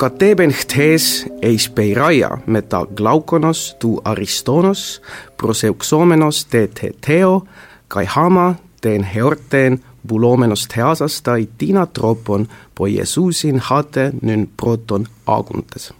[0.00, 1.06] ka teben htes
[1.44, 5.02] eis peiraia meta glaukonos tu aristonos
[5.36, 7.42] proseuxomenos te teteo
[7.88, 15.92] kai hama ten heorten bulomenos teasas tai tina tropon po Jeesusin hate nün proton aguntes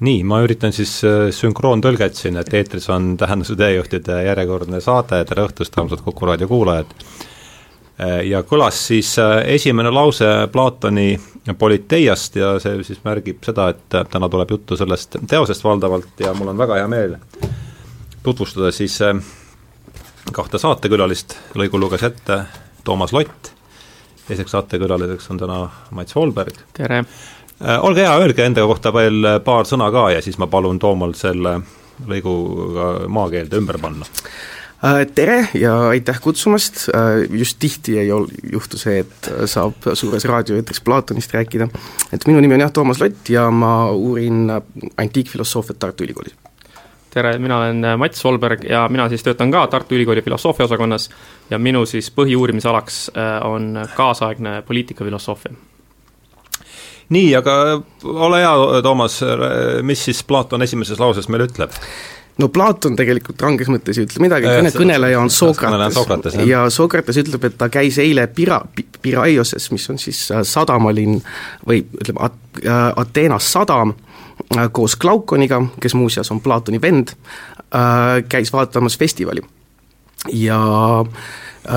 [0.00, 5.46] nii, ma üritan siis äh, sünkroontõlget siin, et eetris on Tähenduse teejuhtide järjekordne saade, tere
[5.46, 6.94] õhtust, armsad Kuku raadio kuulajad!
[7.98, 11.18] Äh, ja kõlas siis äh, esimene lause Platoni
[11.58, 16.52] Politeiast ja see siis märgib seda, et täna tuleb juttu sellest teosest valdavalt ja mul
[16.52, 17.16] on väga hea meel
[18.22, 18.98] tutvustada siis
[20.32, 22.42] kahte saatekülalist, lõigu luges ette
[22.84, 23.50] Toomas Lott,
[24.28, 25.58] teiseks saatekülaliseks on täna
[25.90, 26.60] Mats Holberg.
[26.76, 27.04] tere!
[27.64, 31.16] Äh, olge hea, öelge enda kohta veel paar sõna ka ja siis ma palun Toomal
[31.18, 31.58] selle
[32.06, 34.06] lõiguga maakeelde ümber panna.
[34.78, 40.22] Äh, tere ja aitäh kutsumast, äh, just tihti ei ol-, juhtu see, et saab suures
[40.30, 41.66] raadioeetris Platonist rääkida.
[42.12, 44.46] et minu nimi on jah, Toomas Lott ja ma uurin
[44.96, 46.36] antiikfilosoofiat Tartu Ülikoolis.
[47.10, 51.10] tere, mina olen Mats Solberg ja mina siis töötan ka Tartu Ülikooli filosoofia osakonnas
[51.50, 53.10] ja minu siis põhiuurimisalaks
[53.44, 55.52] on kaasaegne poliitikafilosoofia
[57.08, 59.18] nii, aga ole hea, Toomas,
[59.82, 61.74] mis siis Platon esimeses lauses meile ütleb?
[62.38, 66.38] No Platon tegelikult ranges mõttes ei ütle midagi, kõne, kõneleja on Sokrates.
[66.46, 68.62] ja Sokrates ütleb, et ta käis eile Pira-,
[69.02, 71.18] Piraioses, mis on siis äh, sadamalinn
[71.68, 72.30] või ütleme,
[72.62, 73.94] äh, Ateenas sadam,
[74.54, 77.16] äh, koos Glaukoniga, kes muuseas on Platoni vend,
[78.32, 79.42] käis vaatamas festivali.
[80.32, 80.56] ja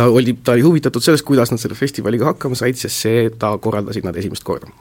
[0.08, 4.08] oli, ta oli huvitatud sellest, kuidas nad selle festivaliga hakkama said, sest see, ta korraldasid
[4.08, 4.72] nad esimest korda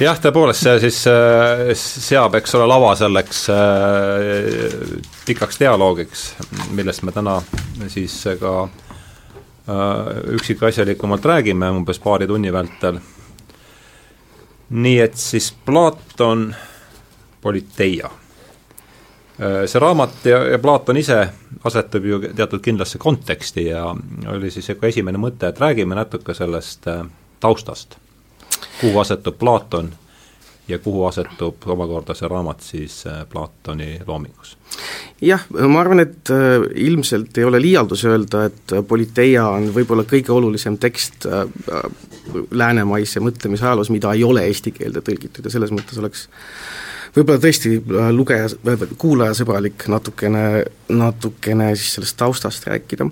[0.00, 6.24] jah, tõepoolest, see siis äh, seab, eks ole, lava selleks äh, pikaks dialoogiks,
[6.76, 7.38] millest me täna
[7.92, 13.00] siis ka äh, üksikasjalikumalt räägime umbes paari tunni vältel.
[14.70, 16.54] nii et siis Platon,
[17.40, 18.08] Politeia.
[19.66, 21.16] see raamat ja, ja Platon ise
[21.64, 23.88] asetub ju teatud kindlasse konteksti ja
[24.30, 26.86] oli siis ka esimene mõte, et räägime natuke sellest
[27.40, 27.98] taustast
[28.80, 29.92] kuhu asetub Platon
[30.68, 34.56] ja kuhu asetub omakorda see raamat siis äh, Platoni loomingus?
[35.20, 40.06] jah, ma arvan, et äh, ilmselt ei ole liialdus öelda, et äh, Politeia on võib-olla
[40.08, 41.26] kõige olulisem tekst
[42.50, 46.28] läänemaise mõtlemise ajaloos, mida ei ole eesti keelde tõlgitud ja selles mõttes oleks
[47.16, 47.76] võib-olla tõesti
[48.14, 48.48] lugeja,
[48.98, 53.08] kuulajasõbralik natukene, natukene siis sellest taustast rääkida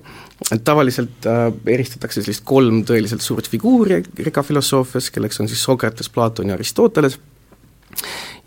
[0.49, 6.09] et tavaliselt äh, eristatakse sellist kolm tõeliselt suurt figuuri Kreeka filosoofias, kelleks on siis Sokrates,
[6.13, 7.19] Platon ja Aristoteles,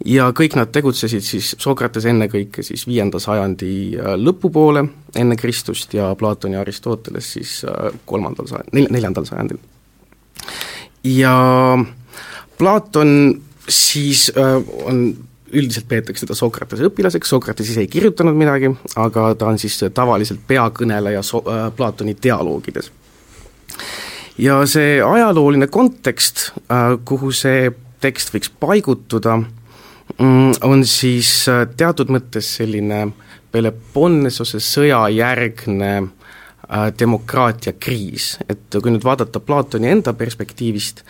[0.05, 4.87] ja kõik nad tegutsesid siis, Sokrates ennekõike siis viienda sajandi äh, lõpupoole
[5.19, 9.61] enne Kristust ja Platon ja Aristoteles siis äh, kolmandal sajand-, nel-, neljandal sajandil.
[11.13, 11.35] ja
[12.57, 13.13] Platon
[13.69, 14.57] siis äh,
[14.89, 15.05] on
[15.53, 20.43] üldiselt peetakse teda Sokratese õpilaseks, Sokrates ise ei kirjutanud midagi, aga ta on siis tavaliselt
[20.47, 22.91] peakõneleja so-, äh, Platoni dialoogides.
[24.37, 27.71] ja see ajalooline kontekst äh,, kuhu see
[28.01, 33.07] tekst võiks paigutuda mm,, on siis äh, teatud mõttes selline
[33.53, 36.22] Peloponnesose sõja järgne äh, Äh,
[36.99, 41.03] demokraatia kriis, et kui nüüd vaadata Platoni enda perspektiivist,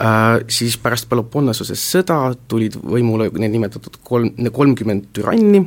[0.00, 2.18] äh, siis pärast Peloponnasose sõda
[2.48, 5.62] tulid võimule need nimetatud kolm, kolmkümmend türanni,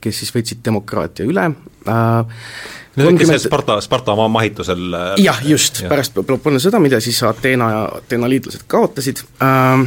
[0.00, 2.38] kes siis võtsid demokraatia üle äh,,
[2.98, 7.68] Need, kes see Sparta, Sparta oma mahitusel jah, just, pärast Peloponnase sõda, mida siis Ateena
[7.70, 9.84] ja Ateena liitlased kaotasid äh,,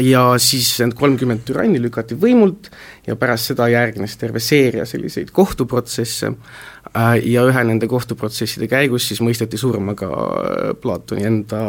[0.00, 2.70] ja siis need kolmkümmend türanni lükati võimult
[3.06, 9.20] ja pärast seda järgnes terve seeria selliseid kohtuprotsesse äh, ja ühe nende kohtuprotsesside käigus siis
[9.24, 11.62] mõisteti surma ka äh, Platoni enda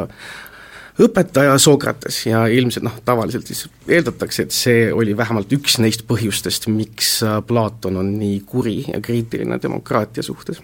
[1.04, 6.70] õpetaja Sokrates ja ilmselt noh, tavaliselt siis eeldatakse, et see oli vähemalt üks neist põhjustest,
[6.72, 10.62] miks äh, Platon on nii kuri ja kriitiline demokraatia suhtes.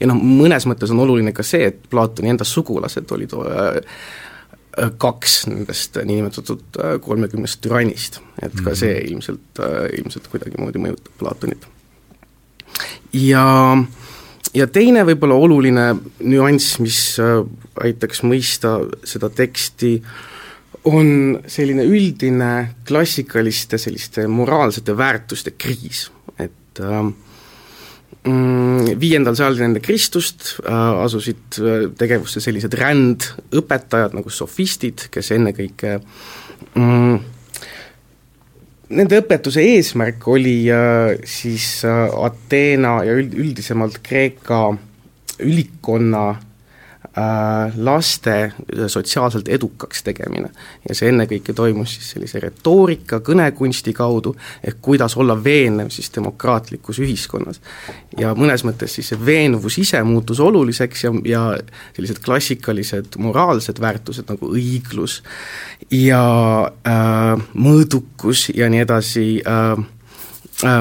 [0.00, 3.84] ja noh, mõnes mõttes on oluline ka see, et Platoni enda sugulased olid äh,
[4.98, 8.78] kaks nendest niinimetatud äh, kolmekümnest türannist, et ka mhm.
[8.78, 11.68] see ilmselt, äh, ilmselt kuidagimoodi mõjutab Platonit.
[13.16, 13.44] ja,
[14.54, 15.86] ja teine võib-olla oluline
[16.20, 17.40] nüanss, mis äh,
[17.84, 19.96] aitaks mõista seda teksti,
[20.88, 22.52] on selline üldine
[22.88, 26.06] klassikaliste selliste moraalsete väärtuste kriis,
[26.38, 27.02] et äh,
[28.26, 30.72] viiendal sajandil enne Kristust äh,
[31.04, 35.98] asusid äh, tegevusse sellised rändõpetajad nagu sofistid, kes ennekõike
[36.74, 37.34] mm,
[38.88, 44.62] Nende õpetuse eesmärk oli äh, siis Ateena ja üld, üldisemalt Kreeka
[45.44, 46.30] ülikonna
[47.76, 48.52] laste
[48.86, 50.50] sotsiaalselt edukaks tegemine.
[50.88, 54.34] ja see ennekõike toimus siis sellise retoorika, kõnekunsti kaudu,
[54.64, 57.60] ehk kuidas olla veenev siis demokraatlikus ühiskonnas.
[58.18, 61.42] ja mõnes mõttes siis see veenvus ise muutus oluliseks ja, ja
[61.96, 65.22] sellised klassikalised moraalsed väärtused nagu õiglus
[65.90, 66.22] ja
[66.86, 69.84] äh, mõõdukus ja nii edasi äh,
[70.64, 70.80] äh,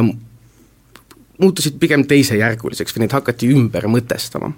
[1.38, 4.54] muutusid pigem teisejärguliseks või neid hakati ümber mõtestama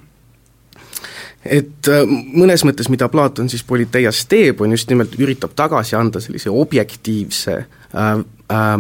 [1.46, 6.22] et äh, mõnes mõttes, mida Platon siis Politeias teeb, on just nimelt, üritab tagasi anda
[6.24, 8.10] sellise objektiivse äh,
[8.52, 8.72] äh,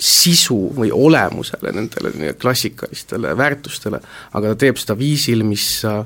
[0.00, 4.00] sisu või olemusele nendele klassikalistele väärtustele,
[4.32, 6.00] aga ta teeb seda viisil, mis, äh,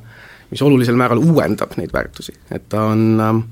[0.50, 3.44] mis olulisel määral uuendab neid väärtusi, et ta on äh,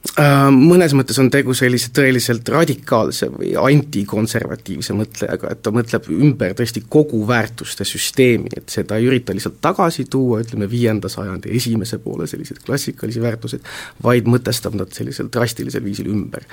[0.00, 6.82] mõnes mõttes on tegu sellise tõeliselt radikaalse või antikonservatiivse mõtlejaga, et ta mõtleb ümber tõesti
[6.88, 12.26] kogu väärtuste süsteemi, et seda ei ürita lihtsalt tagasi tuua, ütleme viienda sajandi esimese poole
[12.30, 13.68] selliseid klassikalisi väärtuseid,
[14.02, 16.48] vaid mõtestab nad sellisel drastilisel viisil ümber.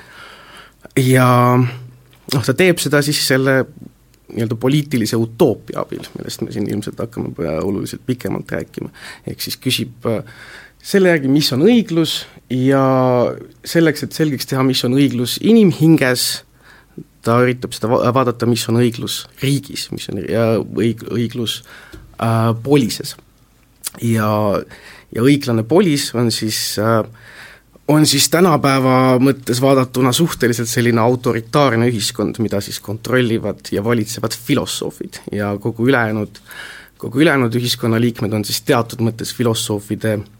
[1.00, 3.62] ja noh, ta teeb seda siis selle
[4.28, 8.92] nii-öelda poliitilise utoopia abil, millest me siin ilmselt hakkame oluliselt pikemalt rääkima,
[9.26, 10.20] ehk siis küsib äh,
[10.84, 12.82] selle järgi, mis on õiglus ja
[13.64, 16.26] selleks, et selgeks teha, mis on õiglus inimhinges,
[17.24, 21.60] ta üritab seda va vaadata, mis on õiglus riigis, mis on õig-, õiglus
[22.22, 23.16] äh, polises.
[24.04, 24.30] ja,
[25.14, 27.02] ja õiglane polis on siis äh,
[27.88, 35.22] on siis tänapäeva mõttes vaadatuna suhteliselt selline autoritaarne ühiskond, mida siis kontrollivad ja valitsevad filosoofid
[35.32, 36.40] ja kogu ülejäänud,
[37.00, 40.37] kogu ülejäänud ühiskonnaliikmed on siis teatud mõttes filosoofide mm,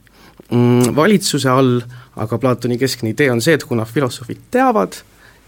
[0.97, 1.81] valitsuse all,
[2.17, 4.97] aga Platoni keskne idee on see, et kuna filosoofid teavad,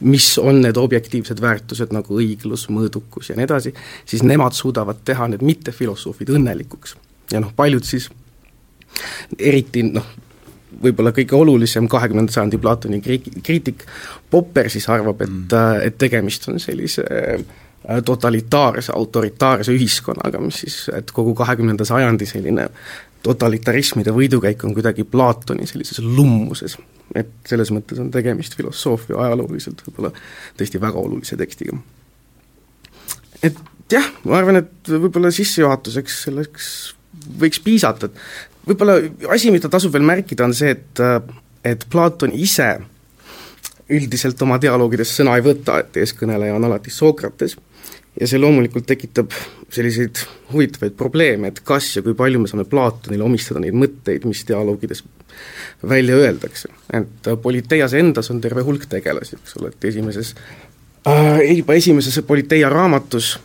[0.01, 3.73] mis on need objektiivsed väärtused nagu õiglus, mõõdukus ja nii edasi,
[4.09, 6.97] siis nemad suudavad teha need mittefilosoofid õnnelikuks.
[7.33, 8.11] ja noh, paljud siis
[9.39, 10.07] eriti noh,
[10.83, 13.01] võib-olla kõige olulisem kahekümnenda sajandi Platoni
[13.43, 13.85] kriitik,
[14.31, 17.45] Popper siis arvab, et mm., et tegemist on sellise äh,
[18.05, 22.69] totalitaarse, autoritaarse ühiskonnaga, mis siis, et kogu kahekümnenda sajandi selline
[23.23, 26.77] totalitarismide võidukäik on kuidagi Platoni sellises lummuses,
[27.15, 30.13] et selles mõttes on tegemist filosoofia ajalooliselt võib-olla
[30.59, 31.77] tõesti väga olulise tekstiga.
[33.43, 33.59] et
[33.93, 36.71] jah, ma arvan, et võib-olla sissejuhatuseks selleks
[37.41, 38.97] võiks piisata, et võib-olla
[39.35, 41.05] asi, mida tasub veel märkida, on see, et
[41.65, 42.79] et Platon ise
[43.91, 47.57] üldiselt oma dialoogides sõna ei võta, et eeskõneleja on alati Sokrates
[48.21, 49.35] ja see loomulikult tekitab
[49.71, 50.23] selliseid
[50.53, 55.05] huvitavaid probleeme, et kas ja kui palju me saame Platonile omistada neid mõtteid, mis dialoogides
[55.89, 56.69] välja öeldakse.
[56.93, 60.35] et äh, Politeias endas on terve hulk tegelasi, eks ole, et esimeses
[61.07, 63.39] äh,, juba esimeses Politeia raamatus,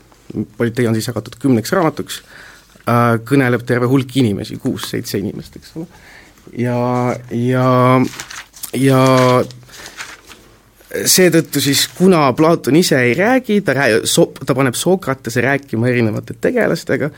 [0.58, 2.22] Politeia on siis jagatud kümneks raamatuks
[2.90, 5.86] äh,, kõneleb terve hulk inimesi, kuus-seitse inimest, eks ole.
[6.58, 6.80] ja,
[7.32, 7.70] ja,
[8.74, 9.04] ja
[11.06, 16.36] seetõttu siis, kuna Platon ise ei räägi, ta rää-, so-, ta paneb Sokratese rääkima erinevate
[16.42, 17.10] tegelastega,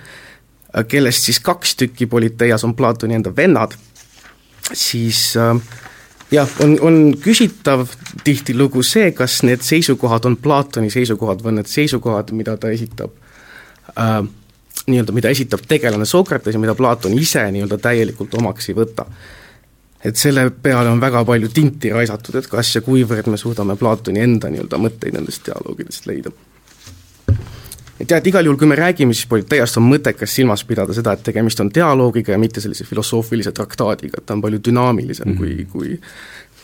[0.88, 3.76] kellest siis kaks tükki Politeias on Platoni enda vennad,
[4.74, 5.56] siis äh,
[6.32, 7.88] jah, on, on küsitav
[8.24, 13.16] tihtilugu see, kas need seisukohad on Platoni seisukohad või on need seisukohad, mida ta esitab
[13.96, 14.22] äh,
[14.88, 19.08] nii-öelda, mida esitab tegelane Sokrates ja mida Platon ise nii-öelda täielikult omaks ei võta
[20.04, 24.22] et selle peale on väga palju tinti raisatud, et kas ja kuivõrd me suudame Platoni
[24.22, 26.32] enda nii-öelda mõtteid nendest dialoogidest leida.
[28.00, 31.14] et jah, et igal juhul, kui me räägime siis Politeiast, on mõttekas silmas pidada seda,
[31.18, 35.38] et tegemist on dialoogiga ja mitte sellise filosoofilise traktaadiga, et ta on palju dünaamilisem mm
[35.38, 35.66] -hmm.
[35.72, 36.00] kui, kui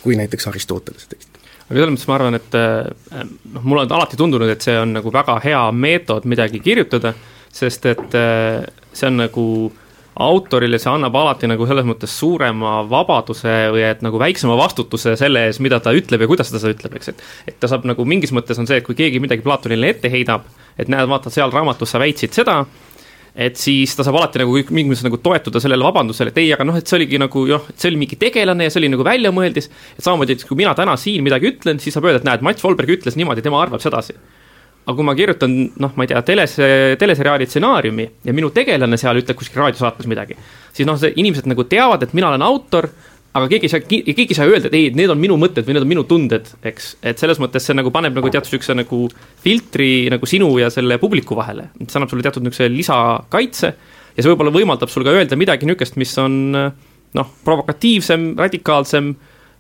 [0.03, 1.29] kui näiteks Aristotelese tekst
[1.69, 3.21] aga selles mõttes ma arvan, et eh,
[3.53, 7.13] noh, mulle on alati tundunud, et see on nagu väga hea meetod midagi kirjutada,
[7.51, 9.82] sest et eh, see on nagu äh,
[10.21, 15.47] autorile see annab alati nagu selles mõttes suurema vabaduse või et nagu väiksema vastutuse selle
[15.47, 18.05] ees, mida ta ütleb ja kuidas ta seda ütleb, eks, et et ta saab nagu
[18.05, 20.45] mingis mõttes on see, et kui keegi midagi Platonile ette heidab,
[20.77, 22.59] et näed, vaata, seal raamatus sa väitsid seda,
[23.33, 26.67] et siis ta saab alati nagu mingis mõttes nagu toetuda sellele vabandusele, et ei, aga
[26.69, 29.07] noh, et see oligi nagu noh, et see oli mingi tegelane ja see oli nagu
[29.07, 32.45] väljamõeldis, et samamoodi, et kui mina täna siin midagi ütlen, siis saab öelda, et näed,
[32.45, 34.13] Mats Volberg ütles niimoodi, tema arvab sedasi
[34.83, 36.57] aga kui ma kirjutan noh, ma ei tea, teles,
[36.99, 40.35] teleseriaali stsenaariumi ja minu tegelane seal ütleb kuskil raadiosaates midagi,
[40.75, 42.89] siis noh, inimesed nagu teavad, et mina olen autor,
[43.33, 45.77] aga keegi ei saa, keegi ei saa öelda, et ei, need on minu mõtted või
[45.77, 48.99] need on minu tunded, eks, et selles mõttes see nagu paneb nagu teatud niisuguse nagu
[49.45, 54.33] filtri nagu sinu ja selle publiku vahele, see annab sulle teatud niisuguse lisakaitse ja see
[54.33, 59.13] võib-olla võimaldab sul ka öelda midagi niisugust, mis on noh, provokatiivsem, radikaalsem,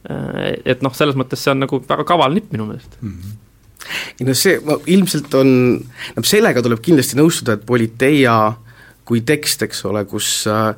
[0.03, 2.99] et noh, selles mõttes see on nagu väga kaval nipp minu meelest.
[2.99, 3.15] Mm.
[3.15, 3.39] -hmm
[4.19, 5.49] ei no see ilmselt on,
[6.15, 8.37] no sellega tuleb kindlasti nõustuda, et Politeia
[9.07, 10.71] kui tekst, eks ole, kus äh,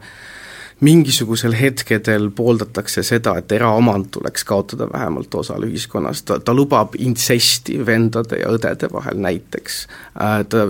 [0.86, 7.80] mingisugusel hetkedel pooldatakse seda, et eraomand tuleks kaotada vähemalt osal ühiskonnast, ta, ta lubab intsesti
[7.86, 9.86] vendade ja õdede vahel näiteks,
[10.20, 10.68] äh, ta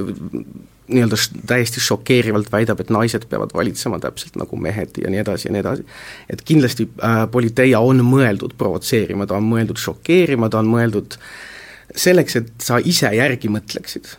[0.86, 1.18] nii-öelda
[1.50, 5.64] täiesti šokeerivalt väidab, et naised peavad valitsema täpselt nagu mehed ja nii edasi ja nii
[5.64, 5.86] edasi.
[6.30, 11.18] et kindlasti äh, Politeia on mõeldud provotseerima, ta on mõeldud šokeerima, ta on mõeldud
[11.96, 14.10] selleks, et sa ise järgi mõtleksid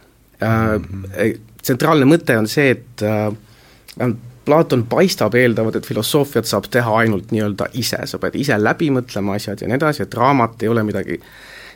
[0.41, 0.47] mm.
[0.47, 1.43] -hmm.
[1.63, 4.13] tsentraalne mõte on see, et äh,
[4.47, 9.35] Platon paistab eeldavat, et filosoofiat saab teha ainult nii-öelda ise, sa pead ise läbi mõtlema
[9.35, 11.19] asjad ja nii edasi, et raamat ei ole midagi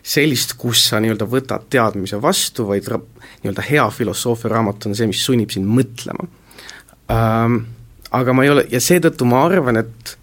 [0.03, 5.25] sellist, kus sa nii-öelda võtad teadmise vastu, vaid nii-öelda hea filosoofia raamat on see, mis
[5.25, 6.31] sunnib sind mõtlema
[7.11, 7.63] ähm,.
[8.11, 10.17] Aga ma ei ole, ja seetõttu ma arvan, et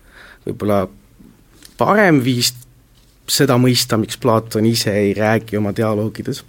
[0.44, 0.82] võib-olla
[1.80, 2.50] parem viis
[3.30, 6.44] seda mõista, miks Platon ise ei räägi oma dialoogides,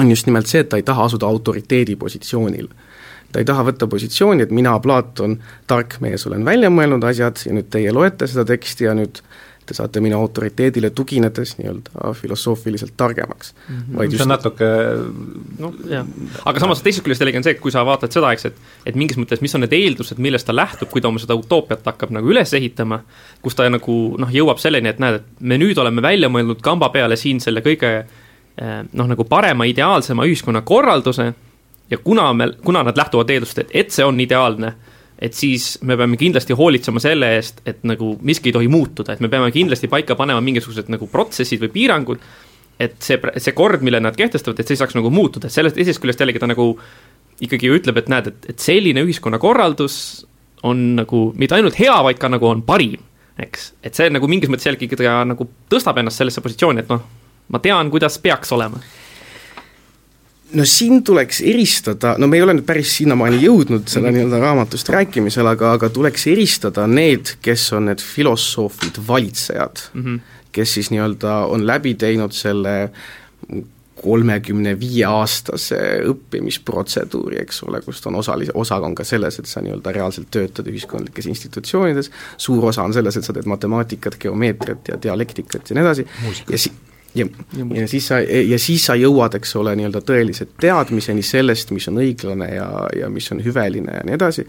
[0.00, 2.70] on just nimelt see, et ta ei taha asuda autoriteedi positsioonile
[3.34, 7.54] ta ei taha võtta positsiooni, et mina, Platon, tark mees, olen välja mõelnud asjad ja
[7.56, 9.18] nüüd teie loete seda teksti ja nüüd
[9.66, 13.76] te saate minu autoriteedile tuginedes nii-öelda filosoofiliselt targemaks mm.
[13.76, 13.98] -hmm.
[13.98, 14.68] vaid just see on natuke
[15.58, 15.74] noh,
[16.44, 18.98] aga samas teisest küljest jällegi on see, et kui sa vaatad seda, eks, et et
[18.98, 22.12] mingis mõttes, mis on need eeldused, millest ta lähtub, kui ta oma seda utoopiat hakkab
[22.14, 23.00] nagu üles ehitama,
[23.42, 26.88] kus ta nagu noh, jõuab selleni, et näed, et me nüüd oleme välja mõelnud kamba
[26.94, 31.32] peale siin selle kõige eh, noh, nagu parema, ideaalsema ühiskonnakorralduse
[31.90, 34.74] ja kuna me, kuna nad lähtuvad eeldusest, et, et see on ideaalne,
[35.18, 39.22] et siis me peame kindlasti hoolitsema selle eest, et nagu miski ei tohi muutuda, et
[39.22, 42.26] me peame kindlasti paika panema mingisugused nagu protsessid või piirangud,
[42.82, 45.78] et see, see kord, mille nad kehtestavad, et see ei saaks nagu muutuda, et sellest
[45.78, 46.72] teisest küljest jällegi ta nagu
[47.44, 49.96] ikkagi ütleb, et näed, et, et selline ühiskonnakorraldus
[50.66, 53.02] on nagu mitte ainult hea, vaid ka nagu on parim,
[53.38, 53.72] eks.
[53.86, 57.06] et see nagu mingis mõttes jällegi ta nagu tõstab ennast sellesse positsiooni, et noh,
[57.54, 58.82] ma tean, kuidas peaks olema
[60.52, 64.18] no siin tuleks eristada, no me ei ole nüüd päris sinnamaani jõudnud selle mhm.
[64.18, 70.20] nii-öelda raamatust rääkimisel, aga, aga tuleks eristada need, kes on need filosoofid, valitsejad mm, -hmm.
[70.52, 72.92] kes siis nii-öelda on läbi teinud selle
[74.04, 75.78] kolmekümne viie aastase
[76.10, 80.68] õppimisprotseduuri, eks ole, kust on osalis-, osa on ka selles, et sa nii-öelda reaalselt töötad
[80.68, 85.86] ühiskondlikes institutsioonides, suur osa on selles, et sa teed matemaatikat, geomeetriat ja dialektikat ja nii
[85.86, 86.06] edasi,
[86.50, 86.74] ja si-,
[87.14, 87.26] ja,
[87.74, 92.00] ja siis sa, ja siis sa jõuad, eks ole, nii-öelda tõelise teadmiseni sellest, mis on
[92.02, 92.68] õiglane ja,
[92.98, 94.46] ja mis on hüveline ja nii edasi.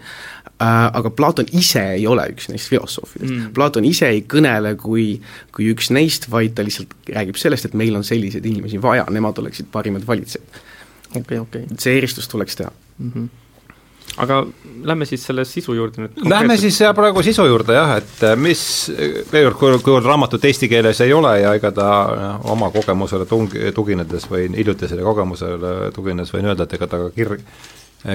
[0.56, 3.32] Äh,, aga Platon ise ei ole üks neist filosoofidest.
[3.32, 3.54] Mm..
[3.56, 5.08] Platon ise ei kõnele kui,
[5.54, 9.38] kui üks neist, vaid ta lihtsalt räägib sellest, et meil on selliseid inimesi vaja, nemad
[9.42, 10.62] oleksid parimad valitsejad.
[11.10, 11.66] okei okay,, okei.
[11.66, 11.82] Okay..
[11.82, 12.72] see eristus tuleks teha.
[12.98, 13.12] Mm.
[13.14, 13.34] -hmm
[14.16, 14.40] aga
[14.84, 16.20] lähme siis selle sisu juurde nüüd.
[16.28, 18.62] Lähme siis jah, praegu sisu juurde jah, et äh, mis,
[19.32, 23.52] veel kord, kuivõrd raamatut eesti keeles ei ole ja ega ta äh, oma kogemusele tung-,
[23.74, 27.38] tuginedes või hiljutisele kogemusele tugines võin öelda, et ega ta ka kir-,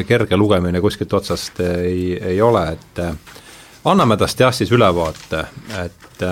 [0.08, 3.06] kerge lugemine kuskilt otsast ei, ei ole, et
[3.86, 5.46] anname tast jah siis ülevaate,
[5.84, 6.28] et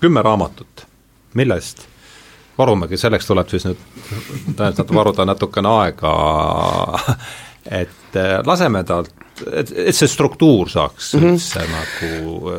[0.00, 0.86] kümme raamatut,
[1.34, 1.86] millest
[2.58, 3.80] varumegi, selleks tuleb siis nüüd
[4.54, 6.12] tõenäoliselt varuda natukene aega
[7.70, 9.10] et äh, laseme talt,
[9.52, 11.32] et, et see struktuur saaks mm -hmm.
[11.32, 12.52] üldse nagu,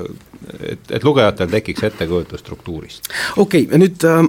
[0.60, 3.10] et, et lugejatel tekiks ettekujutus struktuurist.
[3.38, 4.26] okei okay,, nüüd äh,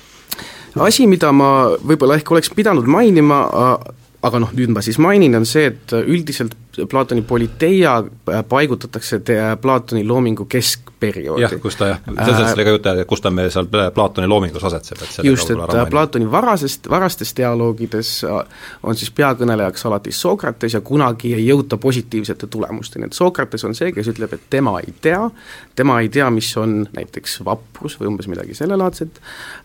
[0.88, 5.34] asi, mida ma võib-olla ehk oleks pidanud mainima äh,, aga noh, nüüd ma siis mainin,
[5.34, 9.20] on see, et üldiselt Platoni politeia äh, paigutatakse
[9.60, 11.42] Platoni loomingu keskperioodi.
[11.42, 14.64] jah, kus ta jah, sellest oli ka juttu, et kus ta meil seal Platoni loomingus
[14.64, 20.80] asetseb, et just, et Platoni varasest, varastes dialoogides äh, on siis peakõnelejaks alati Sokrates ja
[20.80, 25.24] kunagi ei jõuta positiivsete tulemusteni, et Sokrates on see, kes ütleb, et tema ei tea,
[25.74, 29.20] tema ei tea, mis on näiteks vaprus või umbes midagi sellelaadset,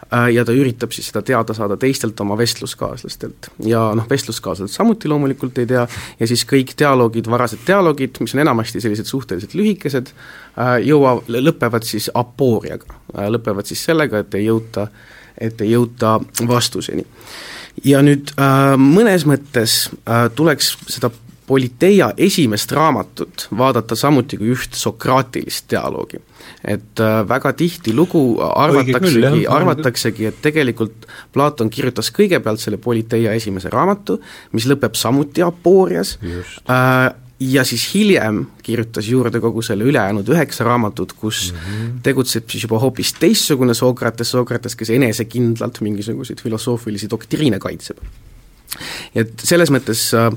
[0.09, 3.53] äh, ja ta üritab siis seda teada saada teistelt oma vestluskaaslastelt.
[3.69, 5.87] ja noh, vestluskaaslased samuti loomulikult ei tea
[6.19, 10.11] ja siis kõik dialoogid dialoogid, varased dialoogid, mis on enamasti sellised suhteliselt lühikesed,
[10.59, 14.87] äh, jõua, lõpevad siis apooriaga, äh, lõpevad siis sellega, et ei jõuta,
[15.37, 17.05] et ei jõuta vastuseni.
[17.83, 19.89] ja nüüd äh, mõnes mõttes
[20.35, 21.11] tuleks seda
[21.47, 26.17] Politeia esimest raamatut vaadata samuti kui üht sokraatilist dialoogi.
[26.67, 34.17] Et äh, väga tihtilugu arvataksegi, arvataksegi, et tegelikult Platon kirjutas kõigepealt selle Politeia esimese raamatu,
[34.57, 41.13] mis lõpeb samuti apoorias, äh, ja siis hiljem kirjutas juurde kogu selle ülejäänud üheksa raamatut,
[41.13, 41.95] kus mm -hmm.
[42.03, 47.97] tegutseb siis juba hoopis teistsugune Sokrates, Sokrates, kes enesekindlalt mingisuguseid filosoofilisi doktriine kaitseb.
[49.15, 50.31] et selles mõttes äh,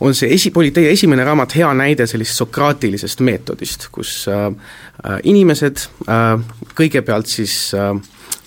[0.00, 5.18] on see esi, oli teie esimene raamat hea näide sellisest sokraatilisest meetodist, kus äh, äh,
[5.28, 6.40] inimesed äh,
[6.78, 7.92] kõigepealt siis äh,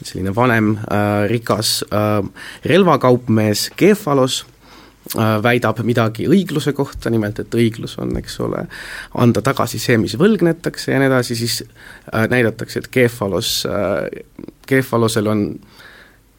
[0.04, 2.24] selline vanem äh, rikas äh,
[2.66, 4.44] relvakaupmees Kefalos
[5.44, 8.62] väidab midagi õigluse kohta, nimelt et õiglus on, eks ole,
[9.20, 11.58] anda tagasi see, mis võlgnetakse ja nii edasi, siis
[12.32, 13.50] näidatakse, et Kefalos,
[14.66, 15.44] Kefalosel on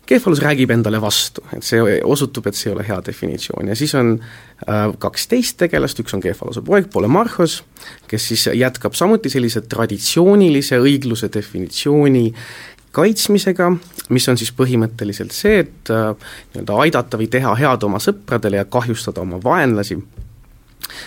[0.06, 3.70] Kefalus räägib endale vastu, et see osutub, et see ei ole hea definitsioon.
[3.72, 7.62] Ja siis on äh, kaksteist tegelast, üks on Kefaluse poeg, Polemarchos,
[8.10, 12.26] kes siis jätkab samuti sellise traditsioonilise õigluse definitsiooni
[12.94, 13.70] kaitsmisega,
[14.14, 16.12] mis on siis põhimõtteliselt see, et äh,
[16.52, 19.98] nii-öelda aidata või teha head oma sõpradele ja kahjustada oma vaenlasi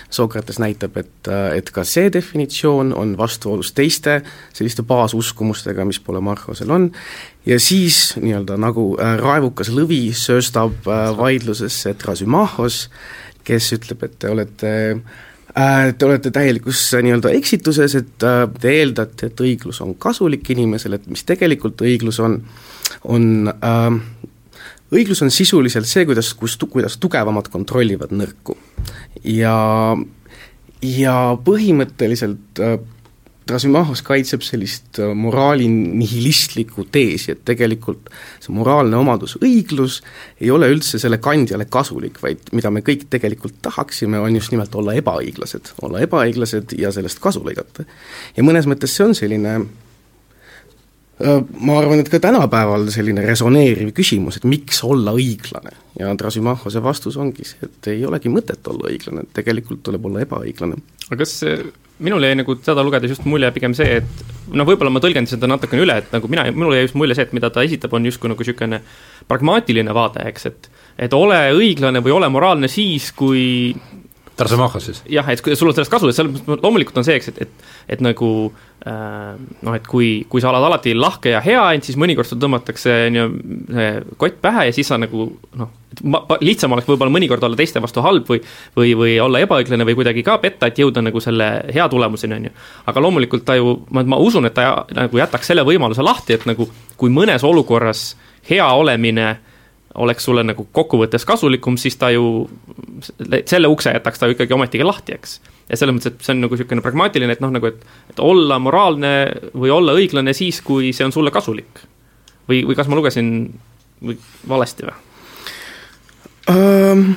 [0.09, 4.19] Sokrates näitab, et, et ka see definitsioon on vastuolus teiste
[4.55, 6.89] selliste baasuskumustega, mis Polemarchosel on,
[7.45, 12.87] ja siis nii-öelda nagu äh, raevukas lõvi sööstab äh, vaidlusesse Trasümachos,
[13.47, 15.25] kes ütleb, et te olete äh,
[15.97, 21.23] Te olete täielikus nii-öelda eksituses, et te eeldate, et õiglus on kasulik inimesele, et mis
[21.25, 22.35] tegelikult õiglus on,
[23.09, 23.87] on äh,
[24.93, 28.57] õiglus on sisuliselt see, kuidas, kus, kuidas tugevamad kontrollivad nõrku.
[29.23, 29.57] Ja,
[30.83, 32.77] ja põhimõtteliselt äh,
[33.47, 38.09] Trasimahos kaitseb sellist äh, moraali nihilistlikku teesi, et tegelikult
[38.43, 40.01] see moraalne omadus, õiglus,
[40.41, 44.75] ei ole üldse selle kandjale kasulik, vaid mida me kõik tegelikult tahaksime, on just nimelt
[44.75, 47.87] olla ebaõiglased, olla ebaõiglased ja sellest kasu lõigata.
[48.35, 49.59] ja mõnes mõttes see on selline
[51.17, 55.73] ma arvan, et ka tänapäeval selline resoneeriv küsimus, et miks olla õiglane.
[55.97, 60.21] ja Trasimahose vastus ongi see, et ei olegi mõtet olla õiglane, et tegelikult tuleb olla
[60.27, 60.77] ebaõiglane.
[61.09, 61.39] aga kas
[62.05, 65.49] minul jäi nagu seda lugedes just mulje pigem see, et noh, võib-olla ma tõlgendasin seda
[65.49, 68.05] natukene üle, et nagu mina, minul jäi just mulje see, et mida ta esitab, on
[68.05, 68.81] justkui nagu niisugune
[69.27, 73.75] pragmaatiline vaade, eks, et et ole õiglane või ole moraalne siis, kui
[74.37, 75.01] Tarsemahas siis?
[75.09, 77.65] jah, et sul on sellest kasu, et selles mõttes loomulikult on see, eks, et, et,
[77.95, 78.29] et nagu
[78.85, 79.33] äh,
[79.65, 82.95] noh, et kui, kui sa oled alati lahke ja hea ainult, siis mõnikord sul tõmmatakse
[83.15, 85.73] nii-öelda kott pähe ja siis sa nagu noh,
[86.43, 88.41] lihtsam oleks võib-olla mõnikord olla teiste vastu halb või
[88.77, 92.47] või, või olla ebaõiglane või kuidagi ka petta, et jõuda nagu selle hea tulemuseni, on
[92.49, 92.55] ju.
[92.93, 96.45] aga loomulikult ta ju, ma, ma usun, et ta nagu jätaks selle võimaluse lahti, et
[96.49, 98.11] nagu kui mõnes olukorras
[98.49, 99.37] hea olemine
[99.97, 102.47] oleks sulle nagu kokkuvõttes kasulikum, siis ta ju,
[103.49, 105.39] selle ukse jätaks ta ju ikkagi ometigi lahti, eks.
[105.69, 108.59] ja selles mõttes, et see on nagu niisugune pragmaatiline, et noh, nagu et, et olla
[108.61, 109.13] moraalne
[109.57, 111.81] või olla õiglane siis, kui see on sulle kasulik.
[112.49, 113.31] või, või kas ma lugesin
[114.03, 114.99] või valesti või
[116.53, 117.09] um...?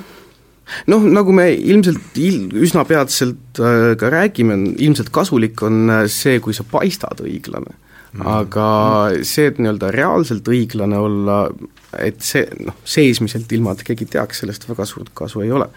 [0.90, 6.38] noh, nagu me ilmselt il-, üsna peatselt äh, ka räägime, ilmselt kasulik on äh, see,
[6.42, 7.74] kui sa paistad õiglane.
[8.18, 8.68] Aga
[9.22, 11.40] see, et nii-öelda reaalselt õiglane olla,
[11.98, 15.70] et see noh, seesmiselt ilma, et keegi teaks, sellest väga suurt kasu ei ole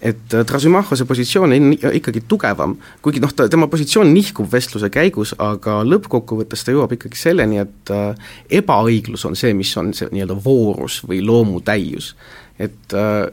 [0.00, 5.34] et äh, Trasümahhose positsioon on ikkagi tugevam, kuigi noh, ta, tema positsioon nihkub vestluse käigus,
[5.42, 10.38] aga lõppkokkuvõttes ta jõuab ikkagi selleni, et äh, ebaõiglus on see, mis on see nii-öelda
[10.44, 12.14] voorus või loomutäius.
[12.58, 13.26] et äh,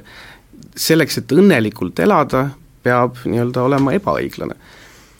[0.76, 2.50] selleks, et õnnelikult elada,
[2.84, 4.58] peab nii-öelda olema ebaõiglane.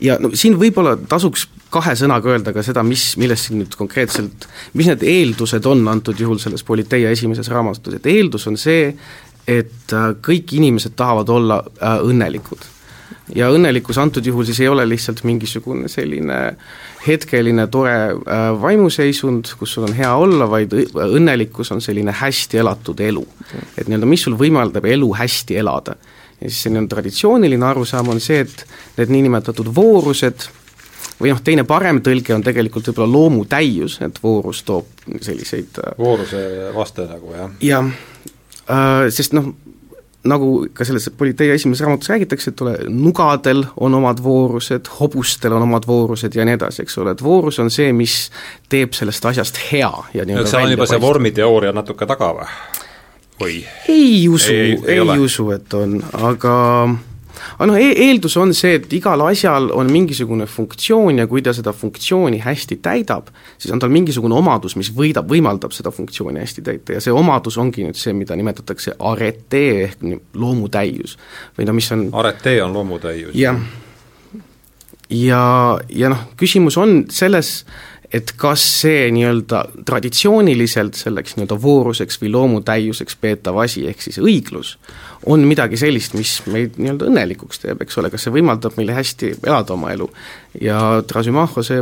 [0.02, 4.48] Ja no siin võib-olla tasuks kahe sõnaga öelda ka seda, mis, millest siin nüüd konkreetselt,
[4.74, 8.94] mis need eeldused on antud juhul selles Politeia esimeses raamatus, et eeldus on see,
[9.48, 12.72] et äh, kõik inimesed tahavad olla äh, õnnelikud.
[13.36, 16.56] ja õnnelikkus antud juhul siis ei ole lihtsalt mingisugune selline
[17.08, 23.00] hetkeline tore äh, vaimuseisund, kus sul on hea olla, vaid õnnelikkus on selline hästi elatud
[23.00, 23.26] elu.
[23.78, 25.96] et nii-öelda, mis sul võimaldab elu hästi elada.
[26.42, 28.66] Ja siis selline traditsiooniline arusaam on see, et
[28.98, 30.48] need niinimetatud voorused,
[31.20, 36.42] või noh, teine parem tõlge on tegelikult võib-olla loomutäius, et voorus toob selliseid äh, vooruse
[36.76, 37.56] vaste nagu, jah?
[37.64, 37.88] jah
[38.68, 39.54] äh,, sest noh,
[40.26, 45.68] nagu ka selles Politeia esimeses raamatus räägitakse, et ole, nugadel on omad voorused, hobustel on
[45.68, 48.18] omad voorused ja nii edasi, eks ole, et voorus on see, mis
[48.70, 52.50] teeb sellest asjast hea ja nii-öelda seal on juba see vormiteooria natuke taga või?
[53.42, 53.60] Või?
[53.90, 56.56] ei usu, ei, ei, ei, ei usu, et on, aga
[57.56, 61.54] aga noh e, eeldus on see, et igal asjal on mingisugune funktsioon ja kui ta
[61.56, 66.66] seda funktsiooni hästi täidab, siis on tal mingisugune omadus, mis võidab, võimaldab seda funktsiooni hästi
[66.66, 71.18] täita ja see omadus ongi nüüd see, mida nimetatakse aretee ehk loomutäius.
[71.58, 73.36] või no mis on aretee on loomutäius?
[73.38, 73.60] jah.
[75.10, 75.44] ja,
[75.90, 77.58] ja noh, küsimus on selles,
[78.16, 84.76] et kas see nii-öelda traditsiooniliselt selleks nii-öelda vooruseks või loomutäiuseks peetav asi, ehk siis õiglus,
[85.26, 89.34] on midagi sellist, mis meid nii-öelda õnnelikuks teeb, eks ole, kas see võimaldab meile hästi
[89.42, 90.10] elada oma elu.
[90.62, 91.82] ja Trasimaho see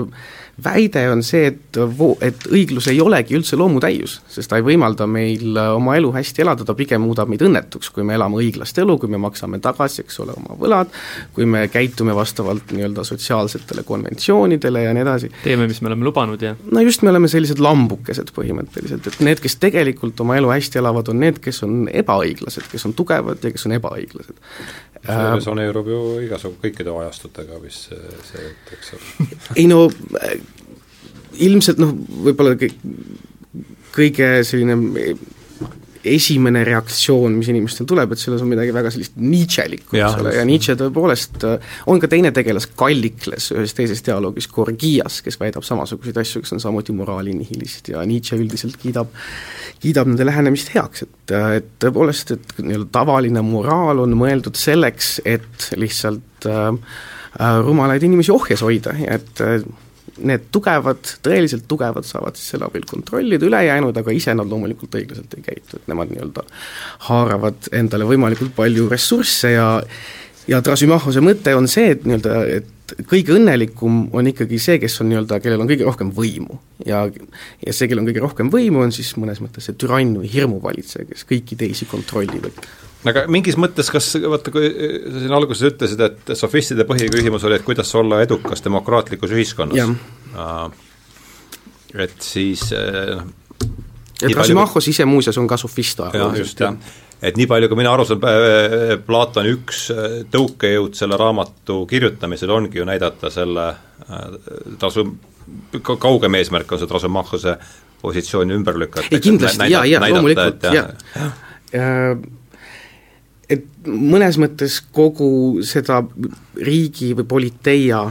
[0.63, 5.07] väide on see, et vo-, et õiglus ei olegi üldse loomutäius, sest ta ei võimalda
[5.09, 8.97] meil oma elu hästi elada, ta pigem muudab meid õnnetuks, kui me elame õiglast elu,
[9.01, 10.93] kui me maksame tagasi, eks ole, oma võlad,
[11.33, 15.31] kui me käitume vastavalt nii-öelda sotsiaalsetele konventsioonidele ja nii edasi.
[15.43, 19.41] teeme, mis me oleme lubanud ja no just, me oleme sellised lambukesed põhimõtteliselt, et need,
[19.41, 23.53] kes tegelikult oma elu hästi elavad, on need, kes on ebaõiglased, kes on tugevad, ja
[23.53, 24.37] kes on ebaõiglased.
[25.05, 27.91] See resoneerub ju igasugu kõikide ajastutega vist
[28.29, 29.29] see, eks ole.
[29.59, 29.85] ei no
[31.43, 31.93] ilmselt noh,
[32.27, 32.55] võib-olla
[33.93, 34.77] kõige selline
[36.03, 40.43] esimene reaktsioon, mis inimestel tuleb, et selles on midagi väga sellist Nietzschelikku, eks ole, ja
[40.47, 46.19] Nietzsche tõepoolest, äh, on ka teine tegelas, Kallikles, ühes teises dialoogis, Gorgias, kes väidab samasuguseid
[46.23, 49.13] asju, kes on samuti moraalinihilist ja Nietzsche üldiselt kiidab,
[49.83, 55.15] kiidab nende lähenemist heaks, et, äh, et tõepoolest, et nii-öelda tavaline moraal on mõeldud selleks,
[55.25, 56.69] et lihtsalt äh,
[57.39, 58.93] äh rumalaid inimesi ohjes hoida.
[58.99, 59.39] Ja et
[60.21, 65.33] need tugevad, tõeliselt tugevad saavad siis selle abil kontrollida ülejäänud, aga ise nad loomulikult õiglaselt
[65.37, 66.45] ei käitu, et nemad nii-öelda
[67.07, 69.69] haaravad endale võimalikult palju ressursse ja
[70.47, 75.09] ja Trasimahose mõte on see, et nii-öelda, et kõige õnnelikum on ikkagi see, kes on
[75.11, 76.59] nii-öelda, kellel on kõige rohkem võimu.
[76.85, 77.05] ja,
[77.63, 81.07] ja see, kellel on kõige rohkem võimu, on siis mõnes mõttes see türann või hirmuvalitseja,
[81.09, 82.67] kes kõiki teisi kontrollib, et
[83.09, 87.67] aga mingis mõttes, kas, vaata, kui sa siin alguses ütlesid, et sofistide põhiküsimus oli, et
[87.67, 89.95] kuidas olla edukas demokraatlikus ühiskonnas.
[91.93, 96.45] et siis äh, noh ja Trasimahos ise muuseas on ka sofist ajalooliselt.
[96.45, 96.75] just, jah.
[97.21, 102.51] et nii palju, kui mina aru saan, äh, Platoni üks äh, tõukejõud selle raamatu kirjutamisel
[102.55, 103.73] ongi ju näidata selle
[104.79, 105.05] tasu,
[105.83, 107.57] kaugem eesmärk on see Trasimahose
[108.03, 109.11] positsiooni ümber lükata.
[109.11, 111.31] ei kindlasti, jaa, jaa, loomulikult, jaa
[111.73, 111.85] ja
[113.49, 116.01] et mõnes mõttes kogu seda
[116.63, 118.05] riigi või politeia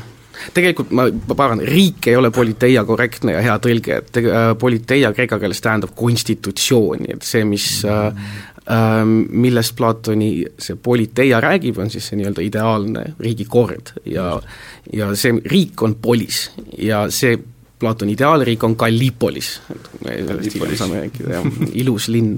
[0.54, 5.12] tegelikult ma, ma parandan, riik ei ole politeia korrektne ja hea tõlge, et äh, politeia
[5.14, 8.08] kreeka keeles tähendab konstitutsiooni, et see, mis äh,
[8.64, 14.34] äh, millest Platoni see politeia räägib, on siis see nii-öelda ideaalne riigikord ja
[14.92, 17.38] ja see riik on polis ja see
[17.82, 19.56] Platoni ideaalriik on Gallipolis,
[20.06, 21.46] sellest hiljem saame rääkida, jah,
[21.82, 22.36] ilus linn.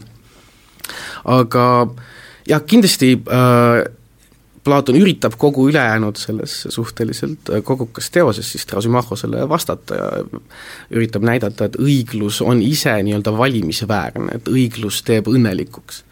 [1.28, 2.13] aga äh,
[2.48, 3.84] jah, kindlasti äh,
[4.64, 10.10] Platon üritab kogu ülejäänud selles suhteliselt äh, kogukas teoses siis Trasimachosele vastata ja
[10.90, 16.04] üritab näidata, et õiglus on ise nii-öelda valimisväärne, et õiglus teeb õnnelikuks.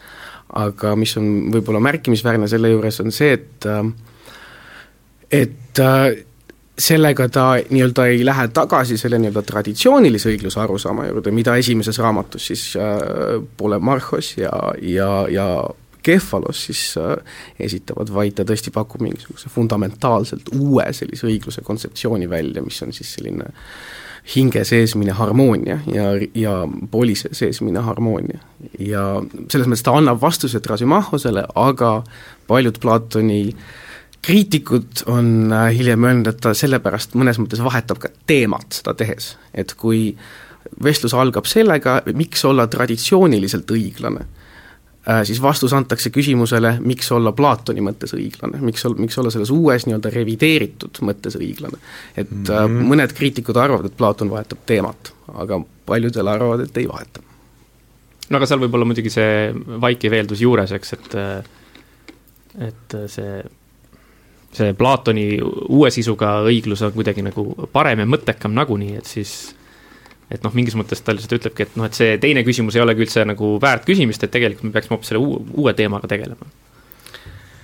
[0.52, 3.86] aga mis on võib-olla märkimisväärne selle juures, on see, et äh,
[5.32, 5.80] et
[6.78, 12.46] sellega ta nii-öelda ei lähe tagasi selle nii-öelda traditsioonilise õigluse arusaama juurde, mida esimeses raamatus
[12.50, 15.46] siis äh, Polemarchos ja, ja, ja
[16.02, 17.16] Kefalos siis äh,
[17.60, 23.14] esitavad, vaid ta tõesti pakub mingisuguse fundamentaalselt uue sellise õigluse kontseptsiooni välja, mis on siis
[23.18, 23.50] selline
[24.34, 26.52] hinge seesmine harmoonia ja, ja
[26.90, 28.38] poli seesmine harmoonia.
[28.78, 32.02] ja selles mõttes ta annab vastuse Trasimahosele, aga
[32.46, 33.56] paljud Platoni
[34.22, 39.34] kriitikud on äh, hiljem öelnud, et ta sellepärast mõnes mõttes vahetab ka teemat seda tehes,
[39.54, 40.12] et kui
[40.82, 44.28] vestlus algab sellega, miks olla traditsiooniliselt õiglane
[45.24, 49.86] siis vastus antakse küsimusele, miks olla Platoni mõttes õiglane, miks ol-, miks olla selles uues
[49.86, 51.78] nii-öelda revideeritud mõttes õiglane.
[52.16, 52.92] et mm -hmm.
[52.92, 57.20] mõned kriitikud arvavad, et Platon vahetab teemat, aga paljudel arvavad, et ei vaheta.
[58.30, 61.14] no aga seal võib olla muidugi see vaikiv eeldus juures, eks, et
[62.58, 63.42] et see
[64.52, 69.54] see Platoni uue sisuga õiglus on kuidagi nagu parem ja mõttekam nagunii, et siis
[70.32, 73.04] et noh, mingis mõttes ta lihtsalt ütlebki, et noh, et see teine küsimus ei olegi
[73.04, 76.48] üldse nagu väärt küsimist, et tegelikult me peaksime hoopis selle uue, uue teemaga tegelema.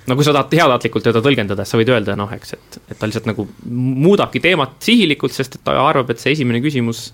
[0.09, 2.99] no kui sa tahad heatahtlikult teda tõlgendada, siis sa võid öelda noh, eks, et, et
[2.99, 7.11] ta lihtsalt nagu muudabki teemat sihilikult, sest et ta arvab, et see esimene küsimus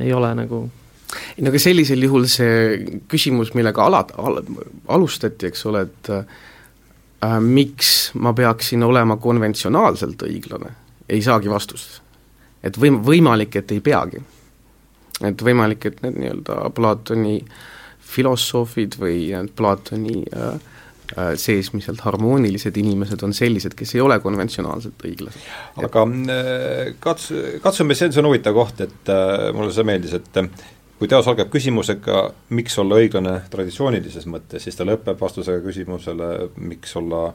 [0.00, 4.42] ei ole nagu no aga sellisel juhul see küsimus, millega ala, al,
[4.92, 10.74] alustati, eks ole, et äh, miks ma peaksin olema konventsionaalselt õiglane,
[11.08, 12.02] ei saagi vastust.
[12.62, 14.20] et võim-, võimalik, et ei peagi
[15.26, 17.38] et võimalik, et need nii-öelda Platoni
[18.08, 20.46] filosoofid või need Platoni äh,
[21.16, 25.44] äh, seesmiselt harmoonilised inimesed on sellised, kes ei ole konventsionaalselt õiglased.
[25.84, 27.32] aga äh, kats-,
[27.64, 30.50] katsume, see on, see on huvitav koht, et äh, mulle see meeldis, et äh,
[30.98, 32.24] kui teos algab küsimusega,
[32.56, 37.28] miks olla õiglane traditsioonilises mõttes, siis ta lõpeb vastusega küsimusele, miks olla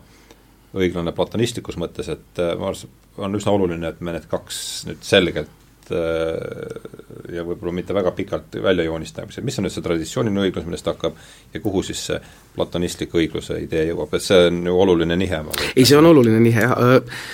[0.74, 5.04] õiglane platonistlikus mõttes, et äh, ma arvan, on üsna oluline, et me need kaks nüüd
[5.06, 10.46] selgelt Äh, ja võib-olla mitte väga pikalt välja joonistamiseks, et mis on nüüd see traditsiooniline
[10.48, 11.18] õiglus, millest hakkab
[11.54, 12.20] ja kuhu siis see
[12.56, 15.42] platonistlik õigluse idee jõuab, et see on ju oluline nihe.
[15.76, 17.26] ei, see on oluline nihe, äh,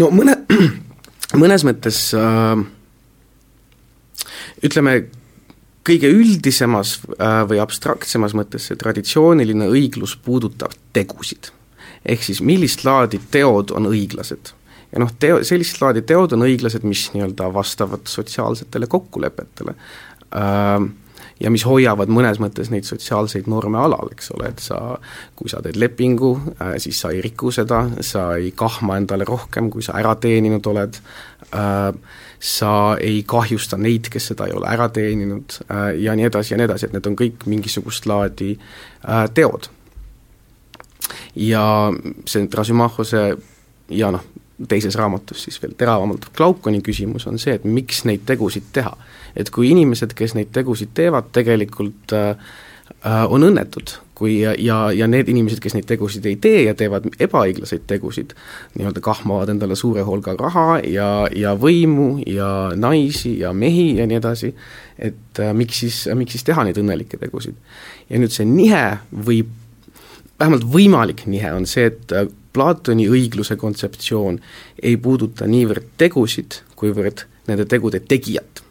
[0.00, 0.38] no mõne,
[1.42, 2.62] mõnes mõttes äh,
[4.62, 4.96] ütleme,
[5.82, 11.50] kõige üldisemas või abstraktsemas mõttes see traditsiooniline õiglus puudutab tegusid.
[12.06, 14.54] ehk siis millist laadi teod on õiglased
[14.92, 19.74] ja noh, teo, sellist laadi teod on õiglased, mis nii-öelda vastavad sotsiaalsetele kokkulepetele.
[21.42, 24.78] ja mis hoiavad mõnes mõttes neid sotsiaalseid norme alal, eks ole, et sa,
[25.36, 29.68] kui sa teed lepingu, äh, siis sa ei riku seda, sa ei kahma endale rohkem,
[29.70, 31.00] kui sa ära teeninud oled,
[31.52, 31.90] äh,
[32.38, 35.60] sa ei kahjusta neid, kes seda ei ole ära teeninud
[35.98, 38.56] ja nii edasi ja nii edasi, et need on kõik mingisugust laadi
[39.34, 39.68] teod.
[41.36, 41.92] ja
[42.26, 43.22] see Trasimahose
[43.94, 44.24] ja noh,
[44.68, 48.96] teises raamatus siis veel teravamalt Glaukoni küsimus on see, et miks neid tegusid teha.
[49.36, 52.36] et kui inimesed, kes neid tegusid teevad, tegelikult äh,
[53.06, 56.74] äh, on õnnetud, kui ja, ja, ja need inimesed, kes neid tegusid ei tee ja
[56.76, 58.34] teevad ebaõiglaseid tegusid,
[58.76, 64.20] nii-öelda kahmavad endale suure hulga raha ja, ja võimu ja naisi ja mehi ja nii
[64.20, 64.52] edasi,
[64.98, 67.56] et äh, miks siis, miks siis teha neid õnnelikke tegusid.
[68.10, 68.84] ja nüüd see nihe
[69.30, 69.50] võib,
[70.38, 74.38] vähemalt võimalik nihe on see, et äh, Platoni õigluse kontseptsioon
[74.82, 78.62] ei puuduta niivõrd tegusid, kuivõrd nende tegude tegijat.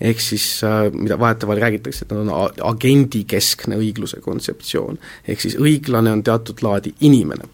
[0.00, 6.12] ehk siis äh, mida vahetevahel räägitakse, et nad on agendikeskne õigluse kontseptsioon, ehk siis õiglane
[6.14, 7.48] on teatud laadi inimene.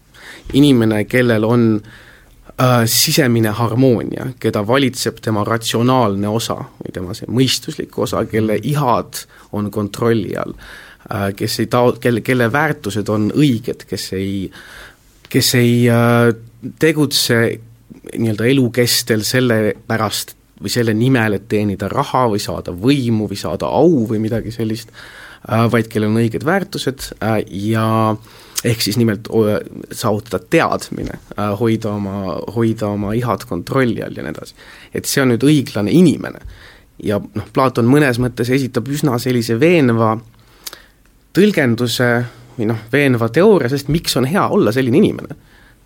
[0.53, 7.97] inimene, kellel on äh, sisemine harmoonia, keda valitseb tema ratsionaalne osa või tema see mõistuslik
[7.97, 13.87] osa, kelle ihad on kontrolli all äh,, kes ei tao-, kelle, kelle väärtused on õiged,
[13.89, 14.51] kes ei
[15.35, 16.31] kes ei äh,
[16.79, 17.39] tegutse
[18.15, 23.67] nii-öelda elukestel selle pärast või selle nimel, et teenida raha või saada võimu või saada
[23.75, 24.93] au või midagi sellist,
[25.49, 27.87] äh, vaid kellel on õiged väärtused äh, ja
[28.65, 29.27] ehk siis nimelt
[29.93, 31.19] saavutada teadmine,
[31.59, 34.55] hoida oma, hoida oma ihad kontrolli all ja nii edasi.
[34.95, 36.39] et see on nüüd õiglane inimene.
[37.03, 40.15] ja noh, Platon mõnes mõttes esitab üsna sellise veenva
[41.35, 42.09] tõlgenduse
[42.57, 45.35] või noh, veenva teooria sellest, miks on hea olla selline inimene.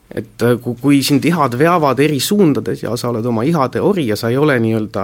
[0.09, 4.15] et äh, kui, sind ihad veavad eri suundades ja sa oled oma ihade ori ja
[4.17, 5.03] sa ei ole nii-öelda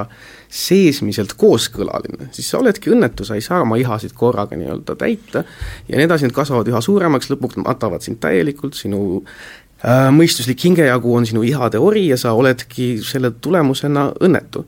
[0.50, 5.44] seesmiselt kooskõlaline, siis sa oledki õnnetu, sa ei saa oma ihasid korraga nii-öelda täita
[5.88, 11.14] ja nii edasi, need kasvavad üha suuremaks, lõpuks matavad sind täielikult, sinu äh, mõistuslik hingejagu
[11.14, 14.66] on sinu ihade ori ja sa oledki selle tulemusena õnnetu.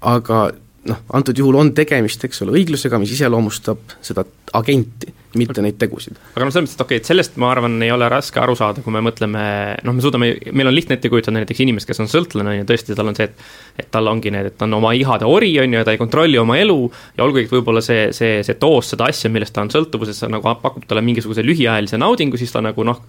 [0.00, 0.50] aga
[0.88, 4.24] noh, antud juhul on tegemist, eks ole, õiglusega, mis iseloomustab seda
[4.56, 6.18] agenti, mitte neid tegusid.
[6.34, 8.56] aga noh, selles mõttes, et okei okay,, et sellest ma arvan, ei ole raske aru
[8.58, 9.44] saada, kui me mõtleme,
[9.84, 12.66] noh, me suudame, meil on lihtne ette kujutada näiteks inimest, kes on sõltlane, on ju,
[12.70, 13.44] tõesti, tal on see, et
[13.74, 15.98] et tal ongi need, et ta on oma ihade ori, on ju, ja ta ei
[15.98, 16.76] kontrolli oma elu
[17.18, 20.54] ja olgugi, et võib-olla see, see, see doos seda asja, millest ta on sõltuvuses, nagu
[20.62, 23.00] pakub talle mingisuguse lühiajalise naudingu, siis ta nagu noh,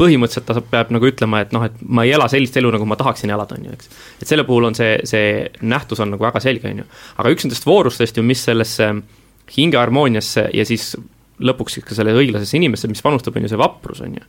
[0.00, 2.96] põhimõtteliselt ta peab nagu ütlema, et noh, et ma ei ela sellist elu, nagu ma
[3.00, 3.92] tahaksin elada, on ju, eks.
[4.22, 6.88] et selle puhul on see, see nähtus on nagu väga selge, on ju.
[7.20, 8.94] aga üks nendest voorustest ju, mis sellesse
[9.52, 10.94] hingeharmooniasse ja siis
[11.44, 14.24] lõpuks siis ka selle õiglasesse inimesse, mis panustab, on ju see vaprus, on ju.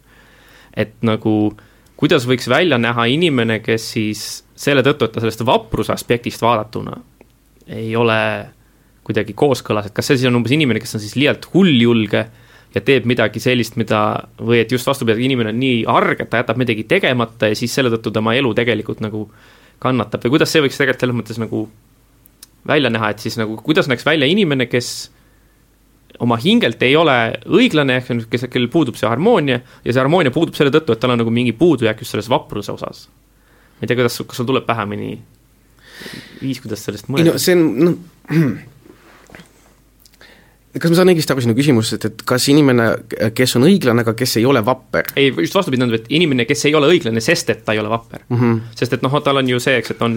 [0.75, 1.35] et nagu
[1.95, 4.25] kuidas võiks välja näha inimene, kes siis
[4.55, 6.97] selle tõttu, et ta sellest vapruse aspektist vaadatuna
[7.71, 8.19] ei ole
[9.05, 12.25] kuidagi kooskõlas, et kas see siis on umbes inimene, kes on siis liialt hulljulge
[12.75, 14.01] ja teeb midagi sellist, mida,
[14.41, 17.73] või et just vastupidi, inimene on nii arg, et ta jätab midagi tegemata ja siis
[17.73, 19.27] selle tõttu tema elu tegelikult nagu
[19.81, 21.65] kannatab või kuidas see võiks tegelikult selles mõttes nagu
[22.67, 24.89] välja näha, et siis nagu kuidas näeks välja inimene, kes
[26.23, 30.57] oma hingelt ei ole õiglane, ehk kes, kellel puudub see harmoonia ja see harmoonia puudub
[30.57, 33.07] selle tõttu, et tal on nagu mingi puudujääk just selles vapruse osas.
[33.79, 35.09] ma ei tea, kuidas, kas sul tuleb pähe mõni
[36.41, 37.25] viis, kuidas sellest mõelda?
[37.25, 37.93] ei no see on, noh,
[40.81, 42.85] kas ma saan õigesti aru sinu küsimusest, et kas inimene,
[43.35, 45.05] kes on õiglane, aga kes ei ole vapper?
[45.15, 47.91] ei, just vastupidi, tähendab, et inimene, kes ei ole õiglane, sest et ta ei ole
[47.91, 48.37] vapper mm.
[48.37, 48.53] -hmm.
[48.79, 50.15] sest et noh, tal on ju see, eks, et on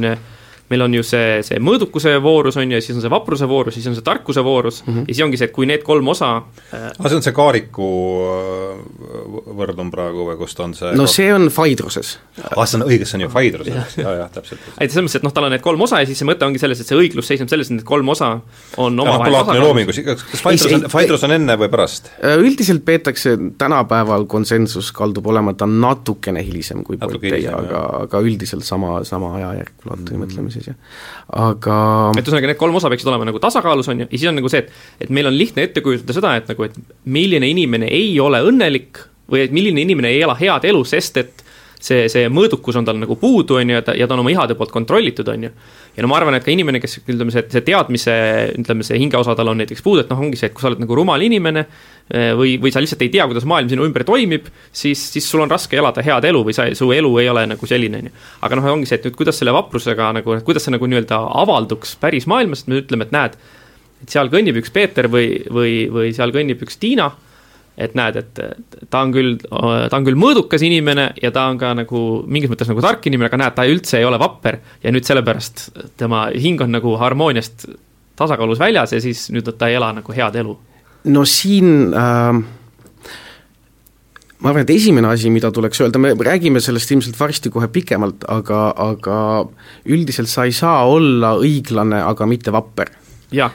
[0.71, 3.87] meil on ju see, see mõõdukuse voorus on ju, siis on see vapruse voorus, siis
[3.89, 5.09] on see tarkuse voorus mm -hmm.
[5.09, 6.31] ja siis ongi see, et kui need kolm osa
[6.75, 7.89] äh, aga see on see Kaariku
[8.29, 12.19] äh, võrdlum praegu või kus ta on see no see on Faidruses.
[12.57, 14.61] ah, see on õige, see on ju Faidruses ja, ja, jah, täpselt.
[14.81, 16.59] et selles mõttes, et noh, tal on need kolm osa ja siis see mõte ongi
[16.59, 18.31] selles, et see õiglus seisneb selles, et need kolm osa
[18.77, 19.65] on omavahel tasakaalus.
[19.65, 22.13] loomingus, kas Faidrus on, Faidrus on enne või pärast?
[22.21, 28.67] Äh, üldiselt peetakse tänapäeval konsensus kaldub olema ta natukene hilisem kui Politeia, aga, aga üldiselt
[28.67, 30.58] sama, sama ajajärk Platoni mm -hmm.
[30.59, 30.77] Mõtlemises, jah.
[31.49, 31.79] Aga
[32.17, 34.51] et ühesõnaga, need kolm osa peaksid olema nagu tasakaalus, on ju, ja siis on nagu
[34.53, 38.19] see, et et meil on lihtne ette kujutada seda, et nagu, et milline inimene ei
[38.21, 41.45] ole õnnelik või et milline inimene ei ela head elu, sest et
[41.79, 44.33] see, see mõõdukus on tal nagu puudu, on ju, ja ta, ja ta on oma
[44.33, 45.51] ihade poolt kontrollitud, on ju.
[45.97, 48.15] ja no ma arvan, et ka inimene, kes ütleme, see, see teadmise,
[48.59, 50.83] ütleme, see hingeosa tal on näiteks puudu, et noh, ongi see, et kui sa oled
[50.83, 54.51] nagu rumal inimene eh, või, või sa lihtsalt ei tea, kuidas maailm sinu ümber toimib,
[54.73, 57.71] siis, siis sul on raske elada head elu või sa, su elu ei ole nagu
[57.71, 58.17] selline, on ju.
[58.49, 61.97] aga noh, ongi see, et nüüd kuidas selle vaprusega nagu, kuidas see nagu nii-öelda avalduks
[62.03, 63.39] päris maailmas, et me ütleme, et näed,
[64.03, 67.13] et seal kõnnib üks Peeter või, või, või seal kõnnib üks Tiina
[67.79, 68.41] et näed, et
[68.91, 72.71] ta on küll, ta on küll mõõdukas inimene ja ta on ka nagu mingis mõttes
[72.71, 75.69] nagu tark inimene, aga näed, ta üldse ei ole vapper ja nüüd sellepärast
[76.01, 77.69] tema hing on nagu harmooniast
[78.19, 80.57] tasakaalus väljas ja siis nüüd ta ei ela nagu head elu?
[81.15, 82.41] no siin äh,
[84.43, 88.27] ma arvan, et esimene asi, mida tuleks öelda, me räägime sellest ilmselt varsti kohe pikemalt,
[88.31, 89.19] aga, aga
[89.87, 92.91] üldiselt sa ei saa olla õiglane, aga mitte vapper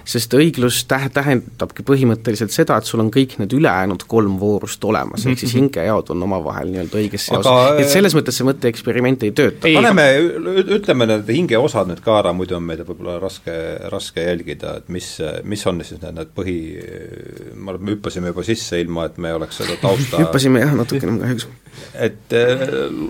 [0.05, 5.25] sest õiglus tähe-, tähendabki põhimõtteliselt seda, et sul on kõik need ülejäänud kolm voorust olemas,
[5.25, 5.63] ehk siis mhm.
[5.63, 7.79] hingejaod on omavahel nii-öelda õiges seos Aga....
[7.81, 9.65] et selles mõttes see mõtteeksperiment ei tööta.
[9.65, 10.07] paneme,
[10.77, 13.55] ütleme need hingeosad nüüd ka ära, muidu on meil võib-olla raske,
[13.93, 15.09] raske jälgida, et mis,
[15.49, 16.57] mis on siis need, need põhi,
[17.57, 21.49] me hüppasime juba sisse, ilma et me oleks seda tausta hüppasime jah, natukene kahjuks.
[21.97, 22.67] et äh,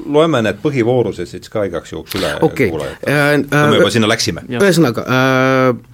[0.08, 2.72] loeme need põhivoorused siis ka igaks juhuks üle okay.
[2.72, 4.48] kuulajatele äh,, äh, me juba sinna läksime.
[4.48, 5.93] ühesõnaga äh,, Äh,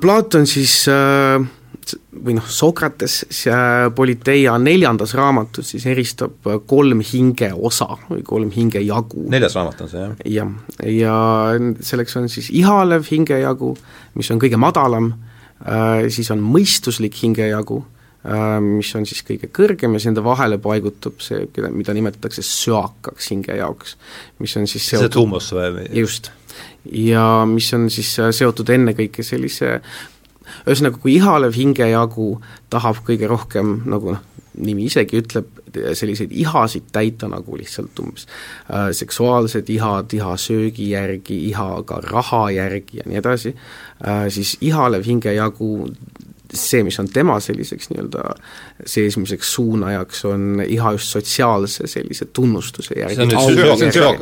[0.00, 1.38] Platon siis äh,
[2.24, 3.20] või noh, Sokrates
[3.94, 9.28] Politeia neljandas raamatus siis eristab äh, kolm hingeosa või kolm hingejagu.
[9.30, 10.16] neljas raamat on see, jah?
[10.34, 11.18] jah, ja
[11.90, 13.76] selleks on siis ihalev hingejagu,
[14.18, 15.12] mis on kõige madalam,
[16.14, 17.80] siis on mõistuslik hingejagu,
[18.62, 23.96] mis on siis kõige kõrgem ja nende vahele paigutub see, mida nimetatakse söakaks hingejaoks,
[24.42, 25.88] mis on siis seotud, see tuumus või?
[25.98, 26.30] just
[26.92, 29.78] ja mis on siis äh, seotud ennekõike sellise
[30.64, 32.38] ühesõnaga, kui ihalev hingejagu
[32.72, 34.24] tahab kõige rohkem, nagu noh,
[34.58, 35.50] nimi isegi ütleb,
[35.94, 42.48] selliseid ihasid täita nagu lihtsalt umbes äh, seksuaalsed ihad, iha söögi järgi, iha ka raha
[42.56, 45.70] järgi ja nii edasi äh,, siis ihalev hingejagu
[46.54, 48.22] see, mis on tema selliseks nii-öelda
[48.86, 53.28] seesmiseks suunajaks, on iha just sotsiaalse sellise tunnustuse järgi.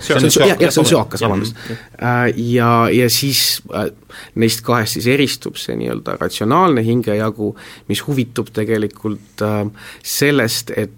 [0.00, 1.56] see on söakas, vabandust.
[1.70, 3.90] Äh, ja, ja siis äh,
[4.34, 7.52] neist kahest siis eristub see nii-öelda ratsionaalne hingejagu,
[7.88, 9.62] mis huvitub tegelikult äh,
[10.02, 10.92] sellest, et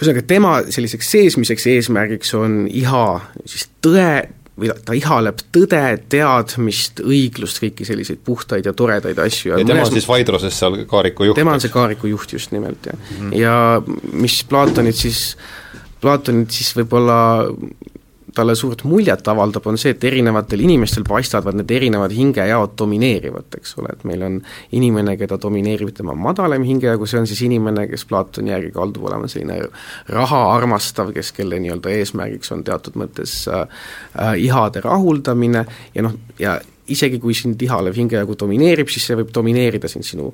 [0.00, 3.04] ühesõnaga, tema selliseks seesmiseks eesmärgiks on iha
[3.44, 4.08] siis tõe,
[4.60, 9.54] või ta ihaleb tõde, teadmist, õiglust, kõiki selliseid puhtaid ja toredaid asju.
[9.54, 11.40] ja tema on siis Vaidroses seal kaariku juht?
[11.40, 13.16] tema on see kaariku juht just nimelt, jah mm.
[13.18, 13.38] -hmm.
[13.38, 15.36] ja mis Platonit siis,
[16.00, 17.20] Platonit siis võib-olla
[18.40, 23.76] talle suurt muljet avaldab, on see, et erinevatel inimestel paistavad need erinevad hingejaod domineerivat, eks
[23.80, 24.40] ole, et meil on
[24.76, 29.28] inimene, keda domineerib tema madalam hingejagu, see on siis inimene, kes Platoni järgi kaldub olema
[29.30, 29.60] selline
[30.10, 33.64] raha armastav, kes, kelle nii-öelda eesmärgiks on teatud mõttes äh,
[34.16, 36.58] äh, ihade rahuldamine ja noh, ja
[36.90, 40.30] isegi kui sind ihalev hingejagu domineerib, siis see võib domineerida sind sinu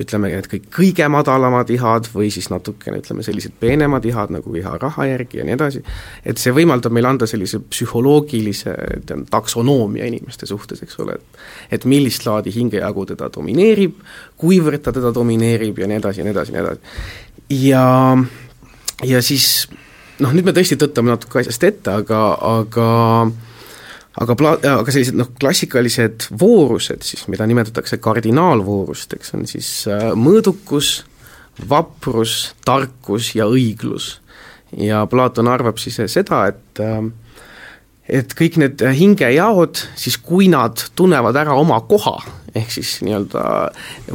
[0.00, 4.72] ütleme, et kõik kõige madalamad ihad või siis natukene ütleme, sellised peenemad ihad nagu iha
[4.80, 5.82] raha järgi ja nii edasi,
[6.24, 8.72] et see võimaldab meil anda sellise psühholoogilise
[9.06, 11.18] tean, taksonoomia inimeste suhtes, eks ole,
[11.70, 13.98] et et millist laadi hingejagu teda domineerib,
[14.38, 16.80] kuivõrd ta teda domineerib ja nii edasi ja nii edasi ja nii edasi.
[17.66, 17.86] ja,
[19.04, 19.68] ja siis
[20.22, 22.22] noh, nüüd me tõesti tõttame natuke asjast ette, aga,
[22.58, 22.88] aga
[24.20, 31.02] aga pla-, aga sellised noh, klassikalised voorused siis, mida nimetatakse kardinaalvoorusteks, on siis äh, mõõdukus,
[31.68, 34.18] vaprus, tarkus ja õiglus.
[34.76, 37.02] ja Platon arvab siis seda, et äh,
[38.12, 42.18] et kõik need hingejaod, siis kui nad tunnevad ära oma koha,
[42.54, 43.42] ehk siis nii-öelda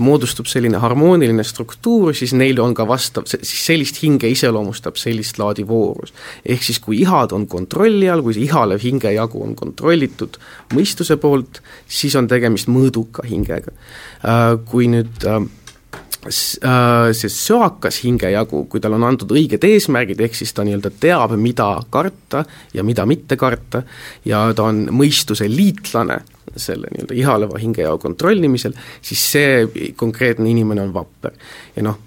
[0.04, 5.68] moodustub selline harmooniline struktuur, siis neil on ka vastav, siis sellist hinge iseloomustab sellist laadi
[5.68, 6.14] voorus.
[6.46, 10.38] ehk siis kui ihad on kontrolli all, kui see ihalev hingejagu on kontrollitud
[10.74, 13.74] mõistuse poolt, siis on tegemist mõõduka hingega.
[14.26, 15.42] Äh, kui nüüd äh,
[16.32, 21.70] see söakas hingejagu, kui tal on antud õiged eesmärgid, ehk siis ta nii-öelda teab, mida
[21.94, 22.44] karta
[22.76, 23.84] ja mida mitte karta,
[24.26, 26.22] ja ta on mõistuse liitlane
[26.56, 31.36] selle nii-öelda ihaleva hingejao kontrollimisel, siis see konkreetne inimene on vapper.
[31.76, 32.00] ja noh,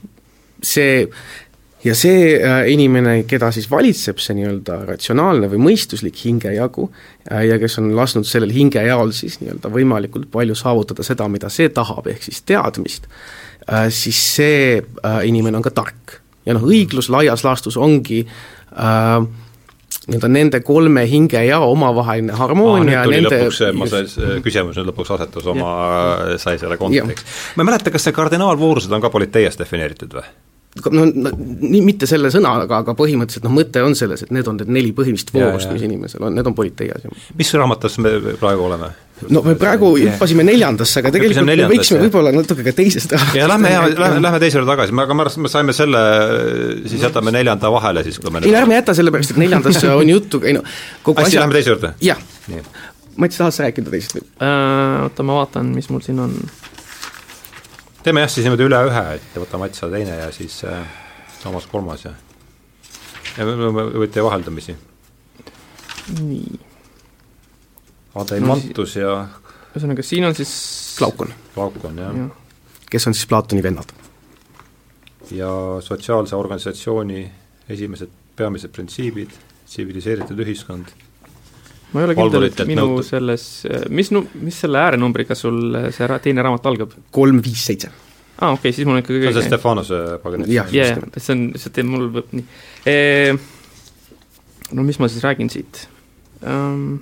[0.62, 1.06] see
[1.84, 7.60] ja see äh, inimene, keda siis valitseb see nii-öelda ratsionaalne või mõistuslik hingejagu äh, ja
[7.62, 12.26] kes on lasknud sellel hingejaol siis nii-öelda võimalikult palju saavutada seda, mida see tahab, ehk
[12.26, 13.39] siis teadmist, Äh,
[13.94, 16.18] siis see äh, inimene on ka tark.
[16.46, 19.28] ja noh, õiglus laias laastus ongi äh,
[20.10, 24.04] nii-öelda nende kolme hinge ja omavaheline harmoonia ah, nende lõpuks, ma sai,
[24.44, 25.72] küsimus nüüd lõpuks asetus oma,
[26.40, 27.26] sai selle konteksti.
[27.56, 30.26] ma ei mäleta, kas see kardinaalvoorused on ka politeias defineeritud või?
[30.94, 31.32] No, no
[31.84, 35.32] mitte selle sõnaga, aga põhimõtteliselt noh, mõte on selles, et need on need neli põhimist
[35.34, 37.06] voorust, mis inimesel on, need on politeias.
[37.38, 38.90] mis raamatus me praegu oleme?
[39.28, 43.72] no me praegu hüppasime neljandasse, aga tegelikult me võiksime võib-olla natuke ka teisest ja lähme,
[43.98, 46.04] lähme, lähme teise juurde tagasi, aga ma arvan, et me saime selle,
[46.88, 50.40] siis jätame neljanda vahele siis, kui me ei ärme jäta, sellepärast et neljandas on juttu,
[50.46, 50.64] ei no
[51.06, 51.92] kogu hästi, lähme teise juurde?
[52.04, 52.22] jah.
[53.20, 55.04] Mats, tahad sa rääkida teisest või uh,?
[55.04, 56.36] Oota, ma vaatan, mis mul siin on.
[58.04, 60.82] Teeme jah, siis niimoodi üle ühe, et võta Mats teine ja siis äh,
[61.42, 62.14] Toomas kolmas ja
[63.38, 64.74] ja võite vaheldamisi.
[66.20, 66.58] nii
[68.20, 69.12] Adeimantus no, ja
[69.70, 70.52] ühesõnaga, siin on siis
[70.98, 71.30] Glaukon.
[71.54, 72.24] Glaukon, jah ja.
[72.26, 72.86] ja..
[72.90, 73.92] kes on siis Platoni vennad.
[75.30, 75.52] ja
[75.84, 77.22] sotsiaalse organisatsiooni
[77.70, 79.30] esimesed peamised printsiibid,
[79.68, 80.90] tsiviliseeritud ühiskond
[81.92, 83.06] ma ei ole kindel, et minu nõutud.
[83.06, 83.44] selles,
[83.92, 86.94] mis nu-, mis selle äärenumbriga sul see ra-, teine raamat algab?
[87.14, 87.90] kolm, viis, seitse.
[87.90, 90.52] aa ah,, okei okay,, siis mul on ikkagi see on see Stefanose paganit.
[90.54, 92.44] jah, jah, see on, see teeb mul, nii
[92.86, 92.96] e,.
[94.76, 95.84] no mis ma siis räägin siit
[96.46, 97.00] um,?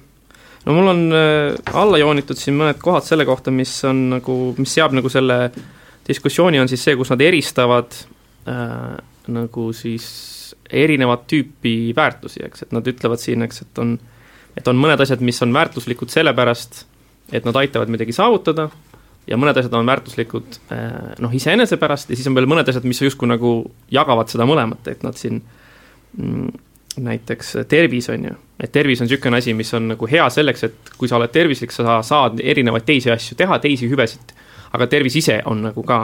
[0.65, 4.73] no mul on äh, alla joonitud siin mõned kohad selle kohta, mis on nagu, mis
[4.73, 5.43] seab nagu selle
[6.09, 7.93] diskussiooni, on siis see, kus nad eristavad
[8.49, 8.97] äh,
[9.29, 10.07] nagu siis
[10.69, 14.15] erinevat tüüpi väärtusi, eks, et nad ütlevad siin, eks, et on äh,
[14.59, 16.85] et on mõned asjad, mis on väärtuslikud sellepärast,
[17.33, 18.69] et nad aitavad midagi saavutada,
[19.29, 22.87] ja mõned asjad on väärtuslikud eh, noh, iseenese pärast ja siis on veel mõned asjad,
[22.89, 23.53] mis justkui nagu
[23.93, 25.43] jagavad seda mõlemat, et nad siin
[26.17, 26.49] mm,
[27.05, 30.93] näiteks tervis, on ju, et tervis on niisugune asi, mis on nagu hea selleks, et
[30.99, 34.33] kui sa oled tervislik, sa saad erinevaid teisi asju teha, teisi hüvesid,
[34.77, 36.01] aga tervis ise on nagu ka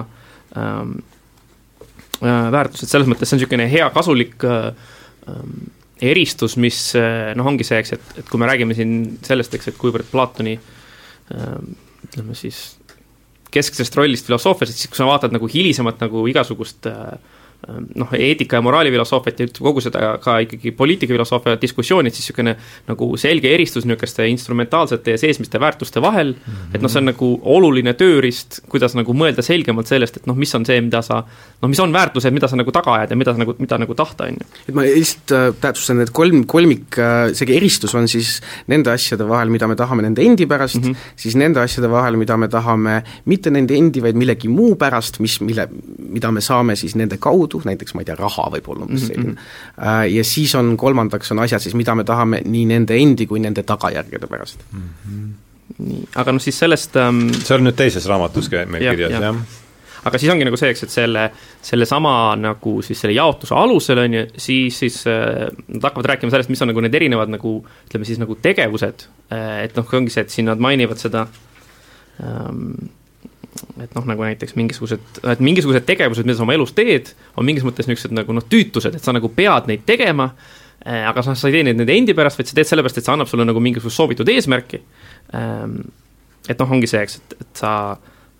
[0.61, 0.99] ähm,
[2.21, 4.71] äh, väärtus, et selles mõttes see on niisugune hea kasulik äh,
[5.33, 5.73] ähm,
[6.03, 9.71] eristus, mis eh, noh, ongi see, eks, et, et kui me räägime siin sellest, eks,
[9.71, 11.75] et kuivõrd Platoni ähm,
[12.09, 12.65] ütleme siis
[13.55, 17.15] kesksest rollist filosoofias, et siis kui sa vaatad nagu hilisemat nagu igasugust äh,
[17.95, 22.57] noh, eetika ja moraalifilosoofiat ja üldse kogu seda ka ikkagi poliitikafilosoofia diskussiooni, et siis niisugune
[22.89, 26.75] nagu selge eristus niisuguste instrumentaalsete ja seesmiste väärtuste vahel mm, -hmm.
[26.75, 30.55] et noh, see on nagu oluline tööriist, kuidas nagu mõelda selgemalt sellest, et noh, mis
[30.55, 31.23] on see, mida sa
[31.63, 33.95] noh, mis on väärtused, mida sa nagu taga ajad ja mida sa nagu, mida nagu
[33.95, 34.47] tahta, on ju.
[34.69, 39.27] et ma lihtsalt äh, täpsustan, et kolm, kolmik, äh, see eristus on siis nende asjade
[39.29, 41.13] vahel, mida me tahame nende endi pärast mm, -hmm.
[41.17, 45.41] siis nende asjade vahel, mida me tahame mitte nende endi, vaid millegi muu pärast, mis,
[45.41, 48.89] mille, mida me saame siis nende kaudu, kaudu, näiteks ma ei tea, raha võib olla
[48.89, 49.39] umbes selline mm,
[49.79, 50.13] -hmm.
[50.17, 53.63] ja siis on kolmandaks on asjad siis, mida me tahame nii nende endi kui nende
[53.63, 54.81] tagajärgede pärast mm.
[54.81, 55.35] -hmm.
[55.79, 59.21] nii, aga noh, siis sellest ähm, see on nüüd teises raamatus meil ja, kirjas ja.,
[59.21, 59.37] jah?
[60.05, 61.31] aga siis ongi nagu see, eks, et selle,
[61.65, 66.53] sellesama nagu siis selle jaotuse alusel, on ju, siis, siis äh, nad hakkavad rääkima sellest,
[66.53, 70.27] mis on nagu need erinevad nagu ütleme siis nagu tegevused äh,, et noh, ongi see,
[70.27, 71.27] et siin nad mainivad seda
[72.21, 72.93] ähm,
[73.83, 77.67] et noh, nagu näiteks mingisugused, et mingisugused tegevused, mida sa oma elus teed, on mingis
[77.67, 80.31] mõttes niisugused nagu noh, tüütused, et sa nagu pead neid tegema,
[80.85, 83.09] eh, aga sa, sa ei tee neid nende endi pärast, vaid sa teed sellepärast, et
[83.09, 84.83] see annab sulle nagu mingisugust soovitud eesmärki.
[85.35, 85.79] Ehm,
[86.49, 87.73] et noh, ongi see, eks, et, et sa,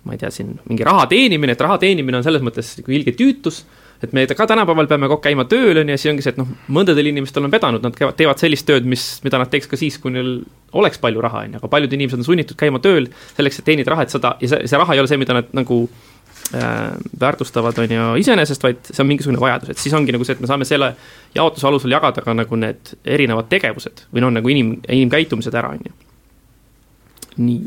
[0.05, 3.15] ma ei tea, siin mingi raha teenimine, et raha teenimine on selles mõttes nagu ilge
[3.17, 3.63] tüütus
[4.03, 6.33] et me ka tänapäeval peame kogu aeg käima tööl, on ju, ja siis ongi see,
[6.35, 9.69] et noh, mõndadel inimestel on vedanud, nad käivad, teevad sellist tööd, mis, mida nad teeks
[9.71, 10.33] ka siis, kui neil
[10.75, 13.93] oleks palju raha, on ju, aga paljud inimesed on sunnitud käima tööl selleks, et teenida
[13.93, 16.91] raha, et seda, ja see, see raha ei ole see, mida nad nagu äh,
[17.23, 20.43] väärtustavad, on ju, iseenesest, vaid see on mingisugune vajadus, et siis ongi nagu see, et
[20.43, 20.91] me saame selle
[21.37, 25.87] jaotuse alusel jagada ka nagu need erinevad tegevused või noh, nagu inim, inimkäitumised ära, on
[25.87, 25.97] ju.
[27.47, 27.59] nii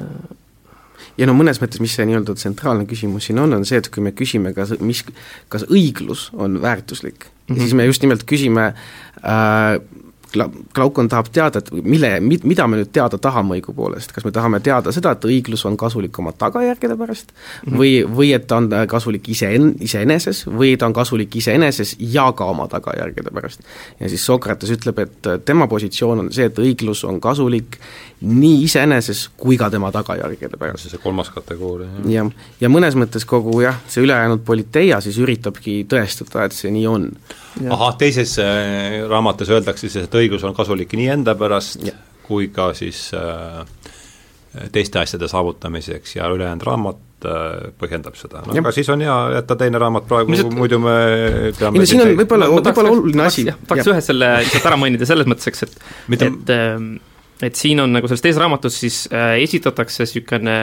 [0.00, 0.36] äh
[1.16, 4.04] ja no mõnes mõttes, mis see nii-öelda tsentraalne küsimus siin on, on see, et kui
[4.04, 5.04] me küsime, kas, mis,
[5.52, 7.60] kas õiglus on väärtuslik mm, -hmm.
[7.60, 9.80] siis me just nimelt küsime äh,
[10.74, 14.92] Glaukon tahab teada, et mille, mida me nüüd teada tahame õigupoolest, kas me tahame teada
[14.92, 17.38] seda, et õiglus on kasulik oma tagajärgede pärast mm
[17.72, 17.78] -hmm.
[17.78, 22.44] või, või et ta on kasulik ise, iseeneses või ta on kasulik iseeneses ja ka
[22.44, 23.60] oma tagajärgede pärast.
[24.00, 27.78] ja siis Sokrates ütleb, et tema positsioon on see, et õiglus on kasulik
[28.20, 30.88] nii iseeneses kui ka tema tagajärgede pärast.
[30.88, 32.06] see kolmas kategooria, jah.
[32.14, 36.86] jah, ja mõnes mõttes kogu jah, see ülejäänud politeia siis üritabki tõestada, et see nii
[36.88, 37.10] on
[37.70, 41.92] ahah, teises äh, raamatus öeldakse siis, et õigus on kasulik nii enda pärast ja.
[42.24, 43.66] kui ka siis äh,
[44.72, 49.58] teiste asjade saavutamiseks ja ülejäänud raamat äh, põhjendab seda, no aga siis on hea jätta
[49.60, 50.96] teine raamat praegu Lihtsalt..., muidu me
[51.58, 53.44] peame ei no siin on võib-olla, võib-olla oluline asi.
[53.44, 56.32] tahaks ühe selle lihtsalt ära mainida selles mõttes, eks, et Mitte...
[56.32, 56.96] et ähm,
[57.44, 60.56] et siin on nagu selles teises raamatus siis äh, esitatakse niisugune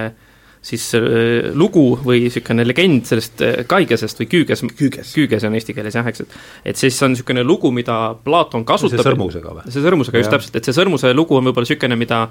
[0.64, 5.76] siis äh, lugu või niisugune legend sellest äh, kaigesest või küüges, küüges, küüges on eesti
[5.78, 9.02] keeles jah, eks, et et siis on niisugune lugu, mida Platon kasutab.
[9.02, 9.66] see sõrmusega või?
[9.70, 12.26] see sõrmusega, just täpselt, et see sõrmuse lugu on võib-olla niisugune, mida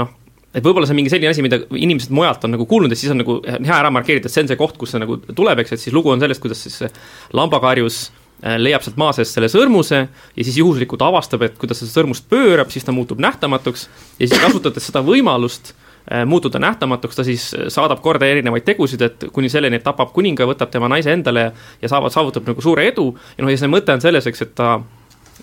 [0.00, 0.12] noh,
[0.50, 3.12] et võib-olla see on mingi selline asi, mida inimesed mujalt on nagu kuulnud ja siis
[3.14, 5.76] on nagu hea ära markeerida, et see on see koht, kus see nagu tuleb, eks,
[5.76, 6.80] et siis lugu on sellest, kuidas siis
[7.36, 11.88] lambakarjus äh, leiab sealt maa seest selle sõrmuse ja siis juhuslikult avastab, et kuidas see
[11.88, 13.86] sõrmust pöörab, siis ta muutub nähtamatuks
[14.18, 15.72] ja siis kasutades seda võimalust
[16.12, 20.46] Äh, muutuda nähtamatuks, ta siis saadab korda erinevaid tegusid, et kuni selleni, et tapab kuninga,
[20.46, 21.48] võtab tema naise endale
[21.82, 24.52] ja saavad, saavutab nagu suure edu ja noh, ja see mõte on selles, eks, et
[24.54, 24.68] ta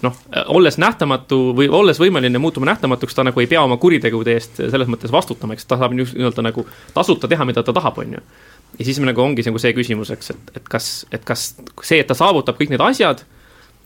[0.08, 0.22] noh,
[0.56, 4.88] olles nähtamatu või olles võimeline muutuma nähtamatuks, ta nagu ei pea oma kuritegude eest selles
[4.88, 6.64] mõttes vastutama, eks ta saab nii-öelda nagu
[6.96, 8.24] tasuta teha, mida ta tahab, on ju.
[8.80, 11.52] Ja siis nagu ongi nagu see küsimus, eks, et, et kas, et kas
[11.82, 13.26] see, et ta saavutab kõik need asjad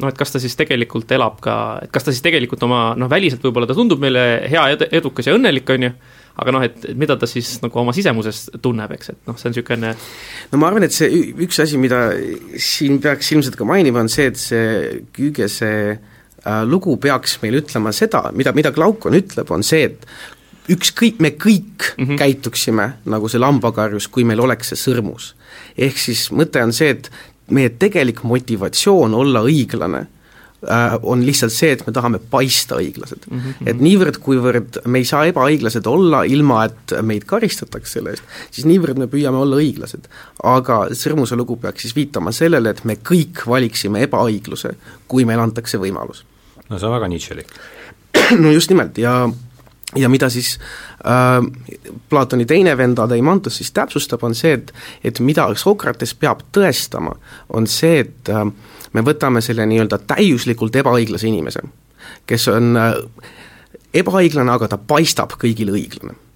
[0.02, 3.10] noh, et kas ta siis tegelikult elab ka, et kas ta siis tegelikult oma noh,
[3.12, 5.92] väliselt võib-olla ta tundub meile hea, edukas ja õnnelik, on ju,
[6.38, 9.56] aga noh, et mida ta siis nagu oma sisemuses tunneb, eks, et noh, see on
[9.56, 9.96] niisugune
[10.52, 12.04] no ma arvan, et see üks asi, mida
[12.62, 17.94] siin peaks ilmselt ka mainima, on see, et see Küügese äh, lugu peaks meile ütlema
[17.96, 20.37] seda, mida, mida Glaukon ütleb, on see, et
[20.70, 22.20] ükskõik, me kõik mm -hmm.
[22.20, 25.34] käituksime nagu see lambakarjus, kui meil oleks see sõrmus.
[25.78, 27.12] ehk siis mõte on see, et
[27.50, 30.02] meie tegelik motivatsioon olla õiglane
[30.70, 33.40] äh, on lihtsalt see, et me tahame paista õiglased mm.
[33.40, 33.70] -hmm.
[33.70, 38.66] et niivõrd, kuivõrd me ei saa ebaõiglased olla, ilma et meid karistataks selle eest, siis
[38.66, 40.12] niivõrd me püüame olla õiglased.
[40.44, 44.76] aga Sõrmuse lugu peaks siis viitama sellele, et me kõik valiksime ebaõigluse,
[45.08, 46.26] kui meile antakse võimalus.
[46.70, 47.48] no see on väga Nietzschelik.
[48.44, 49.30] no just nimelt ja
[49.96, 50.60] ja mida siis
[51.06, 51.40] äh,
[52.10, 54.74] Platoni teine vend Adeimantus siis täpsustab, on see, et
[55.04, 57.16] et mida Sokrates peab tõestama,
[57.54, 58.46] on see, et äh,
[58.94, 61.64] me võtame selle nii-öelda täiuslikult ebaõiglase inimese,
[62.28, 62.94] kes on äh,
[63.94, 66.27] ebaõiglane, aga ta paistab kõigile õiglane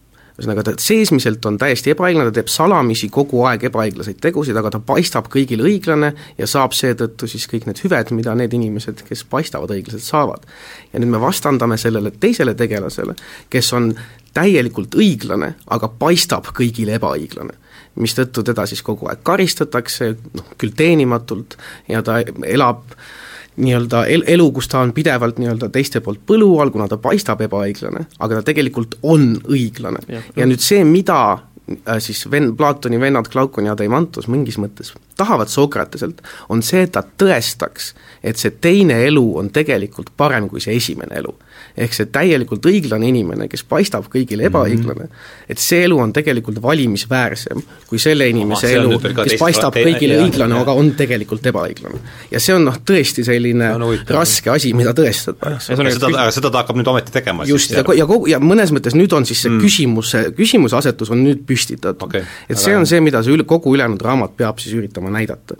[0.41, 4.81] ühesõnaga, ta seesmiselt on täiesti ebaõiglane, ta teeb salamisi kogu aeg ebaõiglaseid tegusid, aga ta
[4.83, 9.73] paistab kõigile õiglane ja saab seetõttu siis kõik need hüved, mida need inimesed, kes paistavad
[9.75, 10.45] õiglased, saavad.
[10.93, 13.15] ja nüüd me vastandame sellele teisele tegelasele,
[13.49, 13.93] kes on
[14.33, 17.59] täielikult õiglane, aga paistab kõigile ebaõiglane
[17.99, 21.57] mistõttu teda siis kogu aeg karistatakse, noh küll teenimatult,
[21.91, 23.09] ja ta elab äh,
[23.55, 27.41] nii-öelda el-, elu, kus ta on pidevalt nii-öelda teiste poolt põlu all, kuna ta paistab
[27.43, 30.03] ebaõiglane, aga ta tegelikult on õiglane.
[30.35, 35.51] ja nüüd see, mida äh, siis ven-, Platoni vennad Glaukon ja Deimantos mingis mõttes tahavad
[35.51, 37.93] Sokrateselt, on see, et ta tõestaks,
[38.23, 41.35] et see teine elu on tegelikult parem kui see esimene elu
[41.77, 45.51] ehk see täielikult õiglane inimene, kes paistab kõigile ebaõiglane mm, -hmm.
[45.53, 50.25] et see elu on tegelikult valimisväärsem kui selle inimese Aha, elu, kes paistab kõigile te,
[50.25, 52.01] õiglane, aga on tegelikult ebaõiglane.
[52.31, 56.63] ja see on noh, tõesti selline no, raske asi, mida tõestada, seda, aga seda ta
[56.63, 59.53] hakkab nüüd ometi tegema just, ja, ja kogu, ja mõnes mõttes nüüd on siis see
[59.53, 59.63] mm.
[59.63, 62.07] küsimuse, küsimuse asetus on nüüd püstitatud.
[62.09, 62.27] Okay..
[62.49, 65.57] et see on see, mida see üle, kogu ülejäänud raamat peab siis üritama näidata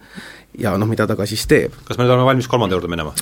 [0.60, 1.76] ja noh, mida ta ka siis teeb.
[1.88, 3.14] kas me nüüd oleme valmis kolmanda juurde minema?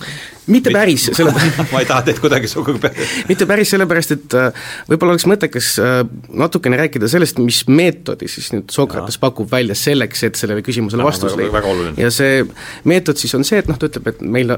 [0.49, 2.91] mitte päris, sellepärast ma ei taha teid kuidagi sugugi
[3.29, 5.99] mitte päris sellepärast, et äh, võib-olla oleks mõttekas äh,
[6.41, 11.37] natukene rääkida sellest, mis meetodi siis nüüd Sokrates pakub välja selleks, et sellele küsimusele vastus
[11.37, 11.61] leida.
[12.01, 12.41] ja see
[12.89, 14.57] meetod siis on see, et noh, ta ütleb, et meil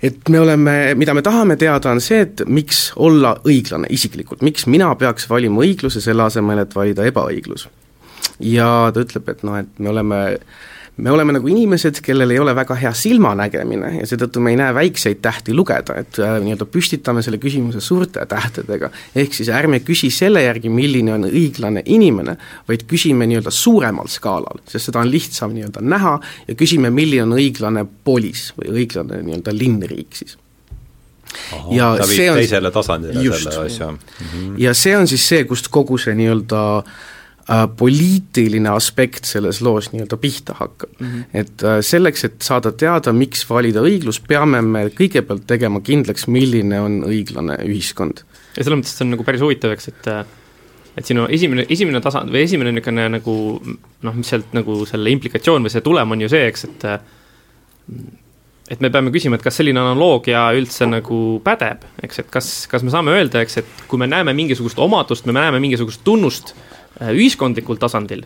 [0.00, 4.64] et me oleme, mida me tahame teada, on see, et miks olla õiglane isiklikult, miks
[4.70, 7.66] mina peaks valima õigluse selle asemel, et valida ebaõiglus.
[8.40, 10.68] ja ta ütleb, et noh, et me oleme äh,
[11.00, 14.74] me oleme nagu inimesed, kellel ei ole väga hea silmanägemine ja seetõttu me ei näe
[14.76, 18.90] väikseid tähti lugeda, et äh, nii-öelda püstitame selle küsimuse suurte tähtedega.
[19.16, 22.36] ehk siis ärme küsi selle järgi, milline on õiglane inimene,
[22.68, 27.36] vaid küsime nii-öelda suuremal skaalal, sest seda on lihtsam nii-öelda näha ja küsime, milline on
[27.38, 30.38] õiglane polis või õiglane nii-öelda linnriik siis
[31.54, 33.98] Aha, ja see on teisele tasandile just, selle asja mm.
[34.18, 34.54] -hmm.
[34.58, 36.92] ja see on siis see, kust kogu see nii-öelda äh,
[37.76, 41.06] poliitiline aspekt selles loos nii-öelda pihta hakkab mm.
[41.06, 41.24] -hmm.
[41.34, 46.80] et äh, selleks, et saada teada, miks valida õiglus, peame me kõigepealt tegema kindlaks, milline
[46.80, 48.22] on õiglane ühiskond.
[48.56, 50.24] ja selles mõttes see on nagu päris huvitav, eks, et äh,
[50.98, 53.34] et sinu esimene, esimene tasand või esimene niisugune nagu
[54.02, 56.98] noh, mis sealt nagu selle implikatsioon või see tulem on ju see, eks, et äh,
[58.70, 62.86] et me peame küsima, et kas selline analoogia üldse nagu pädeb, eks, et kas, kas
[62.86, 66.79] me saame öelda, eks, et kui me näeme mingisugust omadust, me näeme mingisugust tunnust äh,
[66.79, 68.24] Äh, ühiskondlikul tasandil,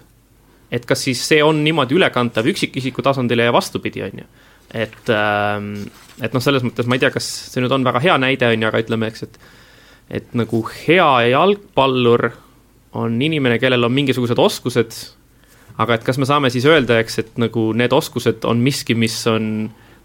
[0.73, 4.31] et kas siis see on niimoodi ülekantav üksikisiku tasandile ja vastupidi, on ju.
[4.75, 5.75] et, ähm,
[6.23, 8.63] et noh, selles mõttes ma ei tea, kas see nüüd on väga hea näide, on
[8.63, 9.39] ju, aga ütleme, eks, et
[10.11, 12.29] et nagu hea jalgpallur
[13.01, 14.99] on inimene, kellel on mingisugused oskused,
[15.81, 19.17] aga et kas me saame siis öelda, eks, et nagu need oskused on miski, mis
[19.31, 19.49] on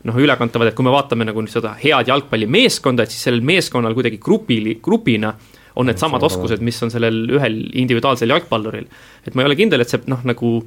[0.08, 4.22] noh, ülekantavad, et kui me vaatame nagu seda head jalgpallimeeskonda, et siis sellel meeskonnal kuidagi
[4.24, 5.34] grupili, grupina
[5.80, 8.88] on needsamad oskused, mis on sellel ühel individuaalsel jalgpalluril.
[9.26, 10.58] et ma ei ole kindel, et see noh, nagu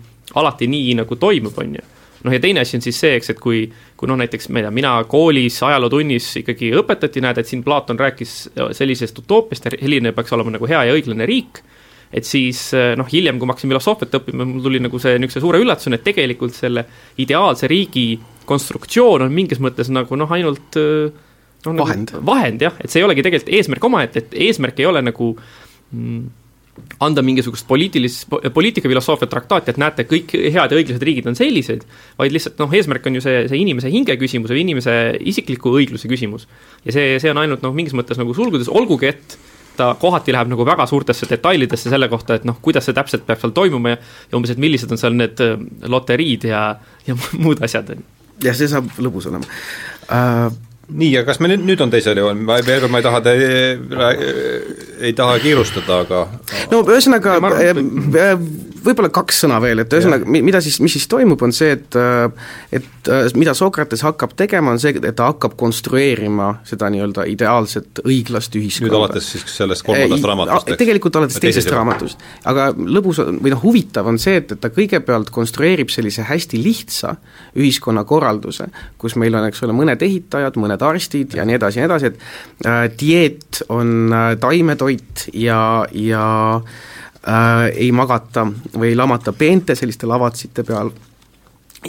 [0.40, 1.84] alati nii nagu toimub, on ju
[2.22, 3.64] noh, ja teine asi on siis see, eks, et kui,
[3.98, 7.98] kui noh, näiteks ma ei tea, mina koolis ajalootunnis ikkagi õpetati, näed, et siin Platon
[7.98, 8.36] rääkis
[8.78, 11.62] sellisest utoopiast selline peaks olema nagu hea ja õiglane riik,
[12.12, 15.62] et siis noh, hiljem, kui ma hakkasin filosoofiat õppima, mul tuli nagu see niisuguse suure
[15.62, 16.86] üllatusena, et tegelikult selle
[17.22, 18.06] ideaalse riigi
[18.46, 21.12] konstruktsioon on mingis mõttes nagu noh, ainult äh,
[21.66, 22.14] no, nagu vahend.
[22.26, 26.22] vahend jah, et see ei olegi tegelikult eesmärk omaette, et eesmärk ei ole nagu mm,
[27.04, 31.84] anda mingisugust poliitilist, poliitikafilosoofiat traktaati, et näete, kõik head ja õiglased riigid on sellised,
[32.18, 36.08] vaid lihtsalt noh, eesmärk on ju see, see inimese hinge küsimus või inimese isikliku õigluse
[36.10, 36.48] küsimus.
[36.86, 39.36] ja see, see on ainult noh, mingis mõttes nagu sulgudes, olgugi et
[39.76, 43.40] ta kohati läheb nagu väga suurtesse detailidesse selle kohta, et noh, kuidas see täpselt peab
[43.40, 45.54] seal toimuma ja ja umbes, et millised on seal need äh,
[45.92, 46.66] loteriid ja,
[47.06, 49.46] ja muud asjad, on ju ja see saab lõbus olema
[50.08, 50.48] uh,
[50.92, 53.22] nii, aga kas me nüüd, nüüd on teisel jõul, ma veel kord, ma ei taha
[53.24, 53.34] te,
[55.08, 56.22] ei taha kiirustada, aga
[56.72, 57.38] no ühesõnaga,
[58.82, 61.98] võib-olla kaks sõna veel, et ühesõnaga, mida siis, mis siis toimub, on see, et
[62.72, 68.54] et mida Sokrates hakkab tegema, on see, et ta hakkab konstrueerima seda nii-öelda ideaalset õiglast
[68.58, 68.90] ühiskonda.
[68.90, 70.80] nüüd alates siis sellest kolmandast raamatust, eks?
[70.82, 72.22] tegelikult alates teisest raamatust.
[72.48, 77.16] aga lõbus või noh, huvitav on see, et, et ta kõigepealt konstrueerib sellise hästi lihtsa
[77.58, 78.68] ühiskonnakorralduse,
[78.98, 82.10] kus meil on, eks ole, mõned ehitajad, mõned arstid ja nii edasi ja nii edasi,
[82.10, 86.26] et äh, dieet on äh, taimetoit ja, ja
[86.56, 90.92] äh, ei magata või ei lamata peente selliste lavatsite peal.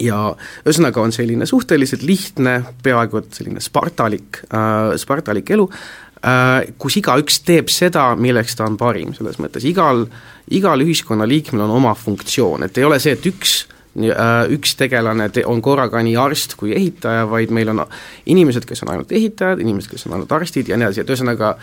[0.02, 0.32] Ja
[0.66, 7.44] ühesõnaga on selline suhteliselt lihtne, peaaegu et selline spartalik äh,, spartalik elu äh,, kus igaüks
[7.46, 10.08] teeb seda, milleks ta on parim, selles mõttes igal,
[10.50, 15.62] igal ühiskonnaliikmel on oma funktsioon, et ei ole see, et üks äh, üks tegelane on
[15.62, 17.84] korraga nii arst kui ehitaja, vaid meil on
[18.26, 21.56] inimesed, kes on ainult ehitajad, inimesed, kes on ainult arstid ja nii edasi, et ühesõnaga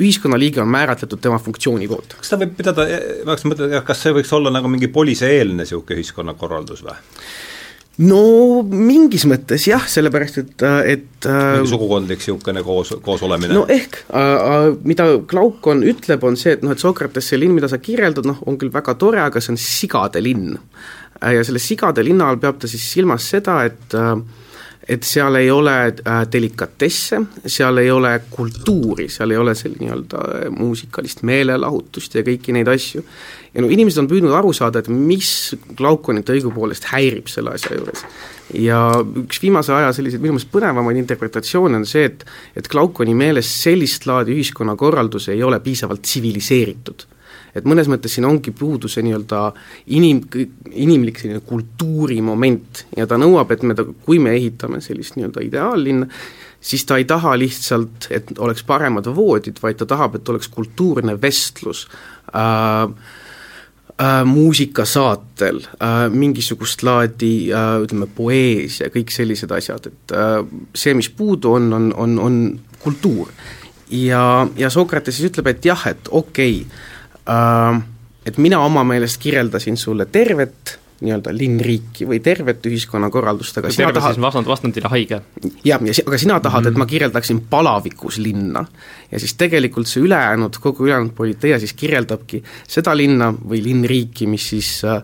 [0.00, 2.16] ühiskonnaliige on määratletud tema funktsiooni poolt.
[2.20, 2.86] kas ta võib pidada,
[3.26, 6.94] ma hakkasin mõtlema, kas see võiks olla nagu mingi poliseelne niisugune ühiskonnakorraldus või?
[8.00, 8.22] no
[8.64, 13.52] mingis mõttes jah, sellepärast et, et mingi sugukondlik niisugune koos, koosolemine?
[13.58, 17.68] no ehk äh,, mida Glaukon ütleb, on see, et noh, et Sokrates, see linn, mida
[17.68, 20.56] sa kirjeldad, noh, on küll väga tore, aga see on sigade linn.
[21.22, 24.16] Ja selle sigade linna all peab ta siis silmas seda, et äh,
[24.88, 30.22] et seal ei ole äh, delikatesse, seal ei ole kultuuri, seal ei ole sel nii-öelda
[30.26, 33.04] äh, muusikalist meelelahutust ja kõiki neid asju.
[33.54, 38.04] ja no inimesed on püüdnud aru saada, et mis Glaukonit õigupoolest häirib selle asja juures.
[38.58, 38.82] ja
[39.22, 42.26] üks viimase aja selliseid minu meelest põnevamaid interpretatsioone on see, et
[42.58, 47.06] et Glaukoni meelest sellist laadi ühiskonnakorraldus ei ole piisavalt tsiviliseeritud
[47.54, 49.42] et mõnes mõttes siin ongi puudu see nii-öelda
[49.96, 50.22] inim-,
[50.72, 56.08] inimlik selline kultuurimoment ja ta nõuab, et me ta, kui me ehitame sellist nii-öelda ideaallinna,
[56.62, 61.18] siis ta ei taha lihtsalt, et oleks paremad voodid, vaid ta tahab, et oleks kultuurne
[61.20, 61.84] vestlus
[62.34, 62.82] äh,
[64.00, 70.38] äh, muusikasaatel äh,, mingisugust laadi äh, ütleme, poeesia, kõik sellised asjad, et äh,
[70.74, 72.38] see, mis puudu on, on, on, on
[72.82, 73.28] kultuur.
[73.90, 76.88] ja, ja Sokrates siis ütleb, et jah, et okei okay,,
[78.26, 84.20] et mina oma meelest kirjeldasin sulle tervet nii-öelda linnriiki või tervet ühiskonnakorraldust, aga sina tahad
[84.22, 85.18] vastand, vastandile haige.
[85.66, 86.72] jah, ja aga sina tahad mm, -hmm.
[86.72, 88.64] et ma kirjeldaksin palavikus linna.
[89.10, 94.48] ja siis tegelikult see ülejäänud, kogu ülejäänud politeia siis kirjeldabki seda linna või linnriiki, mis
[94.48, 95.02] siis äh,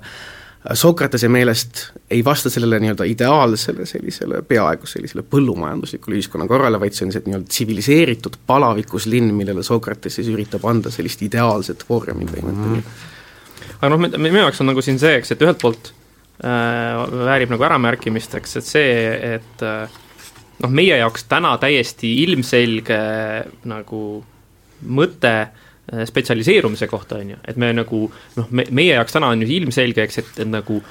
[0.74, 7.14] Sokratese meelest ei vasta sellele nii-öelda ideaalsele sellisele, peaaegu sellisele põllumajanduslikule ühiskonnakorrale, vaid see on
[7.14, 12.90] see nii-öelda tsiviliseeritud palavikus linn, millele Sokrates siis üritab anda sellist ideaalset vormi põhimõtteliselt.
[12.90, 13.78] Mm..
[13.78, 15.92] aga noh, minu jaoks on nagu siin see, eks, et ühelt poolt
[16.42, 18.98] äh, väärib nagu äramärkimist, eks, et see,
[19.36, 20.00] et äh,
[20.64, 22.98] noh, meie jaoks täna täiesti ilmselge
[23.70, 24.02] nagu
[24.82, 29.30] mõte äh, Äh, spetsialiseerumise kohta, on ju, et me nagu noh, me, meie jaoks täna
[29.32, 30.82] on ju ilmselge, eks, et, et nagu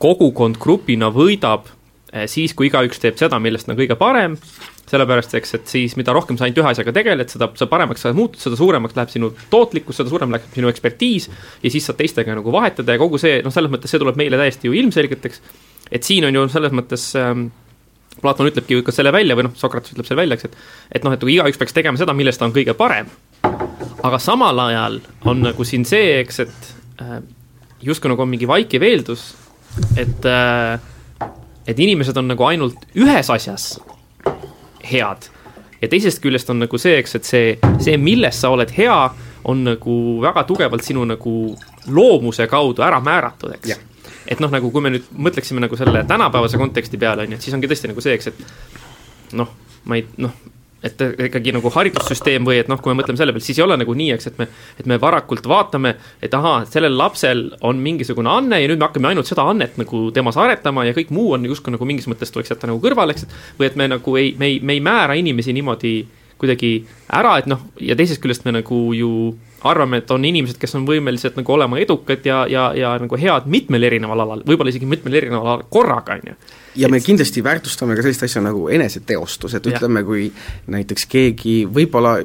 [0.00, 4.36] kogukond grupina võidab äh, siis, kui igaüks teeb seda, millest on kõige parem,
[4.90, 8.12] sellepärast eks, et siis mida rohkem sa ainult ühe asjaga tegeled, seda, seda paremaks sa
[8.16, 11.30] muutud, seda suuremaks läheb sinu tootlikkus, seda suurem läheb sinu ekspertiis
[11.62, 14.40] ja siis saad teistega nagu vahetada ja kogu see, noh, selles mõttes see tuleb meile
[14.40, 15.42] täiesti ju ilmselgeteks,
[15.94, 17.48] et siin on ju selles mõttes ähm,
[18.20, 21.06] Platon ütlebki ju ka selle välja või noh, Sokrates ütleb selle välja, eks, et et
[21.06, 23.08] noh, et igaüks peaks tegema seda, millest ta on kõige parem,
[24.02, 26.70] aga samal ajal on nagu siin see, eks, et
[27.02, 27.18] äh,
[27.84, 29.30] justkui nagu on mingi vaikiv eeldus,
[29.96, 30.80] et äh,,
[31.68, 33.74] et inimesed on nagu ainult ühes asjas
[34.90, 35.28] head.
[35.80, 38.98] ja teisest küljest on nagu see, eks, et see, see, milles sa oled hea,
[39.48, 41.34] on nagu väga tugevalt sinu nagu
[41.88, 43.68] loomuse kaudu ära määratud, eks.
[43.74, 43.86] Yeah
[44.30, 47.46] et noh, nagu kui me nüüd mõtleksime nagu selle tänapäevase konteksti peale, on ju, et
[47.46, 49.48] siis ongi tõesti nagu see, eks, et noh,
[49.90, 50.34] ma ei, noh,
[50.82, 53.76] et ikkagi nagu haridussüsteem või et noh, kui me mõtleme selle peale, siis ei ole
[53.80, 54.46] nagu nii, eks, et me,
[54.80, 59.10] et me varakult vaatame, et ahaa, sellel lapsel on mingisugune anne ja nüüd me hakkame
[59.12, 62.54] ainult seda annet nagu temas aretama ja kõik muu on justkui nagu mingis mõttes tuleks
[62.54, 63.28] jätta nagu kõrvale, eks,
[63.58, 65.94] või et me nagu ei, me ei, me ei määra inimesi niimoodi
[66.40, 66.72] kuidagi
[67.12, 69.12] ära, et noh, ja teisest küljest me nagu ju
[69.68, 73.48] arvame, et on inimesed, kes on võimelised nagu olema edukad ja, ja, ja nagu head
[73.50, 76.38] mitmel erineval alal, võib-olla isegi mitmel erineval alal korraga, on ju.
[76.80, 80.28] Ja me kindlasti väärtustame ka sellist asja nagu eneseteostus, et ütleme, kui
[80.70, 82.18] näiteks keegi võib-olla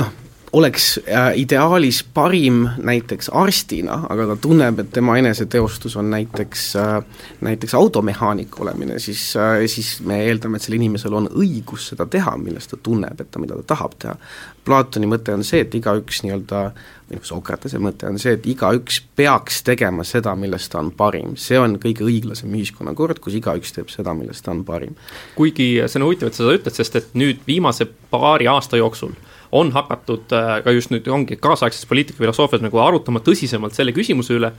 [0.00, 0.12] noh,
[0.52, 7.04] oleks äh, ideaalis parim näiteks arstina, aga ta tunneb, et tema eneseteostus on näiteks äh,,
[7.40, 12.36] näiteks automehaanik olemine, siis äh,, siis me eeldame, et sellel inimesel on õigus seda teha,
[12.36, 14.16] milles ta tunneb, et ta, mida ta tahab teha.
[14.64, 16.60] Platoni mõte on see, et igaüks nii-öelda,
[17.08, 21.32] või noh, Sokratese mõte on see, et igaüks peaks tegema seda, milles ta on parim.
[21.36, 24.94] see on kõige õiglasem ühiskonnakord, kus igaüks teeb seda, milles ta on parim.
[25.34, 29.16] kuigi see on huvitav, et sa seda ütled, sest et nüüd viimase paari aasta jooksul
[29.52, 34.52] on hakatud äh, ka just nüüd ongi kaasaegses poliitikafilosoofias nagu arutama tõsisemalt selle küsimuse üle,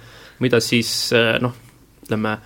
[0.44, 1.56] mida siis äh, noh,
[2.06, 2.38] ütleme,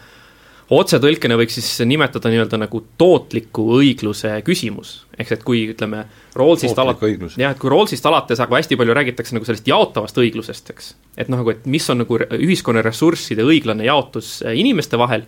[0.73, 5.05] otsetõlkena võiks siis nimetada nii-öelda nagu tootliku õigluse küsimus.
[5.17, 6.05] ehk et kui ütleme,
[6.37, 10.71] Rawlsist alates, jah, et kui Rawlsist alates, aga hästi palju räägitakse nagu sellest jaotavast õiglusest,
[10.71, 10.93] eks.
[11.17, 15.25] et noh, nagu et mis on nagu ühiskonna ressursside õiglane jaotus äh, inimeste vahel,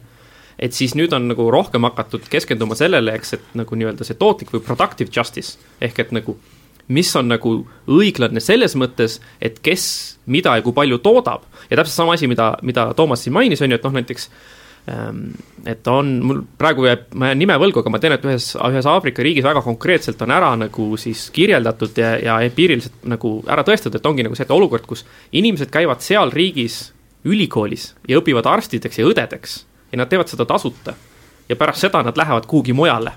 [0.60, 4.52] et siis nüüd on nagu rohkem hakatud keskenduma sellele, eks, et nagu nii-öelda see tootlik
[4.56, 6.36] või productive justice, ehk et nagu
[6.90, 7.56] mis on nagu
[7.90, 9.84] õiglane selles mõttes, et kes
[10.30, 11.46] mida ja kui palju toodab.
[11.70, 14.30] ja täpselt sama asi, mida, mida Toomas siin mainis, on ju, et noh, näiteks
[14.90, 15.22] ähm,
[15.70, 18.90] et on, mul praegu jääb, ma jään nime võlgu, aga ma tean, et ühes, ühes
[18.90, 24.00] Aafrika riigis väga konkreetselt on ära nagu siis kirjeldatud ja, ja empiiriliselt nagu ära tõestatud,
[24.00, 26.88] et ongi nagu see, et olukord, kus inimesed käivad seal riigis
[27.30, 29.58] ülikoolis ja õpivad arstideks ja õdedeks
[29.92, 30.94] ja nad teevad seda tasuta.
[31.50, 33.12] ja pärast seda nad lähevad kuhugi mujale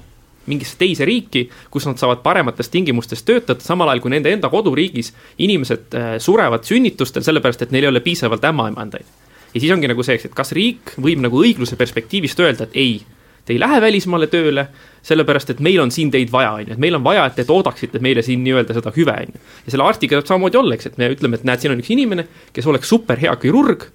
[0.47, 5.13] mingisse teise riiki, kus nad saavad paremates tingimustes töötada, samal ajal kui nende enda koduriigis
[5.43, 9.07] inimesed äh, surevad sünnitustel, sellepärast et neil ei ole piisavalt ämmaemandaid.
[9.55, 13.01] ja siis ongi nagu see, et kas riik võib nagu õigluse perspektiivist öelda, et ei,
[13.45, 14.67] te ei lähe välismaale tööle,
[15.03, 17.45] sellepärast et meil on siin teid vaja, on ju, et meil on vaja, et te
[17.45, 19.43] toodaksite meile siin nii-öelda seda hüve, on ju.
[19.67, 21.91] ja selle arstiga saab samamoodi olla, eks, et me ütleme, et näed, siin on üks
[21.95, 23.91] inimene, kes oleks super hea kirurg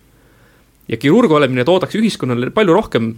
[0.88, 3.16] ja kirurg olemine toodaks ühiskonnale palju rohkem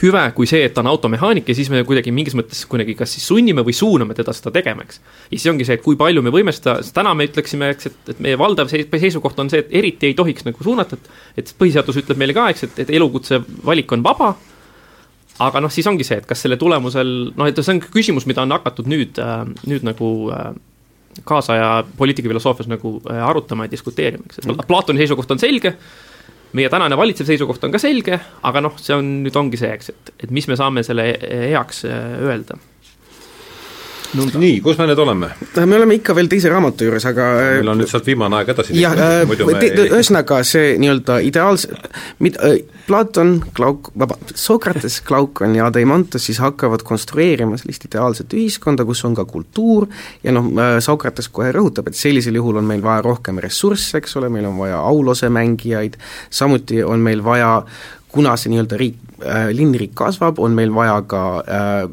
[0.00, 3.12] hüve kui see, et ta on automehaanik ja siis me kuidagi mingis mõttes kuidagi kas
[3.16, 5.00] siis sunnime või suuname teda seda tegema, eks.
[5.28, 7.98] ja siis ongi see, et kui palju me võime seda, täna me ütleksime, eks, et,
[8.14, 11.98] et meie valdav seisukoht on see, et eriti ei tohiks nagu suunata, et et põhiseadus
[12.02, 14.34] ütleb meile ka, eks, et, et elukutse valik on vaba,
[15.42, 18.44] aga noh, siis ongi see, et kas selle tulemusel, noh, et see on küsimus, mida
[18.44, 20.52] on hakatud nüüd, äh, nüüd nagu äh,
[21.28, 24.64] kaasaja poliitikafilosoofias nagu äh, arutama ja diskuteerima, eks, et mm.
[24.68, 25.76] Platoni seisukoht on selge
[26.58, 29.92] meie tänane valitsev seisukoht on ka selge, aga noh, see on, nüüd ongi see, eks,
[29.92, 31.08] et, et mis me saame selle
[31.52, 32.58] heaks äh, öelda
[34.12, 34.38] Nunda.
[34.38, 35.30] nii, kus me nüüd oleme?
[35.56, 38.76] me oleme ikka veel teise raamatu juures, aga meil on nüüd sealt viimane aeg edasi
[38.76, 39.22] jah äh,,
[39.86, 41.72] ühesõnaga see nii-öelda ideaalse,
[42.24, 48.84] mida äh,, Platon, Glauk-, vaba, Sokrates, Glaukon ja Adeimantos siis hakkavad konstrueerima sellist ideaalset ühiskonda,
[48.88, 49.88] kus on ka kultuur
[50.24, 54.20] ja noh äh,, Sokrates kohe rõhutab, et sellisel juhul on meil vaja rohkem ressursse, eks
[54.20, 55.98] ole, meil on vaja aulosemängijaid,
[56.30, 57.60] samuti on meil vaja
[58.12, 61.88] kuna see nii-öelda riik äh,, linnriik kasvab, on meil vaja ka äh, Äh,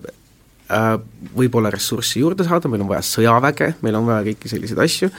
[0.70, 5.10] võib-olla ressurssi juurde saada, meil on vaja sõjaväge, meil on vaja kõiki selliseid asju,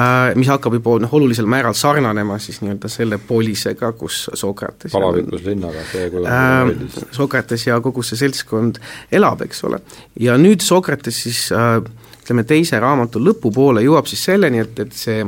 [0.00, 5.44] äh, mis hakkab juba noh, olulisel määral sarnanema siis nii-öelda selle polisega, kus Sokrates palavikus
[5.44, 6.72] linnaga, see kui äh,
[7.12, 8.80] Sokrates ja kogu see seltskond
[9.12, 9.82] elab, eks ole.
[10.20, 11.76] ja nüüd Sokrates siis äh,
[12.22, 15.20] ütleme, teise raamatu lõpupoole jõuab siis selleni, et, et see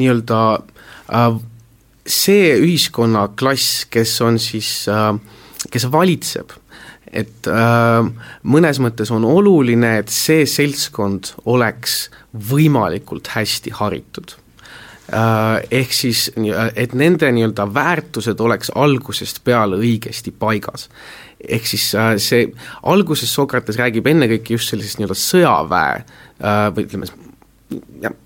[0.00, 0.42] nii-öelda
[1.12, 1.32] äh,
[2.06, 5.12] see ühiskonnaklass, kes on siis äh,,
[5.72, 6.56] kes valitseb
[7.12, 8.08] et äh,
[8.42, 12.06] mõnes mõttes on oluline, et see seltskond oleks
[12.50, 14.36] võimalikult hästi haritud
[15.12, 15.62] äh,.
[15.70, 16.26] Ehk siis,
[16.74, 20.88] et nende nii-öelda väärtused oleks algusest peale õigesti paigas.
[21.48, 22.48] ehk siis äh, see,
[22.82, 27.12] alguses Sokrates räägib ennekõike just sellisest nii-öelda sõjaväe äh, või ütleme,
[28.02, 28.18] jah,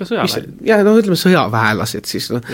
[0.00, 0.42] ka sõjaväe.
[0.66, 2.50] jah, no ütleme sõjaväelased siis noh,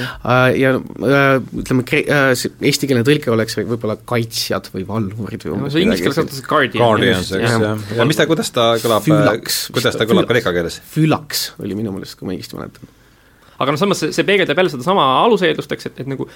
[0.57, 2.27] ja äh, ütleme, äh,
[2.71, 6.83] eestikeelne tõlge oleks võib-olla kaitsjad või valvurid või no, see inglise keeles kasutatakse guardian.
[6.83, 10.83] Guardians, eks, jah, ja mis ta, kuidas ta kõlab, kuidas ta kõlab kreeka keeles?
[10.93, 12.95] Fülaks oli minu meelest, kui ma õigesti mäletan
[13.57, 16.27] aga noh, samas see, see peegeldab jälle sedasama aluseeldust, eks, et, et nagu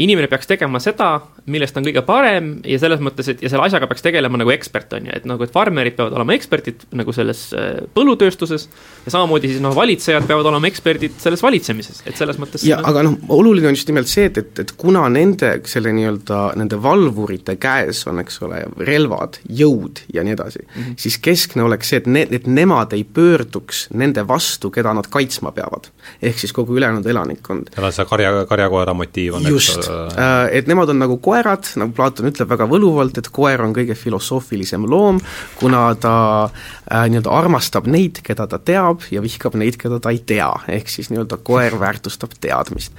[0.00, 1.08] inimene peaks tegema seda,
[1.50, 4.50] millest ta on kõige parem ja selles mõttes, et ja selle asjaga peaks tegelema nagu
[4.54, 8.66] ekspert, on ju, et nagu, et farmerid peavad olema eksperdid nagu selles äh, põllutööstuses
[9.04, 12.88] ja samamoodi siis noh, valitsejad peavad olema eksperdid selles valitsemises, et selles mõttes ja no,
[12.90, 16.80] aga noh, oluline on just nimelt see, et, et, et kuna nende, selle nii-öelda, nende
[16.82, 20.98] valvurite käes on, eks ole, relvad, jõud ja nii edasi mm, -hmm.
[21.06, 25.54] siis keskne oleks see, et ne-, et nemad ei pöörduks nende vastu, keda nad kaitsma
[25.54, 25.92] peavad.
[26.22, 27.70] ehk siis kogu ülejäänud elanikkond.
[27.74, 31.68] seal on see karja, karjakoera motiiv on, eks just, äh, et nemad on nagu koerad,
[31.80, 35.20] nagu Platon ütleb väga võluvalt, et koer on kõige filosoofilisem loom,
[35.60, 40.22] kuna ta äh, nii-öelda armastab neid, keda ta teab, ja vihkab neid, keda ta ei
[40.26, 42.94] tea, ehk siis nii-öelda koer väärtustab teadmist.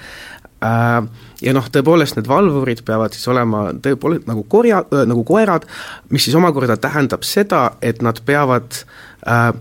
[0.65, 1.01] Äh,
[1.43, 5.67] ja noh, tõepoolest need valvurid peavad siis olema tõepoolest nagu korja äh,, nagu koerad,
[6.13, 8.83] mis siis omakorda tähendab seda, et nad peavad
[9.27, 9.51] äh,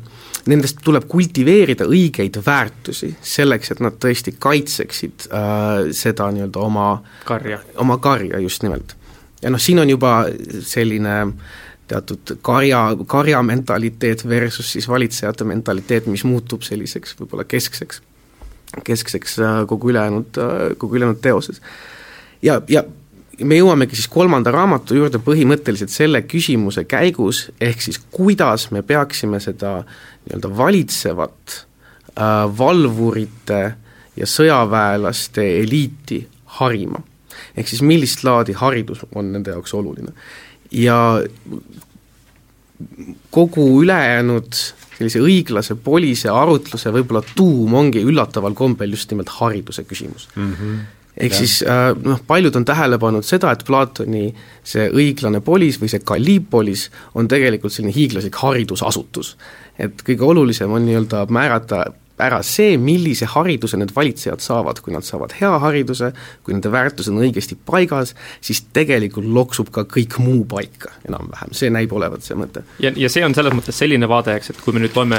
[0.50, 6.88] nendest tuleb kultiveerida õigeid väärtusi selleks, et nad tõesti kaitseksid äh, seda nii-öelda oma
[7.24, 7.60] karja.
[7.80, 8.96] oma karja, just nimelt.
[9.42, 10.24] ja noh, siin on juba
[10.60, 11.18] selline
[11.88, 18.02] teatud karja, karja mentaliteet versus siis valitsejate mentaliteet, mis muutub selliseks võib-olla keskseks,
[18.84, 21.62] keskseks äh, kogu ülejäänud, äh, kogu ülejäänud teoses.
[22.42, 22.84] ja, ja
[23.40, 29.40] me jõuamegi siis kolmanda raamatu juurde põhimõtteliselt selle küsimuse käigus, ehk siis kuidas me peaksime
[29.42, 33.62] seda nii-öelda valitsevat äh, valvurite
[34.16, 36.22] ja sõjaväelaste eliiti
[36.60, 37.02] harima.
[37.56, 40.12] ehk siis millist laadi haridus on nende jaoks oluline.
[40.70, 41.22] ja
[43.30, 44.54] kogu ülejäänud
[44.96, 50.52] sellise õiglase polise arutluse võib-olla tuum ongi üllataval kombel just nimelt hariduse küsimus mm.
[50.52, 50.84] -hmm
[51.16, 54.28] ehk siis äh, noh, paljud on tähele pannud seda, et Platoni
[54.66, 59.36] see õiglane polis või see Kallipolis on tegelikult selline hiiglaslik haridusasutus.
[59.78, 61.84] et kõige olulisem on nii-öelda määrata
[62.18, 66.12] ära see, millise hariduse need valitsejad saavad, kui nad saavad hea hariduse,
[66.46, 71.72] kui nende väärtused on õigesti paigas, siis tegelikult loksub ka kõik muu paika enam-vähem, see
[71.74, 72.62] näib olevat see mõte.
[72.78, 75.18] ja, ja see on selles mõttes selline vaade, eks, et kui me nüüd loeme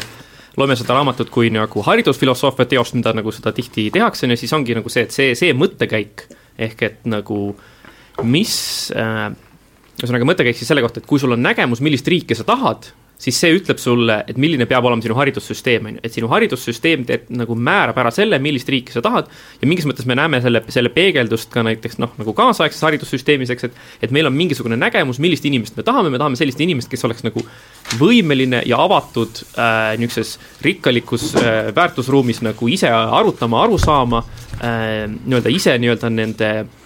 [0.57, 4.53] loeme seda raamatut kui nagu haridusfilosoofia teost, mida nagu seda tihti tehakse, on ju, siis
[4.55, 6.27] ongi nagu see, et see, see mõttekäik,
[6.67, 7.39] ehk et nagu
[8.23, 8.55] mis
[8.95, 9.27] äh,,
[9.99, 12.91] ühesõnaga mõttekäik siis selle kohta, et kui sul on nägemus, millist riiki sa tahad,
[13.21, 17.05] siis see ütleb sulle, et milline peab olema sinu haridussüsteem, on ju, et sinu haridussüsteem
[17.07, 19.29] teeb, nagu määrab ära selle, millist riiki sa tahad
[19.61, 23.69] ja mingis mõttes me näeme selle, selle peegeldust ka näiteks noh, nagu kaasaegses haridussüsteemis, eks,
[23.69, 27.05] et et meil on mingisugune nägemus, millist inimest me tahame, me tahame sellist inimest, kes
[27.07, 27.43] oleks nagu
[27.99, 34.25] võimeline ja avatud äh, niisuguses rikkalikus äh, väärtusruumis nagu ise arutama, aru saama
[34.59, 36.84] äh,, nii-öelda ise nii-öelda nende Mm,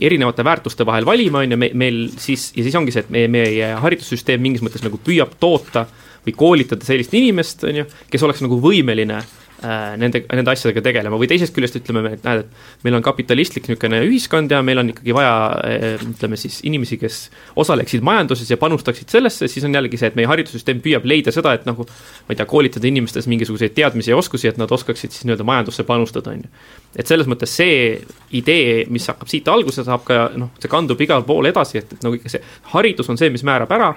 [0.00, 3.28] erinevate väärtuste vahel valima, on ju, me, meil siis, ja siis ongi see, et meie,
[3.32, 5.86] meie haridussüsteem mingis mõttes nagu püüab toota
[6.26, 11.18] või koolitada sellist inimest, on ju, kes oleks nagu võimeline Äh, nende, nende asjadega tegelema
[11.18, 14.92] või teisest küljest ütleme, et näed, et meil on kapitalistlik niisugune ühiskond ja meil on
[14.92, 15.32] ikkagi vaja
[15.66, 17.16] äh, ütleme siis inimesi, kes
[17.58, 21.56] osaleksid majanduses ja panustaksid sellesse, siis on jällegi see, et meie haridussüsteem püüab leida seda,
[21.58, 25.26] et nagu ma ei tea, koolitada inimestes mingisuguseid teadmisi ja oskusi, et nad oskaksid siis
[25.26, 26.52] nii-öelda majandusse panustada, on ju.
[26.94, 27.96] et selles mõttes see
[28.38, 32.06] idee, mis hakkab siit alguse, saab ka noh, see kandub igal pool edasi, et, et
[32.06, 32.44] nagu ikka see
[32.76, 33.90] haridus on see, mis määrab ära,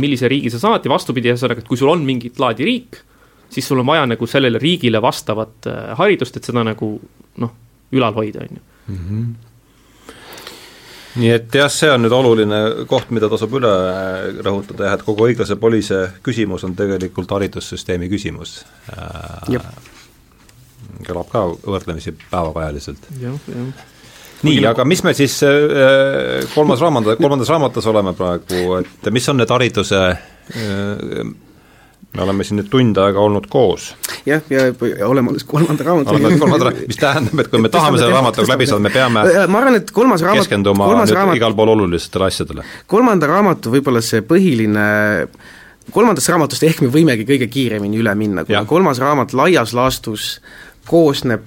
[0.00, 3.02] millise riigi sa saad ja vastupidi, ühesõnaga, et kui sul on mingit laadi riik
[3.50, 6.92] siis sul on vaja nagu sellele riigile vastavat äh, haridust, et seda nagu
[7.42, 7.52] noh,
[7.94, 9.26] ülal hoida, on ju mhm.
[11.22, 15.04] nii et jah, see on nüüd oluline koht, mida tasub üle äh, rõhutada jah, et
[15.06, 18.58] kogu õiglase polise küsimus on tegelikult haridussüsteemi küsimus.
[18.92, 19.60] Äh,
[21.06, 23.08] kõlab ka võrdlemisi päevakajaliselt.
[24.46, 25.38] nii, aga mis me siis
[26.54, 30.00] kolmas raamat, kolmandas raamatus oleme praegu, et mis on need hariduse
[32.16, 33.90] me oleme siin nüüd tund aega olnud koos.
[34.26, 37.72] jah, ja, ja oleme alles kolmanda raamatu oleme kolmanda ra-, mis tähendab, et kui me
[37.72, 41.38] tahame selle raamatuga läbi saada, me peame ma arvan, et kolmas raamat keskenduma nüüd raamat,
[41.40, 42.66] igal pool olulistele asjadele.
[42.90, 44.88] kolmanda raamatu võib-olla see põhiline
[45.94, 48.68] kolmandast raamatust ehk me võimegi kõige kiiremini üle minna, kuna ja.
[48.68, 50.36] kolmas raamat laias laastus
[50.88, 51.44] koosneb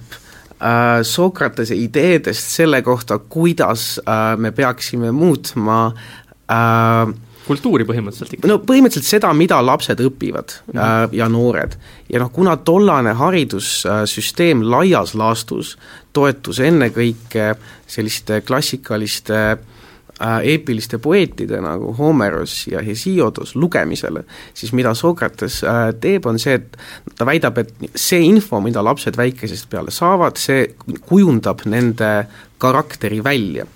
[0.60, 7.12] äh, Sokratese ideedest selle kohta, kuidas äh, me peaksime muutma äh,
[7.46, 8.50] kultuuri põhimõtteliselt ikka?
[8.50, 11.76] no põhimõtteliselt seda, mida lapsed õpivad mm äh, ja noored.
[12.12, 15.76] ja noh, kuna tollane haridussüsteem laias laastus
[16.12, 17.54] toetus ennekõike
[17.90, 24.24] selliste klassikaliste äh, eepiliste poeetide nagu Homeros ja Hesiodos lugemisele,
[24.54, 26.78] siis mida Sokrates äh, teeb, on see, et
[27.18, 30.70] ta väidab, et see info, mida lapsed väikesest peale saavad, see
[31.08, 32.14] kujundab nende
[32.60, 33.66] karakteri välja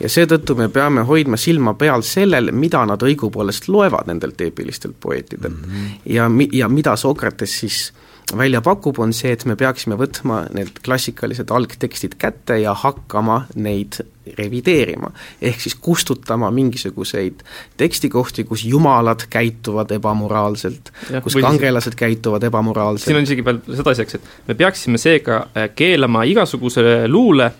[0.00, 5.56] ja seetõttu me peame hoidma silma peal sellel, mida nad õigupoolest loevad nendelt eepilistelt poeetidelt
[5.56, 5.72] mm.
[5.72, 6.12] -hmm.
[6.14, 7.92] ja mi-, ja mida Sokrates siis
[8.36, 14.00] välja pakub, on see, et me peaksime võtma need klassikalised algtekstid kätte ja hakkama neid
[14.38, 15.10] revideerima.
[15.42, 17.40] ehk siis kustutama mingisuguseid
[17.76, 20.92] tekstikohti, kus jumalad käituvad ebamoraalselt,
[21.22, 23.06] kus kangelased käituvad ebamoraalselt.
[23.06, 27.50] siin on isegi veel sedasi, eks, et me peaksime seega keelama igasuguse luule,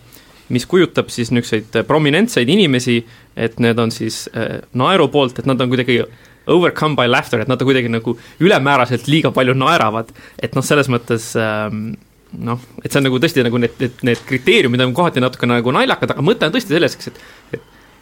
[0.55, 3.03] mis kujutab siis niisuguseid prominentseid inimesi,
[3.37, 6.03] et need on siis äh, naeru poolt, et nad on kuidagi
[6.49, 11.31] overcome by laughter, et nad kuidagi nagu ülemääraselt liiga palju naeravad, et noh, selles mõttes
[11.39, 11.91] ähm,
[12.33, 15.73] noh, et see on nagu tõesti nagu need, need, need kriteeriumid on kohati natuke nagu
[15.75, 17.59] naljakad, aga mõte on tõesti selles, eks, et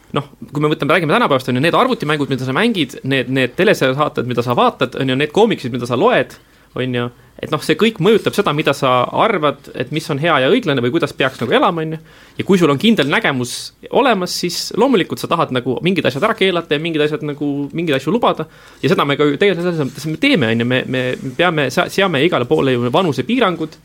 [0.07, 3.31] et noh, kui me mõtleme, räägime tänapäevast, on ju, need arvutimängud, mida sa mängid, need,
[3.33, 6.37] need telesaated, mida sa vaatad, on ju, need koomiksid, mida sa loed,
[6.77, 7.07] on ju,
[7.43, 10.81] et noh, see kõik mõjutab seda, mida sa arvad, et mis on hea ja õiglane
[10.85, 11.99] või kuidas peaks nagu elama, on ju.
[12.39, 13.57] ja kui sul on kindel nägemus
[13.91, 17.99] olemas, siis loomulikult sa tahad nagu mingid asjad ära keelata ja mingid asjad nagu, mingeid
[17.99, 18.49] asju lubada.
[18.83, 21.05] ja seda me ka ju tegelikult selles mõttes me teeme, on ju, me, me
[21.37, 23.77] peame, seame igale poole ju vanusepiirangud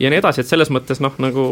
[0.00, 1.46] ja nii edasi, et selles mõttes noh, nagu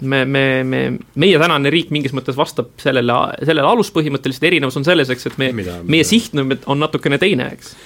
[0.00, 0.80] me, me, me,
[1.16, 5.52] meie tänane riik mingis mõttes vastab sellele, sellele aluspõhimõtteliselt, erinevus on selles, eks, et me,
[5.56, 7.76] meie siht on natukene teine, eks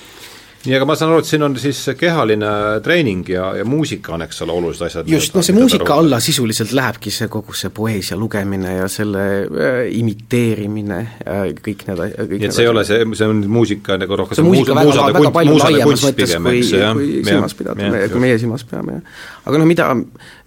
[0.65, 2.51] nii, aga ma saan aru, et siin on siis kehaline
[2.85, 5.09] treening ja, ja muusika on, eks ole, olulised asjad.
[5.09, 9.79] just, no see muusika alla sisuliselt lähebki see kogu see poeesia lugemine ja selle äh,
[9.97, 12.05] imiteerimine äh,, kõik need
[12.35, 15.15] nii et see ei ole see, see on muusika nagu rohkem see muusika väga, väga,
[15.19, 16.61] väga palju laiemas mõttes, kui,
[17.01, 19.25] kui silmas pidada, kui meie silmas peame, jah.
[19.49, 19.89] aga noh, mida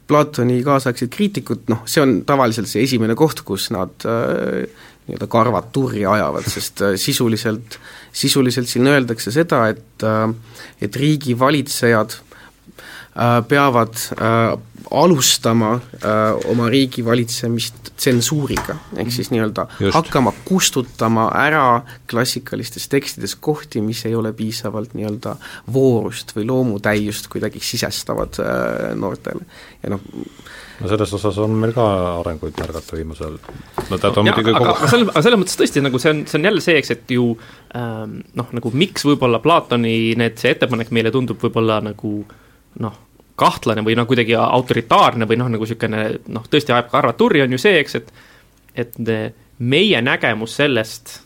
[0.08, 4.66] Platoni kaasaegsed kriitikud, noh, see on tavaliselt see esimene koht, kus nad äh,
[5.08, 6.98] nii-öelda karvad turri ajavad, sest äh,
[8.14, 10.28] sisuliselt, siin öeldakse seda, et äh,
[10.82, 14.54] et riigivalitsejad äh, peavad äh,
[14.94, 15.78] alustama
[16.52, 19.64] oma riigi valitsemist tsensuuriga, ehk siis nii-öelda
[19.96, 25.38] hakkama kustutama ära klassikalistes tekstides kohti, mis ei ole piisavalt nii-öelda
[25.74, 28.38] voorust või loomutäiust kuidagi sisestavad
[29.00, 29.48] noortele.
[29.82, 30.04] ja noh,
[30.82, 31.86] no selles osas on meil ka
[32.22, 36.02] arenguid märgata viimasel no tead, on muidugi kogu aga selles, aga selles mõttes tõesti, nagu
[36.02, 37.30] see on, see on jälle see, eks, et ju
[37.78, 42.14] ähm, noh, nagu miks võib-olla Platoni need, see ettepanek meile tundub võib-olla nagu
[42.84, 43.00] noh,
[43.40, 47.56] kahtlane või noh, kuidagi autoritaarne või noh, nagu niisugune noh, tõesti ajab karvad turri, on
[47.56, 48.14] ju see, eks, et
[48.74, 48.96] et
[49.62, 51.20] meie nägemus sellest,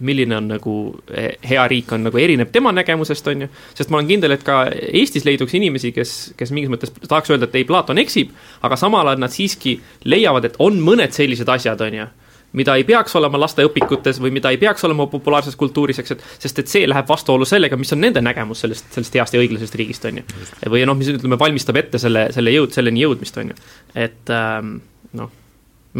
[0.00, 0.74] milline on nagu
[1.14, 4.44] eh, hea riik, on nagu erineb tema nägemusest, on ju, sest ma olen kindel, et
[4.46, 8.34] ka Eestis leiduks inimesi, kes, kes mingis mõttes tahaks öelda, et ei, Platon eksib,
[8.66, 12.08] aga samal ajal nad siiski leiavad, et on mõned sellised asjad, on ju
[12.56, 16.62] mida ei peaks olema lasteõpikutes või mida ei peaks olema populaarses kultuuris, eks, et sest
[16.62, 20.06] et see läheb vastuollu sellega, mis on nende nägemus sellest, sellest heast ja õiglasest riigist,
[20.08, 20.26] on ju.
[20.72, 23.58] või noh, mis ütleme, valmistab ette selle, selle jõud, selleni jõudmist, on ju.
[24.06, 24.78] et ähm,
[25.18, 25.34] noh,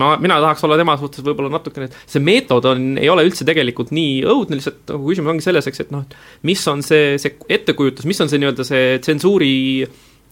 [0.01, 3.93] ma, mina tahaks olla tema suhtes võib-olla natukene, see meetod on, ei ole üldse tegelikult
[3.97, 7.39] nii õudne, lihtsalt nagu küsimus ongi selles, eks, et noh, et mis on see, see
[7.59, 9.55] ettekujutus, mis on see nii-öelda see tsensuuri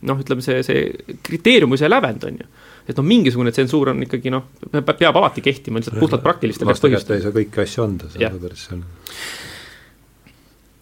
[0.04, 2.50] noh, ütleme see, see kriteerium või see lävend, on ju.
[2.90, 7.18] et noh, mingisugune tsensuur on ikkagi noh, peab alati kehtima lihtsalt puhtalt praktilistel põhjustel.
[7.18, 8.86] ei saa kõiki asju anda, see on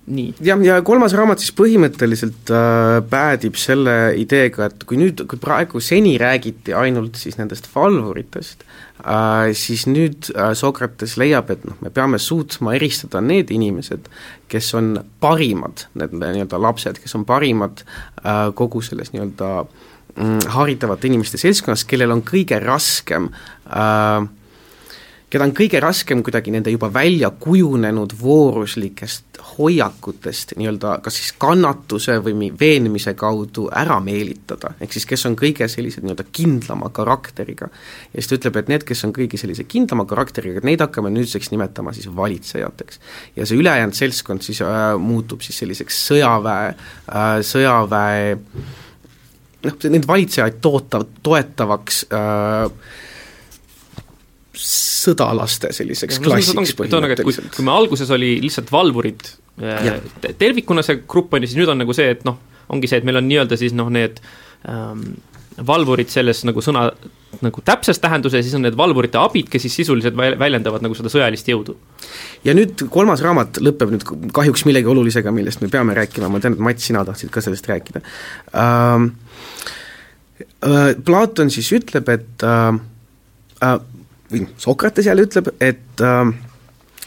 [0.07, 0.35] nii.
[0.43, 5.83] jah, ja kolmas raamat siis põhimõtteliselt äh, päädib selle ideega, et kui nüüd, kui praegu
[5.83, 8.67] seni räägiti ainult siis nendest valvuritest
[9.05, 14.11] äh,, siis nüüd äh, Sokrates leiab, et noh, me peame suutma eristada need inimesed,
[14.53, 19.55] kes on parimad, need nii-öelda lapsed, kes on parimad äh, kogu selles nii-öelda
[20.13, 23.31] Mm, haritavate inimeste seltskonnas, kellel on kõige raskem
[23.73, 24.27] äh,
[25.33, 32.19] keda on kõige raskem kuidagi nende juba välja kujunenud vooruslikest hoiakutest nii-öelda kas siis kannatuse
[32.25, 37.69] või veenmise kaudu ära meelitada, ehk siis kes on kõige sellised nii-öelda kindlama karakteriga.
[38.13, 41.53] ja siis ta ütleb, et need, kes on kõige sellise kindlama karakteriga, neid hakkame nüüdseks
[41.55, 43.01] nimetama siis valitsejateks.
[43.37, 48.37] ja see ülejäänud seltskond siis äh, muutub siis selliseks sõjaväe äh,, sõjaväe
[49.65, 53.01] noh, neid valitsejaid toota, toetavaks äh,
[54.63, 57.25] sõdalaste selliseks ja, klassiks põhimõtteliselt.
[57.27, 59.27] kui, kui me alguses oli lihtsalt valvurid
[59.63, 60.01] äh,
[60.39, 62.39] tervikuna see grupp on ju, siis nüüd on nagu see, et noh,
[62.73, 64.23] ongi see, et meil on nii-öelda siis noh, need
[64.71, 65.13] ähm,
[65.67, 66.87] valvurid selles nagu sõna
[67.43, 71.49] nagu täpses tähenduses, siis on need valvurite abid, kes siis sisuliselt väljendavad nagu seda sõjalist
[71.49, 71.77] jõudu.
[72.45, 74.07] ja nüüd kolmas raamat lõpeb nüüd
[74.37, 77.69] kahjuks millegi olulisega, millest me peame rääkima, ma tean, et Mats, sina tahtsid ka sellest
[77.69, 78.05] rääkida
[78.57, 79.13] ähm,.
[80.63, 82.79] Äh, Platon siis ütleb, et äh,
[83.63, 83.79] äh,
[84.33, 86.33] või Sokrates jälle ütleb, et äh,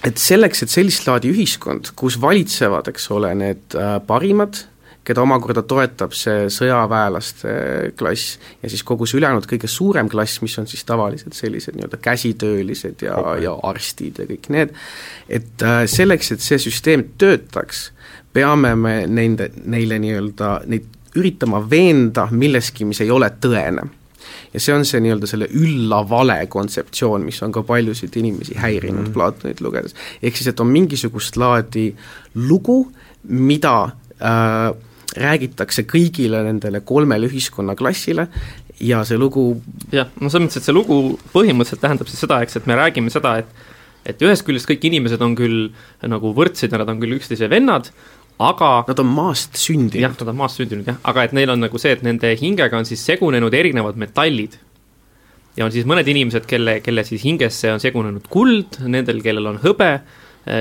[0.05, 4.59] et selleks, et sellist laadi ühiskond, kus valitsevad, eks ole, need äh, parimad,
[5.05, 7.51] keda omakorda toetab see sõjaväelaste
[7.97, 11.99] klass ja siis kogu see ülejäänud kõige suurem klass, mis on siis tavaliselt sellised nii-öelda
[12.01, 14.73] käsitöölised ja okay., ja arstid ja kõik need,
[15.29, 17.91] et äh, selleks, et see süsteem töötaks,
[18.33, 23.85] peame me nende, neile nii-öelda, neid üritama veenda milleski, mis ei ole tõene.
[24.53, 29.09] Ja see on see nii-öelda selle ülla vale kontseptsioon, mis on ka paljusid inimesi häirinud
[29.09, 29.13] mm.
[29.15, 29.95] Platonit lugedes.
[30.21, 31.87] ehk siis, et on mingisugust laadi
[32.35, 32.81] lugu,
[33.29, 33.77] mida
[34.19, 34.71] äh,
[35.15, 38.27] räägitakse kõigile nendele kolmele ühiskonnaklassile
[38.83, 39.53] ja see lugu
[39.93, 40.99] jah, no selles mõttes, et see lugu
[41.33, 43.73] põhimõtteliselt tähendab siis seda, eks, et me räägime seda, et
[44.05, 45.71] et ühest küljest kõik inimesed on küll
[46.05, 47.89] nagu võrdsed ja nad on küll üksteise vennad,
[48.39, 50.01] aga Nad on maast sündinud.
[50.01, 52.77] jah, nad on maast sündinud jah, aga et neil on nagu see, et nende hingega
[52.77, 54.57] on siis segunenud erinevad metallid.
[55.55, 59.61] ja on siis mõned inimesed, kelle, kelle siis hingesse on segunenud kuld, nendel, kellel on
[59.63, 60.01] hõbe,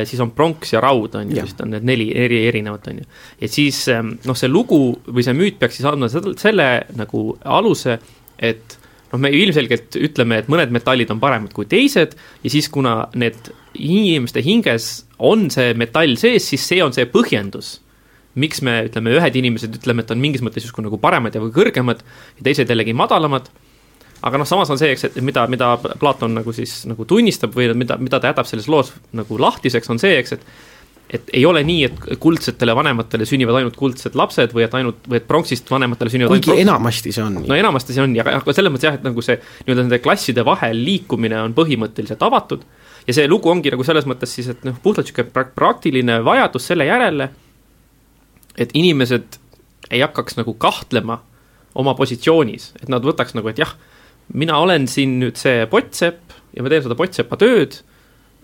[0.07, 3.09] siis on pronks ja raud, on ju, vist on need neli eri erinevat, on ju.
[3.43, 4.79] ja siis ähm, noh, see lugu
[5.11, 7.99] või see müüt peaks siis andma selle nagu aluse,
[8.39, 8.79] et
[9.15, 13.53] noh, me ilmselgelt ütleme, et mõned metallid on paremad kui teised ja siis, kuna need
[13.79, 17.79] inimeste hinges on see metall sees, siis see on see põhjendus
[18.41, 22.03] miks me ütleme, ühed inimesed ütleme, et on mingis mõttes justkui nagu paremad ja kõrgemad
[22.03, 23.47] ja teised jällegi madalamad.
[24.25, 27.69] aga noh, samas on see, eks, et mida, mida Platon nagu siis nagu tunnistab või
[27.77, 30.47] mida, mida ta jätab selles loos nagu lahtiseks, on see, eks, et
[31.11, 35.21] et ei ole nii, et kuldsetele vanematele sünnivad ainult kuldsed lapsed või et ainult, või
[35.21, 37.51] et pronksist vanematele sünnivad kuigi enamasti see on nii.
[37.51, 40.81] no enamasti see on, aga selles mõttes jah, et nagu see nii-öelda nende klasside vahel
[40.87, 42.65] liikumine on põhimõtteliselt avatud
[43.05, 46.89] ja see lugu ongi nagu selles mõttes siis, et noh, puhtalt niisugune praktiline vajadus selle
[46.89, 47.29] järele
[48.59, 49.39] et inimesed
[49.93, 51.21] ei hakkaks nagu kahtlema
[51.75, 53.75] oma positsioonis, et nad võtaks nagu, et jah,
[54.33, 57.81] mina olen siin nüüd see pottsepp ja ma teen seda pottsepa tööd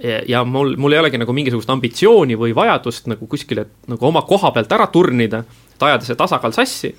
[0.00, 4.52] ja, mul, mul ei olegi nagu mingisugust ambitsiooni või vajadust nagu kuskile nagu oma koha
[4.54, 5.42] pealt ära turnida,
[5.74, 6.94] et ajada see tasakaal sassi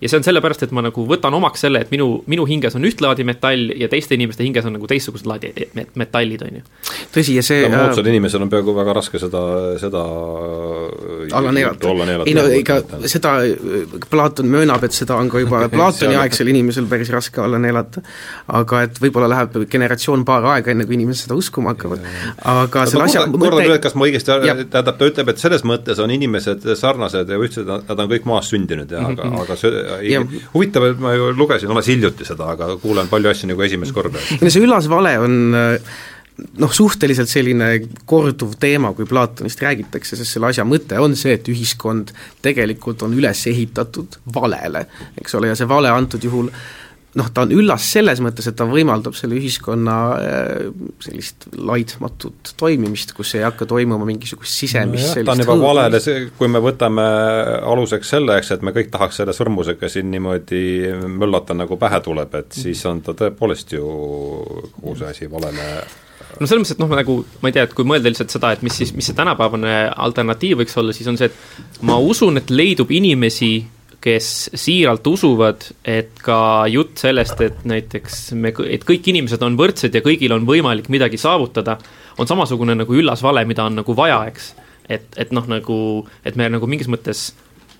[0.00, 2.86] ja see on sellepärast, et ma nagu võtan omaks selle, et minu, minu hinges on
[2.88, 5.50] üht laadi metall ja teiste inimeste hinges on nagu teistsugused laadi
[6.00, 6.62] metallid, on ju.
[7.12, 9.42] tõsi, ja see no, moodsal äh, inimesel on peaaegu väga raske seda,
[9.82, 10.04] seda
[11.36, 11.92] alla neelata.
[12.24, 12.78] ei no ega
[13.12, 13.34] seda,
[14.10, 18.00] Platon möönab, et seda on ka juba Platoni aegsel inimesel päris raske alla neelata,
[18.60, 22.08] aga et võib-olla läheb generatsioon-paar aega, enne kui inimesed seda uskuma hakkavad,
[22.54, 24.32] aga selle asja kordan üle, kas ma õigesti,
[24.72, 28.48] tähendab, ta ütleb, et selles mõttes on inimesed sarnased ja ühtsed, nad on kõik maas
[28.48, 29.44] sündinud ja aga, mhm.
[29.44, 29.89] aga see
[30.54, 34.22] huvitav, et ma ju lugesin alles hiljuti seda, aga kuulen palju asju nagu esimest korda.
[34.40, 35.36] see üllas vale on
[36.60, 37.70] noh, suhteliselt selline
[38.08, 42.14] korduv teema, kui Platonist räägitakse, sest selle asja mõte on see, et ühiskond
[42.44, 44.86] tegelikult on üles ehitatud valele,
[45.20, 46.79] eks ole, ja see vale antud juhul äh,
[47.18, 50.66] noh, ta on üllas selles mõttes, et ta võimaldab selle ühiskonna äh,
[51.02, 56.02] sellist laitmatut toimimist, kus ei hakka toimuma mingisugust sisemist no ta on juba valele,
[56.38, 57.06] kui me võtame
[57.72, 60.62] aluseks selle, eks, et me kõik tahaks selle sõrmusega siin niimoodi
[61.20, 63.88] möllata, nagu pähe tuleb, et siis on ta tõepoolest ju
[64.76, 65.66] kogu see asi valele
[66.38, 68.62] no selles mõttes, et noh, nagu ma ei tea, et kui mõelda lihtsalt seda, et
[68.66, 69.74] mis siis, mis see tänapäevane
[70.06, 73.52] alternatiiv võiks olla, siis on see, et ma usun, et leidub inimesi,
[74.00, 79.94] kes siiralt usuvad, et ka jutt sellest, et näiteks me, et kõik inimesed on võrdsed
[79.94, 81.76] ja kõigil on võimalik midagi saavutada,
[82.18, 84.50] on samasugune nagu üllas vale, mida on nagu vaja, eks.
[84.88, 85.78] et, et noh, nagu,
[86.24, 87.30] et me nagu mingis mõttes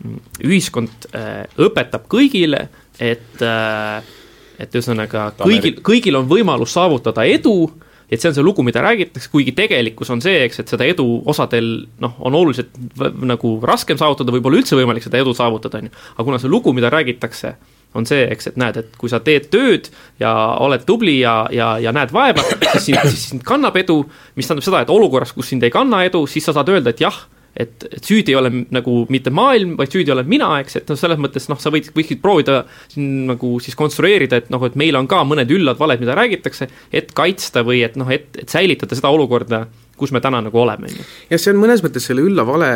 [0.05, 2.67] mm, ühiskond äh, õpetab kõigile,
[3.01, 4.17] et äh,
[4.61, 7.65] et ühesõnaga kõigil, kõigil on võimalus saavutada edu
[8.11, 11.07] et see on see lugu, mida räägitakse, kuigi tegelikkus on see, eks, et seda edu
[11.31, 11.71] osadel
[12.03, 12.75] noh, on oluliselt
[13.23, 15.95] nagu raskem saavutada, võib-olla üldse võimalik seda edu saavutada, on ju.
[16.17, 17.55] aga kuna see lugu, mida räägitakse,
[17.95, 19.91] on see, eks, et näed, et kui sa teed tööd
[20.23, 20.33] ja
[20.63, 22.45] oled tubli ja, ja, ja näed vaeva,
[22.75, 24.03] siis sind, siis sind kannab edu,
[24.39, 27.03] mis tähendab seda, et olukorras, kus sind ei kanna edu, siis sa saad öelda, et
[27.03, 27.19] jah
[27.57, 30.99] et, et süüdi ei ole nagu mitte maailm, vaid süüdi olen mina, eks, et noh,
[30.99, 34.99] selles mõttes noh, sa võid, võiksid proovida siin nagu siis konstrueerida, et noh, et meil
[34.99, 38.99] on ka mõned üllad valed, mida räägitakse, et kaitsta või et noh, et, et säilitada
[38.99, 39.67] seda olukorda,
[40.01, 41.03] kus me täna nagu oleme, on ju.
[41.29, 42.71] jah, see on mõnes mõttes selle ülla vale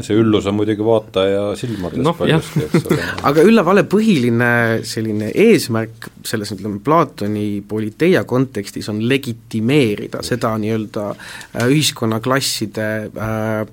[0.00, 4.48] see üllus on muidugi vaataja silmades no, paljuski, eks ole aga ülla vale põhiline
[4.88, 13.66] selline eesmärk selles, ütleme, Platoni politeia kontekstis on legitimeerida seda nii-öelda äh, ühiskonnaklasside äh, Äh,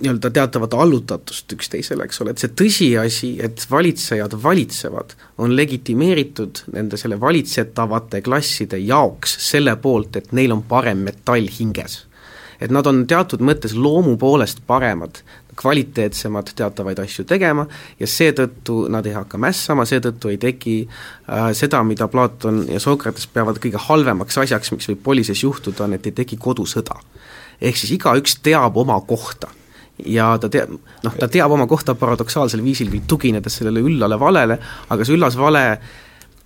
[0.00, 7.00] nii-öelda teatavat allutatust üksteisele, eks ole, et see tõsiasi, et valitsejad valitsevad, on legitimeeritud nende
[7.00, 12.04] selle valitsetavate klasside jaoks selle poolt, et neil on parem metall hinges.
[12.60, 15.18] et nad on teatud mõttes loomu poolest paremad,
[15.56, 17.66] kvaliteetsemad teatavaid asju tegema
[18.00, 23.26] ja seetõttu nad ei hakka mässama, seetõttu ei teki äh, seda, mida Platon ja Sokrates
[23.26, 26.96] peavad kõige halvemaks asjaks, miks võib polises juhtuda, on, et ei teki kodusõda
[27.60, 29.52] ehk siis igaüks teab oma kohta
[30.04, 30.72] ja ta teab,
[31.04, 34.58] noh, ta teab oma kohta paradoksaalsel viisil küll tuginedes sellele üllale valele,
[34.92, 35.64] aga see üllas vale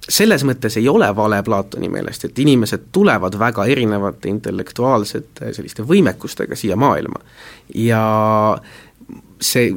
[0.01, 6.57] selles mõttes ei ole vale Platoni meelest, et inimesed tulevad väga erinevate intellektuaalsete selliste võimekustega
[6.57, 7.21] siia maailma.
[7.75, 8.03] ja
[9.41, 9.75] see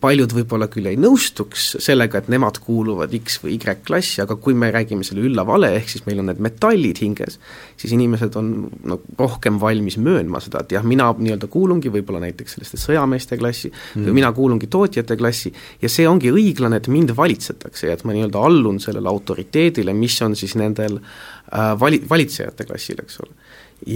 [0.00, 4.54] paljud võib-olla küll ei nõustuks sellega, et nemad kuuluvad X või Y klassi, aga kui
[4.56, 7.36] me räägime selle ülla vale, ehk siis meil on need metallid hinges,
[7.80, 8.52] siis inimesed on
[8.88, 13.70] no rohkem valmis möönma seda, et jah, mina nii-öelda kuulungi võib-olla näiteks selliste sõjameeste klassi
[13.72, 14.06] mm.
[14.08, 15.52] või mina kuulungi tootjate klassi
[15.82, 20.16] ja see ongi õiglane, et mind valitsetakse ja et ma nii-öelda allun sellele autoriteedile, mis
[20.24, 23.36] on siis nendel äh, vali-, valitsejate klassil, eks ole.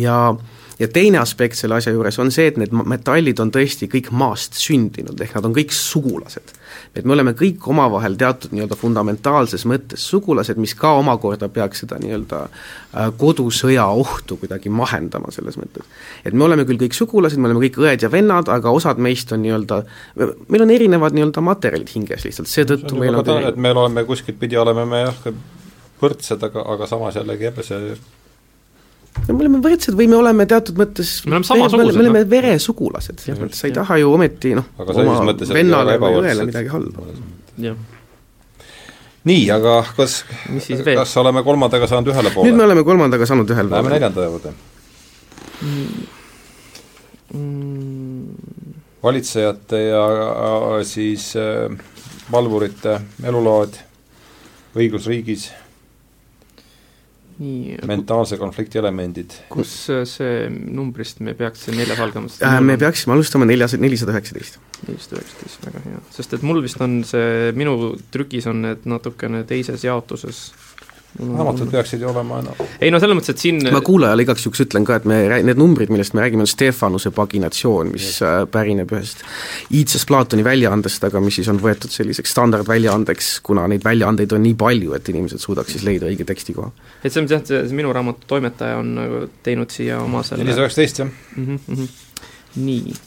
[0.04, 0.18] ja
[0.78, 4.58] ja teine aspekt selle asja juures on see, et need metallid on tõesti kõik maast
[4.58, 6.54] sündinud, ehk nad on kõik sugulased.
[6.94, 11.98] et me oleme kõik omavahel teatud nii-öelda fundamentaalses mõttes sugulased, mis ka omakorda peaks seda
[12.02, 15.86] nii-öelda äh, kodusõja ohtu kuidagi mahendama selles mõttes.
[16.24, 19.32] et me oleme küll kõik sugulased, me oleme kõik õed ja vennad, aga osad meist
[19.32, 19.82] on nii-öelda,
[20.48, 24.38] meil on erinevad nii-öelda materjalid hinges lihtsalt, seetõttu meil on ta, et me oleme kuskilt
[24.38, 25.24] pidi, oleme me jah,
[26.02, 27.96] võrdsed, aga, aga samas jällegi jälle see
[29.14, 32.30] no me oleme võrdsed või me oleme teatud mõttes me oleme samasugused, me oleme no.
[32.30, 37.06] veresugulased, selles mõttes sa ei taha ju ometi noh, oma vennale või õele midagi halba.
[39.30, 40.20] nii, aga kas,
[40.90, 42.50] kas oleme kolmandaga saanud ühele poole?
[42.50, 43.80] nüüd me oleme kolmandaga saanud ühele poole.
[43.80, 44.54] Läheme neljanda juurde
[45.62, 46.04] mm..
[47.34, 48.28] Mm.
[49.02, 50.04] valitsejate ja
[50.86, 51.72] siis äh,
[52.32, 53.78] valvurite elulood
[54.74, 55.48] õigusriigis
[57.42, 59.34] nii mentaalse konflikti elemendid.
[59.52, 59.72] kus
[60.10, 62.60] see numbrist me peaks see neljas algama äh,?
[62.64, 64.60] Me peaksime alustama neljas, nelisada üheksateist.
[64.86, 69.44] nelisada üheksateist, väga hea, sest et mul vist on see, minu trükis on need natukene
[69.48, 70.46] teises jaotuses
[71.18, 72.54] raamatud peaksid ju olema no.
[72.82, 75.60] ei no selles mõttes, et siin ma kuulajale igaks juhuks ütlen ka, et me, need
[75.60, 78.22] numbrid, millest me räägime, on Stefanuse paginatsioon, mis yes.
[78.26, 79.22] Äh, pärineb ühest
[79.74, 84.56] iidsest Platoni väljaandest, aga mis siis on võetud selliseks standardväljaandeks, kuna neid väljaandeid on nii
[84.58, 86.72] palju, et inimesed suudaks siis leida õige tekstikoha.
[87.04, 90.66] et see on jah, see, minu raamatu toimetaja on nagu teinud siia oma selle nelisada
[90.66, 91.88] üheksateist, jah mm -hmm.
[92.56, 92.98] nii.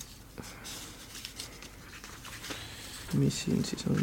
[3.19, 4.01] mis siin siis on?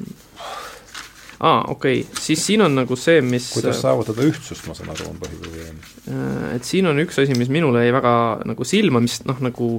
[1.45, 4.93] Aa ah,, okei okay., siis siin on nagu see, mis kuidas saavutada ühtsust, ma saan
[4.95, 5.81] aru, on põhiprobleem.
[6.09, 8.15] Äh, et siin on üks asi, mis minule jäi väga
[8.49, 9.71] nagu silma, mis noh, nagu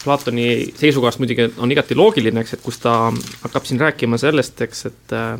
[0.00, 0.46] Platoni
[0.80, 2.94] seisukohast muidugi on igati loogiline, eks, et kus ta
[3.44, 5.36] hakkab siin rääkima sellest, eks, et äh,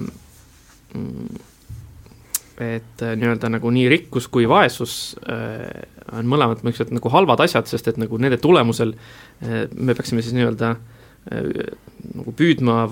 [2.61, 5.67] et äh, nii-öelda nagu nii rikkus kui vaesus äh,
[6.13, 10.37] on mõlemad niisugused nagu halvad asjad, sest et nagu nende tulemusel äh, me peaksime siis
[10.37, 12.87] nii-öelda äh, Äh, nagu püüdma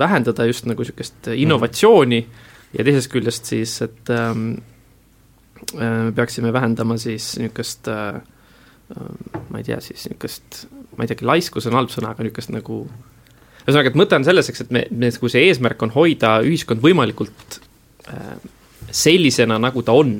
[0.00, 2.20] vähendada just nagu niisugust innovatsiooni
[2.72, 4.52] ja teisest küljest siis, et ähm,
[5.76, 8.20] äh, me peaksime vähendama siis niisugust äh,
[8.96, 10.64] äh, ma ei tea, siis niisugust,
[10.96, 12.82] ma ei teagi, laiskus on halb sõna, aga niisugust nagu
[13.66, 16.82] ühesõnaga, et mõte on selles, eks, et me, me, kui see eesmärk on hoida ühiskond
[16.84, 17.60] võimalikult
[18.08, 18.36] äh,
[18.90, 20.16] sellisena, nagu ta on,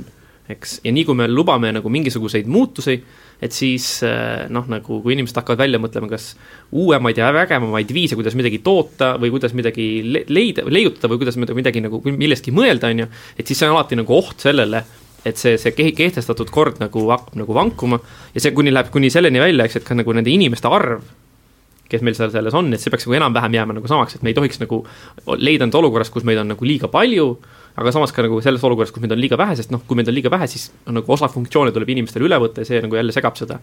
[0.51, 2.99] eks, ja nii kui me lubame nagu mingisuguseid muutusi,
[3.41, 6.33] et siis eh, noh, nagu kui inimesed hakkavad välja mõtlema, kas
[6.77, 9.87] uuemaid ja vägevamaid viise, kuidas midagi toota või kuidas midagi
[10.29, 13.09] leida, leiutada või kuidas midagi nagu millestki mõelda, on ju,
[13.39, 14.85] et siis see on alati nagu oht sellele,
[15.25, 18.01] et see, see kehtestatud kord nagu hakkab nagu vankuma
[18.35, 21.05] ja see kuni läheb kuni selleni välja, eks, et ka nagu nende inimeste arv,
[21.91, 24.31] kes meil seal selles on, et see peaks nagu enam-vähem jääma nagu samaks, et me
[24.31, 24.85] ei tohiks nagu
[25.41, 27.33] leida end olukorras, kus meid on nagu liiga palju
[27.79, 30.11] aga samas ka nagu selles olukorras, kus meid on liiga vähe, sest noh, kui meid
[30.11, 32.99] on liiga vähe, siis on nagu osa funktsioone tuleb inimestele üle võtta ja see nagu
[32.99, 33.61] jälle segab seda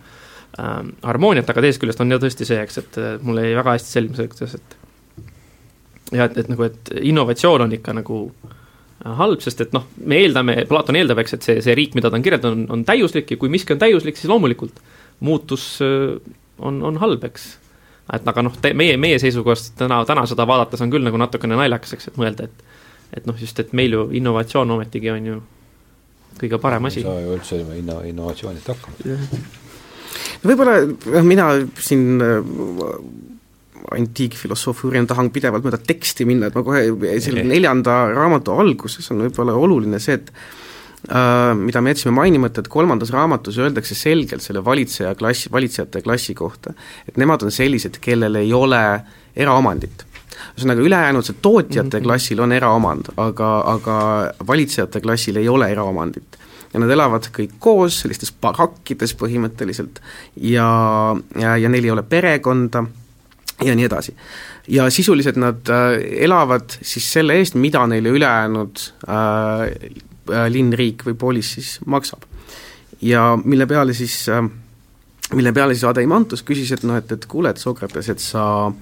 [0.62, 3.98] ähm, harmooniat, aga teisest küljest on ju tõesti see, eks, et mul jäi väga hästi
[3.98, 4.78] selgeks, et
[6.16, 10.22] ja et, et nagu, et innovatsioon on ikka nagu äh, halb, sest et noh, me
[10.24, 13.34] eeldame, Platon eeldab, eks, et see, see riik, mida ta on kirjeldanud, on, on täiuslik
[13.34, 14.82] ja kui miski on täiuslik, siis loomulikult
[15.28, 16.16] muutus äh,
[16.58, 17.52] on, on halb, eks.
[18.16, 21.98] et aga noh, meie, meie seisukohast täna, täna seda vaadates on küll nagu natukene naljakas,
[21.98, 22.77] eks, et mõelda, et
[23.14, 25.38] et noh, just, et meil ju innovatsioon ometigi on ju
[26.42, 27.02] kõige parem asi.
[27.02, 29.40] ei saa ju üldse ilma inno-, innovatsioonita hakkama.
[30.44, 31.50] võib-olla noh, mina
[31.82, 32.54] siin äh,
[33.98, 36.86] antiikfilosoofi uurijana tahan pidevalt mööda teksti minna, et ma kohe
[37.24, 40.34] selle neljanda raamatu alguses on võib-olla oluline see, et
[41.08, 46.34] Uh, mida me jätsime mainimata, et kolmandas raamatus öeldakse selgelt selle valitseja klassi, valitsejate klassi
[46.36, 46.74] kohta,
[47.08, 48.82] et nemad on sellised, kellel ei ole
[49.38, 50.07] eraomandit
[50.56, 52.06] ühesõnaga, ülejäänud see tootjate mhm.
[52.06, 53.98] klassil on eraomand, aga, aga
[54.48, 56.38] valitsejate klassil ei ole eraomandit.
[56.74, 60.02] ja nad elavad kõik koos sellistes barakkides põhimõtteliselt
[60.36, 60.68] ja,
[61.40, 62.84] ja, ja neil ei ole perekonda
[63.64, 64.16] ja nii edasi.
[64.68, 65.96] ja sisuliselt nad äh,
[66.28, 69.68] elavad siis selle eest, mida neile ülejäänud äh,
[70.28, 72.26] äh linn, riik või polis siis maksab.
[73.02, 74.44] ja mille peale siis äh,
[75.34, 78.74] mille peale siis Adeimantus küsis, et noh, et, et kuule, et Sokrates, et sa äh,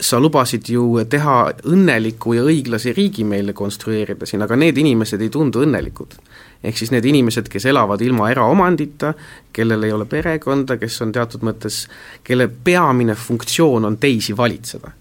[0.00, 1.36] sa lubasid ju teha
[1.70, 6.18] õnneliku ja õiglase riigi meile konstrueerida siin, aga need inimesed ei tundu õnnelikud.
[6.64, 9.12] ehk siis need inimesed, kes elavad ilma eraomandita,
[9.52, 11.82] kellel ei ole perekonda, kes on teatud mõttes,
[12.24, 14.92] kelle peamine funktsioon on teisi valitseda.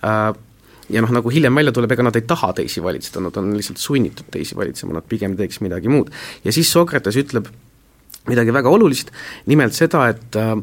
[0.00, 0.30] Äh,
[0.90, 3.78] ja noh, nagu hiljem välja tuleb, ega nad ei taha teisi valitseda, nad on lihtsalt
[3.78, 6.08] sunnitud teisi valitsema, nad pigem teeks midagi muud.
[6.44, 7.52] ja siis Sokrates ütleb
[8.28, 9.12] midagi väga olulist,
[9.46, 10.56] nimelt seda, et äh,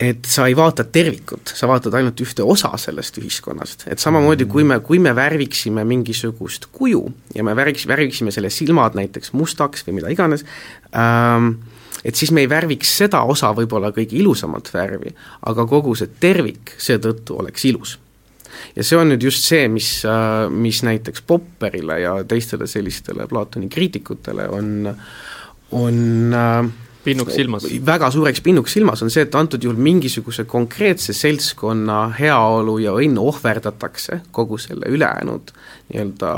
[0.00, 4.64] et sa ei vaata tervikut, sa vaatad ainult ühte osa sellest ühiskonnast, et samamoodi kui
[4.64, 7.02] me, kui me värviksime mingisugust kuju
[7.36, 10.46] ja me värviks, värviksime selle silmad näiteks mustaks või mida iganes
[10.96, 11.52] ähm,,
[12.04, 15.12] et siis me ei värviks seda osa võib-olla kõige ilusamat värvi,
[15.52, 17.98] aga kogu see tervik seetõttu oleks ilus.
[18.76, 23.68] ja see on nüüd just see, mis, äh, mis näiteks Popperile ja teistele sellistele Platoni
[23.68, 24.94] kriitikutele on,
[25.76, 25.98] on
[26.32, 26.70] äh,
[27.04, 27.66] pinnuks silmas?
[27.86, 33.20] väga suureks pinnuks silmas on see, et antud juhul mingisuguse konkreetse seltskonna heaolu ja õnn
[33.20, 35.52] ohverdatakse kogu selle ülejäänud
[35.90, 36.34] nii-öelda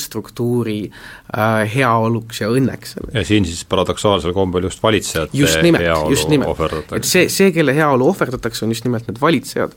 [0.00, 2.96] struktuuri äh, heaoluks ja õnneks.
[3.14, 6.96] ja siin siis paradoksaalsel kombel just valitsejate just nimelt, heaolu ohverdatakse.
[6.96, 9.76] et see, see, kelle heaolu ohverdatakse, on just nimelt need valitsejad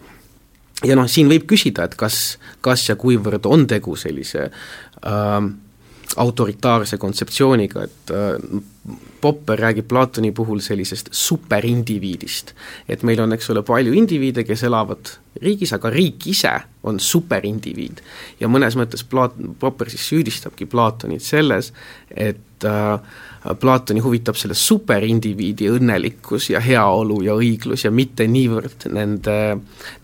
[0.84, 5.38] ja noh, siin võib küsida, et kas, kas ja kuivõrd on tegu sellise äh,
[6.18, 8.61] autoritaarse kontseptsiooniga, et äh,
[9.22, 12.53] Popper räägib Platoni puhul sellisest superindiviidist.
[12.90, 16.52] et meil on, eks ole, palju indiviide, kes elavad riigis, aga riik ise
[16.84, 18.02] on superindiviid.
[18.40, 21.73] ja mõnes mõttes Plat-, Popper siis süüdistabki Platonit selles,
[22.10, 22.99] et äh,
[23.60, 29.36] Platoni huvitab selle superindiviidi õnnelikkus ja heaolu ja õiglus ja mitte niivõrd nende,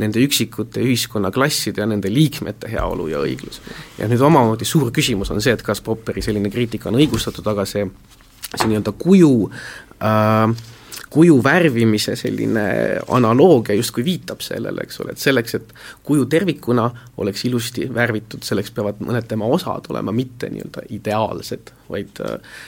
[0.02, 3.62] nende üksikute ühiskonnaklasside ja nende liikmete heaolu ja õiglus.
[3.98, 7.64] ja nüüd omamoodi suur küsimus on see, et kas Popperi selline kriitika on õigustatud, aga
[7.70, 7.88] see,
[8.52, 10.52] see nii-öelda kuju äh,
[11.10, 12.64] kuju värvimise selline
[13.08, 15.72] analoogia justkui viitab sellele, eks ole, et selleks, et
[16.06, 22.22] kuju tervikuna oleks ilusti värvitud, selleks peavad mõned tema osad olema mitte nii-öelda ideaalsed, vaid
[22.26, 22.60] äh,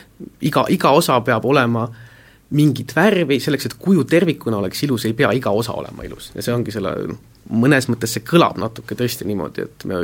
[0.49, 1.85] iga, iga osa peab olema
[2.57, 6.31] mingit värvi, selleks et kuju tervikuna oleks ilus, ei pea iga osa olema ilus.
[6.35, 6.95] Ja see ongi selle,
[7.49, 10.01] mõnes mõttes see kõlab natuke tõesti niimoodi, et me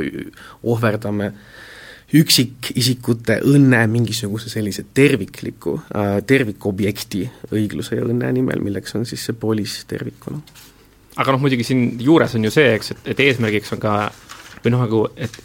[0.62, 1.66] ohverdame äh,
[2.14, 9.36] üksikisikute õnne mingisuguse sellise tervikliku äh,, tervikobjekti õigluse ja õnne nimel, milleks on siis see
[9.36, 10.40] polis tervikuna.
[11.16, 13.98] aga noh, muidugi siin juures on ju see, eks, et, et eesmärgiks on ka
[14.64, 15.36] või noh, nagu et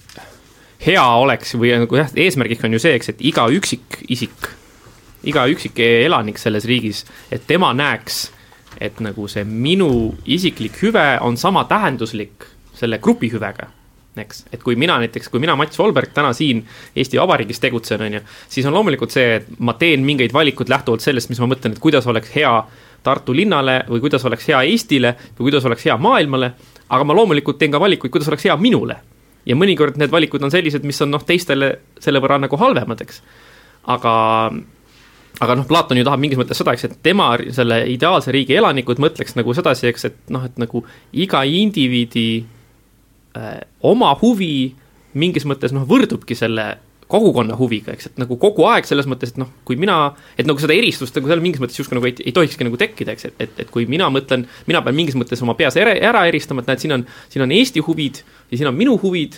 [0.86, 4.50] hea oleks või nagu jah, eesmärgiks on ju see, eks, et iga üksikisik,
[5.28, 8.26] iga üksik elanik selles riigis, et tema näeks,
[8.80, 13.68] et nagu see minu isiklik hüve on sama tähenduslik selle grupi hüvega
[14.22, 16.62] eks, et kui mina näiteks, kui mina, Mats Volberg, täna siin
[16.96, 21.02] Eesti Vabariigis tegutsen, on ju, siis on loomulikult see, et ma teen mingeid valikuid lähtuvalt
[21.02, 22.54] sellest, mis ma mõtlen, et kuidas oleks hea
[23.04, 26.54] Tartu linnale või kuidas oleks hea Eestile või kuidas oleks hea maailmale,
[26.88, 28.96] aga ma loomulikult teen ka valikuid, kuidas oleks hea minule.
[29.46, 33.20] ja mõnikord need valikud on sellised, mis on noh, teistele selle võrra nagu halvemad, eks.
[33.92, 34.14] aga
[35.42, 39.02] aga noh, Platon ju tahab mingis mõttes seda, eks, et tema, selle ideaalse riigi elanikud
[39.04, 42.46] mõtleks nagu sedasi, eks, et noh, et nagu iga indiviidi
[43.38, 44.74] äh, oma huvi
[45.20, 46.74] mingis mõttes noh, võrdubki selle
[47.14, 49.98] kogukonna huviga, eks, et nagu kogu aeg selles mõttes, et noh, kui mina,
[50.40, 53.14] et nagu seda eristust nagu seal mingis mõttes justkui nagu ei, ei tohikski nagu tekkida,
[53.14, 56.24] eks, et, et, et kui mina mõtlen, mina pean mingis mõttes oma peas ära, ära
[56.30, 59.38] eristama, et näed, siin on, siin on Eesti huvid ja siin on minu huvid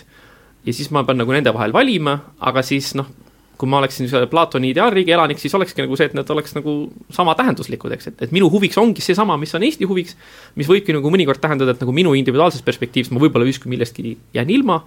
[0.66, 3.10] ja siis ma pean nagu nende vahel valima, aga siis noh,
[3.57, 6.76] kui ma oleksin Platoni ideaalriigi elanik, siis olekski nagu see, et need oleks nagu
[7.15, 10.18] samatähenduslikud, eks, et, et minu huviks ongi seesama, mis on Eesti huviks,
[10.60, 14.52] mis võibki nagu mõnikord tähendada, et nagu minu individuaalsest perspektiivist ma võib-olla justkui millestki jään
[14.57, 14.82] ilma,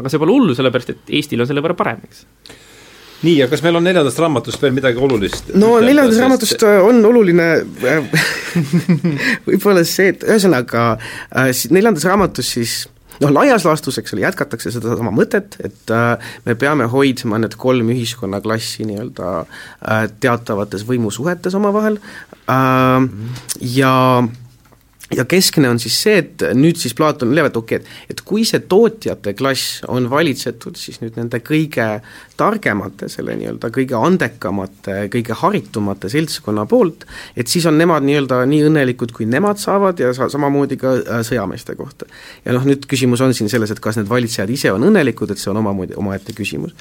[0.00, 2.26] aga see pole hullu, sellepärast et Eestil on selle võrra parem, eks
[3.20, 5.50] nii, aga kas meil on neljandast raamatust veel midagi olulist?
[5.52, 6.24] no neljandast sest...
[6.24, 7.48] raamatust äh, on oluline
[7.84, 8.24] äh,
[9.48, 12.76] võib-olla see, et ühesõnaga äh, neljandas raamatus siis
[13.20, 17.92] noh, laias laastus, eks ole, jätkatakse sedasama mõtet, et äh, me peame hoidma need kolm
[17.94, 22.00] ühiskonnaklassi nii-öelda äh, teatavates võimusuhetes omavahel.
[22.50, 23.08] Äh,
[23.76, 23.94] ja
[25.16, 28.26] ja keskne on siis see, et nüüd siis Platon leiab, et okei okay,, et et
[28.28, 31.86] kui see tootjate klass on valitsetud siis nüüd nende kõige
[32.40, 37.06] targemate, selle nii-öelda kõige andekamate, kõige haritumate seltskonna poolt,
[37.36, 41.22] et siis on nemad nii-öelda nii õnnelikud, kui nemad saavad ja sa-, samamoodi ka äh,
[41.26, 42.08] sõjameeste kohta.
[42.44, 45.40] ja noh, nüüd küsimus on siin selles, et kas need valitsejad ise on õnnelikud, et
[45.40, 46.76] see on omamoodi, omaette küsimus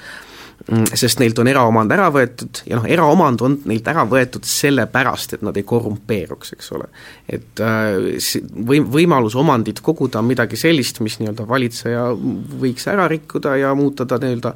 [0.68, 5.46] sest neilt on eraomand ära võetud ja noh, eraomand on neilt ära võetud sellepärast, et
[5.46, 6.90] nad ei korrumpeeruks, eks ole.
[7.30, 7.96] et äh,
[8.68, 12.06] või-, võimalus omandit koguda on midagi sellist, mis nii-öelda valitseja
[12.62, 14.54] võiks ära rikkuda ja muuta ta nii-öelda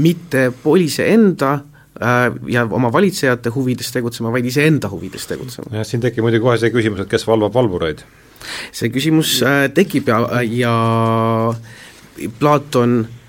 [0.00, 5.72] mitte polise enda äh, ja oma valitsejate huvides tegutsema, vaid iseenda huvides tegutsema.
[5.80, 8.04] jah, siin tekib muidugi kohe see küsimus, et kes valvab valvureid?
[8.76, 10.74] see küsimus äh, tekib ja, ja
[12.38, 13.19] Platon Äh,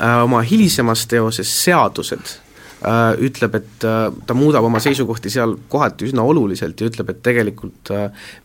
[0.00, 2.32] oma hilisemas teoses Seadused
[2.86, 7.22] äh, ütleb, et äh, ta muudab oma seisukohti seal kohati üsna oluliselt ja ütleb, et
[7.22, 7.92] tegelikult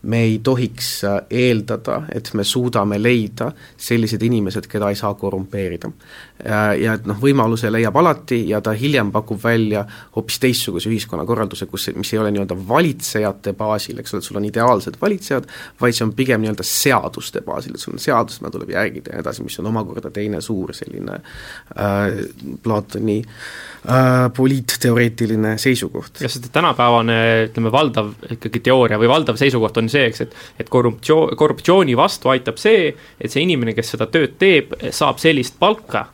[0.02, 0.92] me ei tohiks
[1.30, 5.90] eeldada, et me suudame leida sellised inimesed, keda ei saa korrumpeerida.
[6.44, 9.82] Ja et noh, võimaluse leiab alati ja ta hiljem pakub välja
[10.16, 14.46] hoopis teistsuguse ühiskonnakorralduse, kus, mis ei ole nii-öelda valitsejate baasil, eks ole, et sul on
[14.48, 15.48] ideaalsed valitsejad,
[15.80, 19.18] vaid see on pigem nii-öelda seaduste baasil, et sul on seadused, mida tuleb järgida ja
[19.18, 22.00] nii edasi, mis on omakorda teine suur selline äh,
[22.62, 26.22] Platoni äh, poliitteoreetiline seisukoht.
[26.22, 27.18] sest et tänapäevane
[27.48, 32.32] ütleme, valdav ikkagi teooria või valdav seisukoht on see, eks, et et korruptsioon, korruptsiooni vastu
[32.32, 36.06] aitab see, et see inimene, kes seda tööd teeb, saab sellist palka,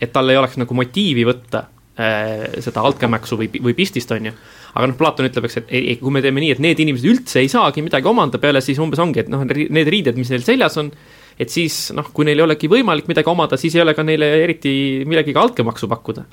[0.00, 1.64] et tal ei oleks nagu motiivi võtta
[2.00, 4.34] äh, seda altkäemaksu või, või pistist, on ju.
[4.70, 7.08] Aga noh, Platon ütleb, eks, et ei, ei, kui me teeme nii, et need inimesed
[7.10, 10.46] üldse ei saagi midagi omanda peale, siis umbes ongi, et noh, need riided, mis neil
[10.46, 10.92] seljas on,
[11.40, 14.30] et siis noh, kui neil ei olegi võimalik midagi omada, siis ei ole ka neile
[14.44, 14.72] eriti
[15.08, 16.26] millegagi altkäemaksu pakkuda.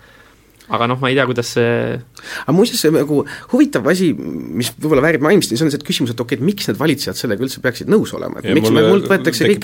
[0.68, 3.22] Aga noh, ma ei tea, kuidas see aga muuseas, see nagu
[3.54, 6.68] huvitav asi, mis võib-olla väärib mainimist, see on see küsimus, et okei okay,, et miks
[6.68, 9.64] need valitsejad sellega üldse peaksid nõus olema, et ja miks mult võetakse kõik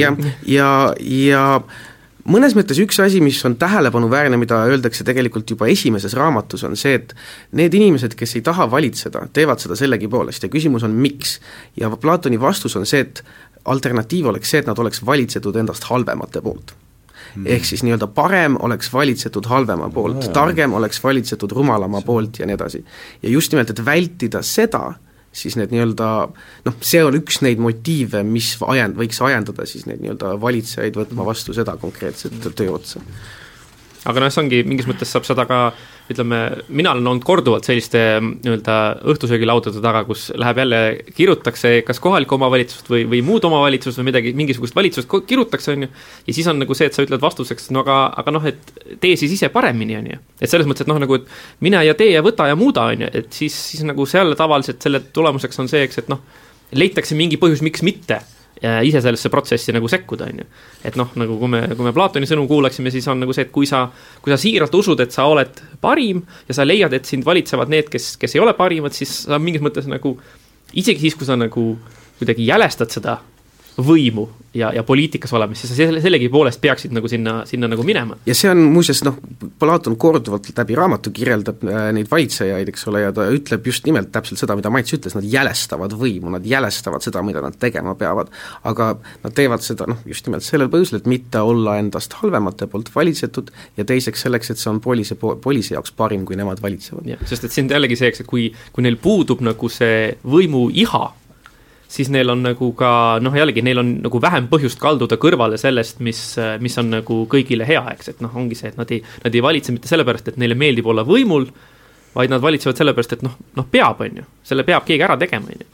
[0.00, 0.10] ja,
[0.50, 1.44] ja, ja
[2.28, 6.94] mõnes mõttes üks asi, mis on tähelepanuväärne, mida öeldakse tegelikult juba esimeses raamatus, on see,
[7.00, 7.14] et
[7.58, 11.38] need inimesed, kes ei taha valitseda, teevad seda sellegipoolest ja küsimus on, miks.
[11.80, 13.24] ja Platoni vastus on see, et
[13.64, 16.74] alternatiiv oleks see, et nad oleks valitsetud endast halvemate poolt
[17.34, 17.46] mm..
[17.46, 22.58] ehk siis nii-öelda parem oleks valitsetud halvema poolt, targem oleks valitsetud rumalama poolt ja nii
[22.58, 22.84] edasi.
[23.22, 24.92] ja just nimelt, et vältida seda,
[25.32, 26.08] siis need nii-öelda
[26.66, 31.26] noh, see on üks neid motiive, mis ajend-, võiks ajendada siis neid nii-öelda valitsejaid võtma
[31.28, 33.00] vastu seda konkreetset tööotsa
[34.08, 35.62] aga noh, see ongi, mingis mõttes saab seda ka
[36.10, 36.38] ütleme,
[36.68, 38.76] mina olen olnud korduvalt selliste nii-öelda
[39.12, 40.80] õhtusöögilaudade taga, kus läheb jälle,
[41.14, 45.90] kirutakse kas kohalikku omavalitsust või, või muud omavalitsust või midagi, mingisugust valitsust kirutakse, on ju,
[46.26, 49.14] ja siis on nagu see, et sa ütled vastuseks, no aga, aga noh, et tee
[49.20, 50.20] siis ise paremini, on ju.
[50.40, 53.06] et selles mõttes, et noh, nagu, et mine ja tee ja võta ja muuda, on
[53.06, 56.22] ju, et siis, siis nagu seal tavaliselt selle tulemuseks on see, eks, et noh,
[56.74, 58.22] leitakse mingi põhjus, miks mitte
[58.62, 60.46] ise sellesse protsessi nagu sekkuda, on ju.
[60.86, 63.52] et noh, nagu kui me, kui me Platoni sõnu kuulaksime, siis on nagu see, et
[63.54, 63.84] kui sa,
[64.22, 67.90] kui sa siiralt usud, et sa oled parim ja sa leiad, et sind valitsevad need,
[67.92, 70.14] kes, kes ei ole parimad, siis sa mingis mõttes nagu
[70.72, 71.66] isegi siis, kui sa nagu
[72.20, 73.18] kuidagi jälestad seda
[73.80, 78.18] võimu ja, ja poliitikas olemist, siis sa selle, sellegipoolest peaksid nagu sinna, sinna nagu minema.
[78.26, 79.16] ja see on muuseas noh,
[79.58, 84.12] Platon korduvalt läbi raamatu kirjeldab äh, neid valitsejaid, eks ole, ja ta ütleb just nimelt
[84.12, 88.32] täpselt seda, mida Mats ütles, nad jälestavad võimu, nad jälestavad seda, mida nad tegema peavad.
[88.68, 88.92] aga
[89.22, 93.50] nad teevad seda noh, just nimelt sellel põhjusel, et mitte olla endast halvemate poolt valitsetud
[93.78, 97.08] ja teiseks selleks, et see on polise, polise jaoks parim, kui nemad valitsevad.
[97.28, 101.06] sest et siin jällegi see, eks, et kui, kui neil puudub nagu see võimu iha,
[101.92, 102.92] siis neil on nagu ka
[103.22, 106.20] noh, jällegi neil on nagu vähem põhjust kalduda kõrvale sellest, mis,
[106.62, 109.44] mis on nagu kõigile hea, eks, et noh, ongi see, et nad ei, nad ei
[109.44, 111.46] valitse mitte sellepärast, et neile meeldib olla võimul,
[112.16, 115.52] vaid nad valitsevad sellepärast, et noh, noh peab, on ju, selle peab keegi ära tegema,
[115.52, 115.68] on ju.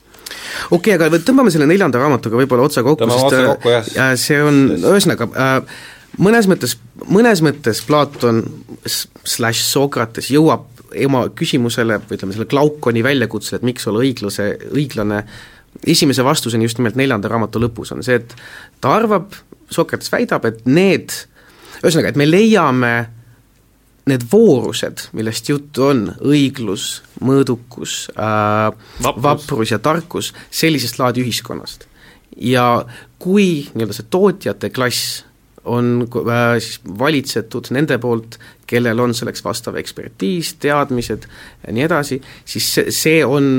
[0.75, 5.29] Okei okay,, aga tõmbame selle neljanda raamatuga võib-olla otsa kokku, sest äh, see on, ühesõnaga
[5.31, 5.77] äh,
[6.25, 6.75] mõnes mõttes,
[7.07, 8.43] mõnes mõttes Platon
[8.89, 10.67] slaš Sokrates jõuab
[11.05, 15.41] oma küsimusele või ütleme, selle Glaukoni väljakutsele, et miks olla õiglase, õiglane äh,
[15.87, 18.35] esimese vastuseni just nimelt neljanda raamatu lõpus on see, et
[18.81, 19.37] ta arvab,
[19.69, 21.13] Sokrates väidab, et need,
[21.83, 22.93] ühesõnaga, et me leiame
[24.09, 28.71] need voorused, millest juttu on, õiglus, mõõdukus äh,,
[29.05, 29.23] vaprus.
[29.27, 31.87] vaprus ja tarkus, sellisest laadi ühiskonnast.
[32.39, 32.85] ja
[33.19, 35.25] kui nii-öelda see tootjate klass
[35.69, 38.39] on äh, siis valitsetud nende poolt,
[38.69, 41.29] kellel on selleks vastav ekspertiis, teadmised
[41.67, 43.51] ja nii edasi, siis see, see on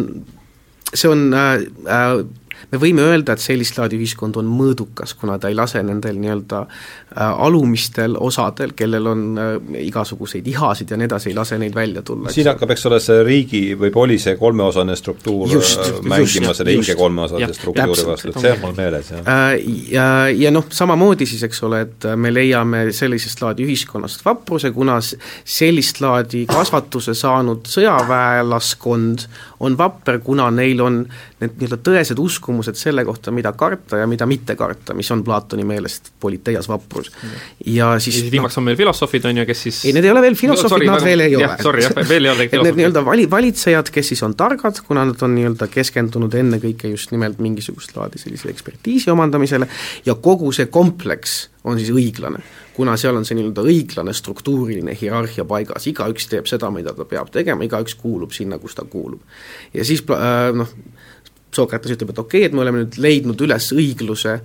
[0.93, 2.25] see on äh, äh,
[2.71, 6.61] me võime öelda, et sellist laadi ühiskond on mõõdukas, kuna ta ei lase nendel nii-öelda
[6.65, 9.55] äh, alumistel osadel, kellel on äh,
[9.85, 12.33] igasuguseid ihasid ja nii edasi, ei lase neid välja tulla.
[12.33, 16.97] siin hakkab, eks ole, see riigi või polise kolmeosane struktuur just, mängima just, selle hinge
[16.99, 19.33] kolmeosalise struktuuri vastu, et see on mul meeles, jah.
[19.89, 24.99] Ja, ja noh, samamoodi siis, eks ole, et me leiame sellisest laadi ühiskonnast vapruse, kuna
[25.01, 29.25] sellist laadi kasvatuse saanud sõjaväelaskond
[29.59, 30.99] on vapper, kuna neil on
[31.41, 35.65] need nii-öelda tõesed uskumused selle kohta, mida karta ja mida mitte karta, mis on Platoni
[35.67, 37.11] meelest politeias vaprus.
[37.65, 40.13] ja siis ja viimaks no, on meil filosoofid, on ju, kes siis ei, need ei
[40.13, 41.63] ole veel filosoofid no,, nad veel ei jah, ole.
[41.63, 42.69] Sorry, jah, veel ei ole filosoofid.
[42.69, 47.11] Need nii-öelda vali-, valitsejad, kes siis on targad, kuna nad on nii-öelda keskendunud ennekõike just
[47.15, 49.67] nimelt mingisugust laadi sellise ekspertiisi omandamisele
[50.07, 52.39] ja kogu see kompleks on siis õiglane
[52.79, 57.27] kuna seal on see nii-öelda õiglane struktuuriline hierarhia paigas, igaüks teeb seda, mida ta peab
[57.33, 59.19] tegema, igaüks kuulub sinna, kus ta kuulub.
[59.75, 60.71] ja siis äh, noh,
[61.49, 64.35] Sokrates ütleb, et okei okay,, et me oleme nüüd leidnud üles õigluse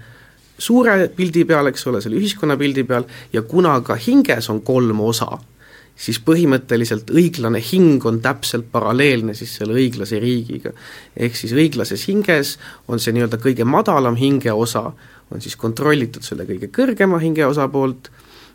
[0.58, 5.02] suure pildi peal, eks ole, selle ühiskonna pildi peal, ja kuna ka hinges on kolm
[5.04, 5.36] osa,
[5.94, 10.72] siis põhimõtteliselt õiglane hing on täpselt paralleelne siis selle õiglase riigiga.
[11.16, 12.56] ehk siis õiglases hinges
[12.88, 14.90] on see nii-öelda kõige madalam hingeosa,
[15.30, 18.10] on siis kontrollitud selle kõige kõrgema hingeosa poolt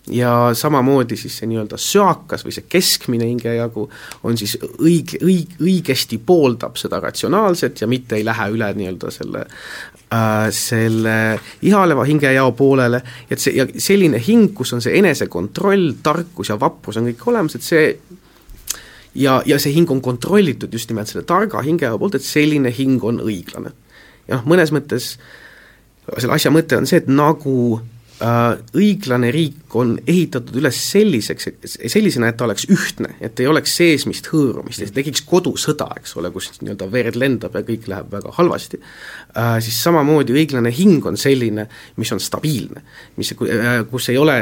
[0.08, 3.86] ja samamoodi siis see nii-öelda söakas või see keskmine hingejagu
[4.24, 9.44] on siis õige, õig-, õigesti pooldab seda ratsionaalset ja mitte ei lähe üle nii-öelda selle
[9.46, 11.18] äh, selle
[11.68, 16.98] ihaleva hingejao poolele, et see, ja selline hing, kus on see enesekontroll, tarkus ja vaprus
[16.98, 17.86] on kõik olemas, et see
[19.20, 23.04] ja, ja see hing on kontrollitud just nimelt selle targa hingeja poolt, et selline hing
[23.04, 23.76] on õiglane.
[24.28, 25.14] ja noh, mõnes mõttes
[26.18, 27.88] selle asja mõte on see, et nagu äh,
[28.20, 34.28] õiglane riik on ehitatud üles selliseks, sellisena, et ta oleks ühtne, et ei oleks seesmist
[34.34, 38.80] hõõrumist, et tekiks kodusõda, eks ole, kus nii-öelda verd lendab ja kõik läheb väga halvasti
[38.82, 41.68] äh,, siis samamoodi õiglane hing on selline,
[42.02, 42.84] mis on stabiilne.
[43.16, 44.38] mis äh,, kus ei ole,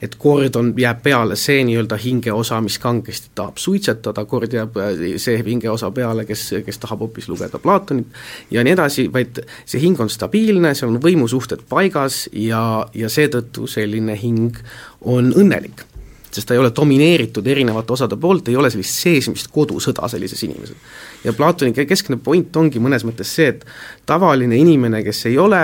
[0.00, 5.04] et kord on, jääb peale see nii-öelda hingeosa, mis kangesti tahab suitsetada, kord jääb äh,
[5.20, 8.08] see hingeosa peale, kes, kes tahab hoopis lugeda Platonit
[8.54, 12.62] ja nii edasi, vaid see hing on stabiilne, seal on võimusuhted paigas ja,
[12.94, 14.56] ja seetõttu selline hing
[15.00, 15.84] on õnnelik.
[16.28, 20.76] sest ta ei ole domineeritud erinevate osade poolt, ei ole sellist seesmist kodusõda sellises inimeses.
[21.24, 23.64] ja Platoni keskne point ongi mõnes mõttes see, et
[24.06, 25.62] tavaline inimene, kes ei ole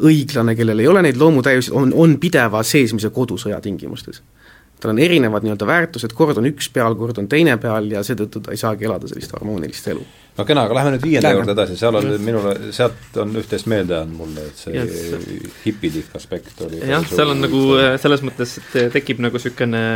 [0.00, 4.22] õiglane, kellel ei ole neid loomutäiusi, on, on pideva seesmise kodusõja tingimustes
[4.80, 8.42] tal on erinevad nii-öelda väärtused, kord on üks peal, kord on teine peal ja seetõttu
[8.44, 10.04] ta ei saagi elada sellist harmoonilist elu.
[10.38, 13.68] no kena, aga lähme nüüd viienda juurde edasi, seal on nüüd minule, sealt on üht-teist
[13.70, 15.30] meelde jäänud mulle, et see yes.
[15.66, 19.86] hipidlik aspekt oli jah, seal on nagu äh, selles mõttes, et tekib nagu niisugune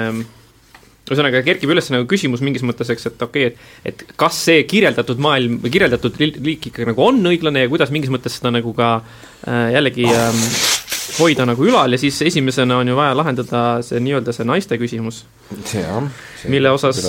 [1.05, 4.63] ühesõnaga kerkib üles nagu küsimus mingis mõttes, eks, et okei okay,, et et kas see
[4.69, 8.73] kirjeldatud maailm või kirjeldatud liik ikkagi nagu on õiglane ja kuidas mingis mõttes seda nagu
[8.77, 10.47] ka äh, jällegi äh,
[11.19, 15.25] hoida nagu ülal ja siis esimesena on ju vaja lahendada see nii-öelda see naiste küsimus.
[16.51, 17.01] mille osas,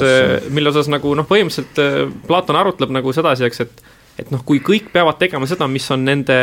[0.49, 3.85] mille osas nagu noh, põhimõtteliselt äh, Platon arutleb nagu sedasi, eks, et
[4.19, 6.37] et noh, kui kõik peavad tegema seda, mis on nende,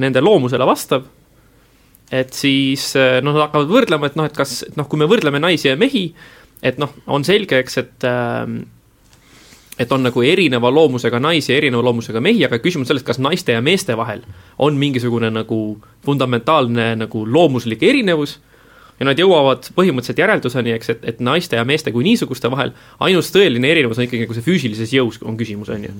[0.00, 1.06] nende loomusele vastav,
[2.12, 5.40] et siis äh, noh, nad hakkavad võrdlema, et noh, et kas, noh, kui me võrdleme
[5.42, 6.08] naisi ja mehi,
[6.62, 8.42] et noh, on selge, eks, et äh,
[9.78, 13.56] et on nagu erineva loomusega naisi ja erineva loomusega mehi, aga küsimus sellest, kas naiste
[13.56, 14.20] ja meeste vahel
[14.58, 15.60] on mingisugune nagu
[16.04, 18.38] fundamentaalne nagu loomuslik erinevus
[19.00, 23.32] ja nad jõuavad põhimõtteliselt järelduseni, eks, et, et naiste ja meeste kui niisuguste vahel ainus
[23.34, 25.94] tõeline erinevus on ikkagi nagu see füüsilises jõus on küsimus, on ju.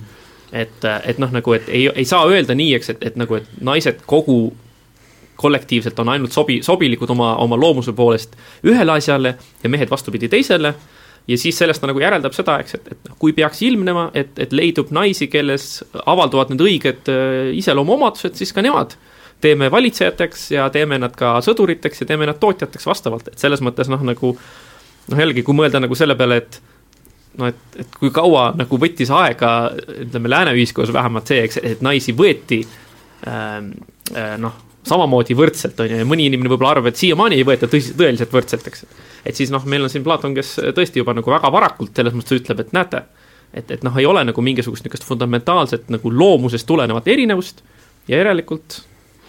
[0.53, 3.49] et, et noh, nagu, et ei, ei saa öelda nii, eks, et, et nagu, et
[3.61, 4.53] naised kogu
[5.43, 8.37] kollektiivselt on ainult sobi, sobilikud oma, oma loomuse poolest
[8.69, 10.75] ühele asjale ja mehed vastupidi teisele
[11.29, 14.53] ja siis sellest nagu järeldab seda, eks, et, et noh, kui peaks ilmnema, et, et
[14.57, 15.69] leidub naisi, kelles
[16.03, 18.97] avalduvad need õiged äh, iseloomuomadused, siis ka nemad
[19.43, 23.91] teeme valitsejateks ja teeme nad ka sõduriteks ja teeme nad tootjateks vastavalt, et selles mõttes
[23.91, 26.61] noh, nagu noh, jällegi, kui mõelda nagu selle peale, et
[27.39, 29.73] no et, et kui kaua nagu võttis aega,
[30.05, 32.61] ütleme lääne ühiskonnas vähemalt see, eks, et naisi võeti
[33.29, 33.73] ähm,
[34.15, 34.59] äh, noh,
[34.89, 38.35] samamoodi võrdselt, on ju, ja mõni inimene võib-olla arvab, et siiamaani ei võeta tõsi, tõeliselt
[38.35, 38.87] võrdselt, eks.
[39.27, 42.41] Et siis noh, meil on siin Platon, kes tõesti juba nagu väga varakult selles mõttes
[42.41, 43.05] ütleb, et näete,
[43.55, 47.63] et, et noh, ei ole nagu mingisugust niisugust fundamentaalset nagu loomusest tulenevat erinevust
[48.09, 48.81] ja järelikult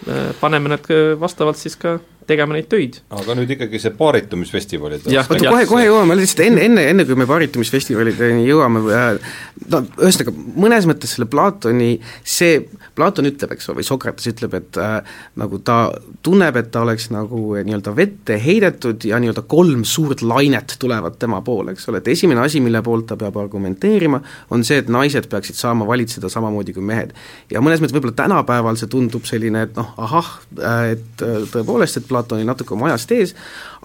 [0.08, 0.90] äh, paneme nad
[1.20, 3.00] vastavalt siis ka tegema neid töid.
[3.14, 5.08] aga nüüd ikkagi see paaritumisfestivalid.
[5.12, 9.36] oota, kohe, kohe jõuame, lihtsalt enne, enne, enne kui me paaritumisfestivalideni jõuame, äh,
[9.74, 11.92] no ühesõnaga, mõnes mõttes selle Platoni,
[12.24, 12.64] see,
[12.96, 15.78] Platon ütleb, eks ole, või Sokrates ütleb, et äh, nagu ta
[16.26, 21.42] tunneb, et ta oleks nagu nii-öelda vette heidetud ja nii-öelda kolm suurt lainet tulevad tema
[21.46, 24.22] poole, eks ole, et esimene asi, mille poolt ta peab argumenteerima,
[24.54, 27.14] on see, et naised peaksid saama valitseda samamoodi kui mehed.
[27.52, 31.98] ja mõnes mõttes võib-olla tänapäeval see tundub selline, et noh, ahah, äh, et äh, tõepoolest,
[31.98, 33.38] et Platon oli natuke oma ajast ees,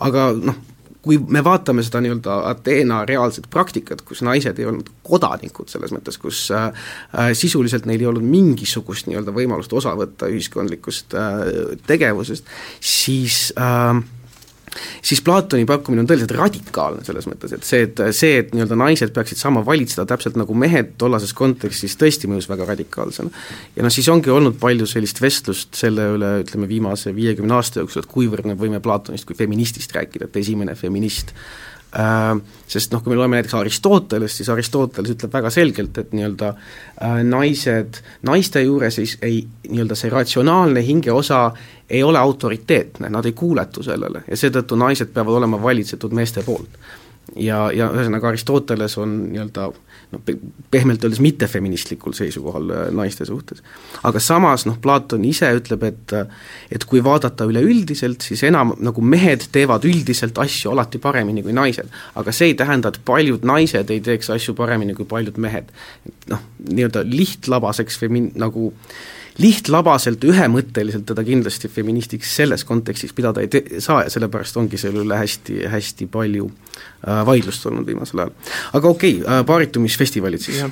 [0.04, 0.60] aga noh,
[1.08, 6.20] kui me vaatame seda nii-öelda Ateena reaalset praktikat, kus naised ei olnud kodanikud selles mõttes,
[6.20, 6.68] kus äh,
[7.16, 11.40] äh sisuliselt neil ei olnud mingisugust nii-öelda võimalust osa võtta ühiskondlikust äh,
[11.88, 12.52] tegevusest,
[12.84, 14.02] siis äh,
[15.02, 19.14] siis Platoni pakkumine on tõeliselt radikaalne selles mõttes, et see, et see, et nii-öelda naised
[19.16, 23.30] peaksid saama valitseda täpselt nagu mehed tollases kontekstis, tõesti mõjus väga radikaalsena.
[23.76, 28.04] ja noh, siis ongi olnud palju sellist vestlust selle üle, ütleme viimase viiekümne aasta jooksul,
[28.04, 31.34] et kuivõrd me võime Platonist kui feministist rääkida, et esimene feminist
[32.68, 37.22] sest noh, kui me loeme näiteks Aristotelest, siis Aristoteles ütleb väga selgelt, et nii-öelda äh,
[37.24, 39.38] naised, naiste juures ei, ei
[39.70, 41.46] nii-öelda see ratsionaalne hingeosa
[41.88, 46.76] ei ole autoriteetne, nad ei kuuletu sellele ja seetõttu naised peavad olema valitsetud meeste poolt.
[47.36, 49.70] Ja, ja ühesõnaga Aristoteles on nii-öelda
[50.12, 50.22] noh,
[50.70, 53.62] pehmelt öeldes mittefeministlikul seisukohal äh, naiste suhtes.
[54.08, 56.16] aga samas noh, Platon ise ütleb, et
[56.72, 61.92] et kui vaadata üleüldiselt, siis enam nagu mehed teevad üldiselt asju alati paremini kui naised.
[62.14, 65.70] aga see ei tähenda, et paljud naised ei teeks asju paremini kui paljud mehed.
[66.28, 73.50] noh, nii-öelda lihtlabaseks femi-, nagu äh, lihtlabaselt, ühemõtteliselt teda kindlasti feministiks selles kontekstis pidada ei
[73.52, 78.36] te-, saa ja sellepärast ongi selle üle hästi, hästi palju äh, vaidlust olnud viimasel ajal.
[78.80, 80.64] aga okei okay, äh,, paaritumisfestivalid siis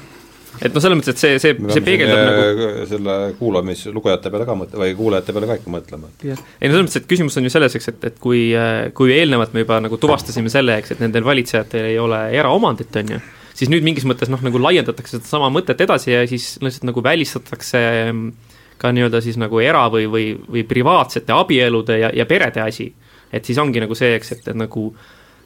[0.56, 4.56] et noh, selles mõttes, et see, see, see peegeldab nagu selle kuulamis, lugejate peale ka
[4.58, 6.10] mõt-, või kuulajate peale ka ikka mõtlema.
[6.24, 6.40] ei no
[6.74, 9.66] selles mõttes, et küsimus on ju selles, eks, et, et kui, äh, kui eelnevalt me
[9.66, 13.20] juba nagu tuvastasime selle, eks, et nendel valitsejatel ei ole eraomandit, on ju,
[13.56, 17.84] siis nüüd mingis mõttes noh, nagu laiendatakse sedasama mõtet edasi ja siis lihtsalt nagu välistatakse
[18.10, 18.45] mm,
[18.78, 22.92] ka nii-öelda siis nagu era- või, või, või privaatsete abielude ja, ja perede asi.
[23.32, 24.88] et siis ongi nagu see, eks, et, et nagu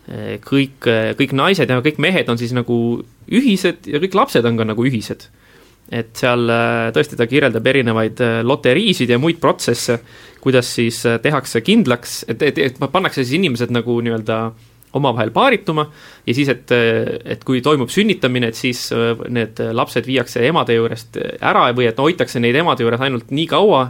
[0.08, 0.88] eh, kõik,
[1.18, 4.86] kõik naised ja kõik mehed on siis nagu ühised ja kõik lapsed on ka nagu
[4.86, 5.28] ühised.
[5.90, 10.00] et seal eh, tõesti ta kirjeldab erinevaid eh, loteriisid ja muid protsesse,
[10.40, 15.86] kuidas siis tehakse kindlaks, et, et, et pannakse siis inimesed nagu nii-öelda äh, omavahel paarituma
[16.26, 16.72] ja siis, et,
[17.24, 21.98] et kui toimub sünnitamine, et siis äh, need lapsed viiakse emade juurest ära või et
[22.00, 23.86] hoitakse neid emade juures ainult nii kaua,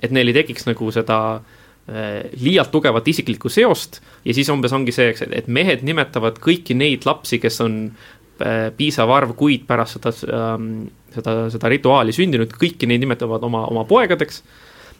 [0.00, 4.94] et neil ei tekiks nagu seda äh, liialt tugevat isiklikku seost ja siis umbes ongi
[4.94, 10.00] see, eks, et mehed nimetavad kõiki neid lapsi, kes on äh, piisav arv kuid pärast
[10.00, 10.72] seda, ähm,
[11.14, 14.42] seda, seda rituaali sündinud, kõiki neid nimetavad oma, oma poegadeks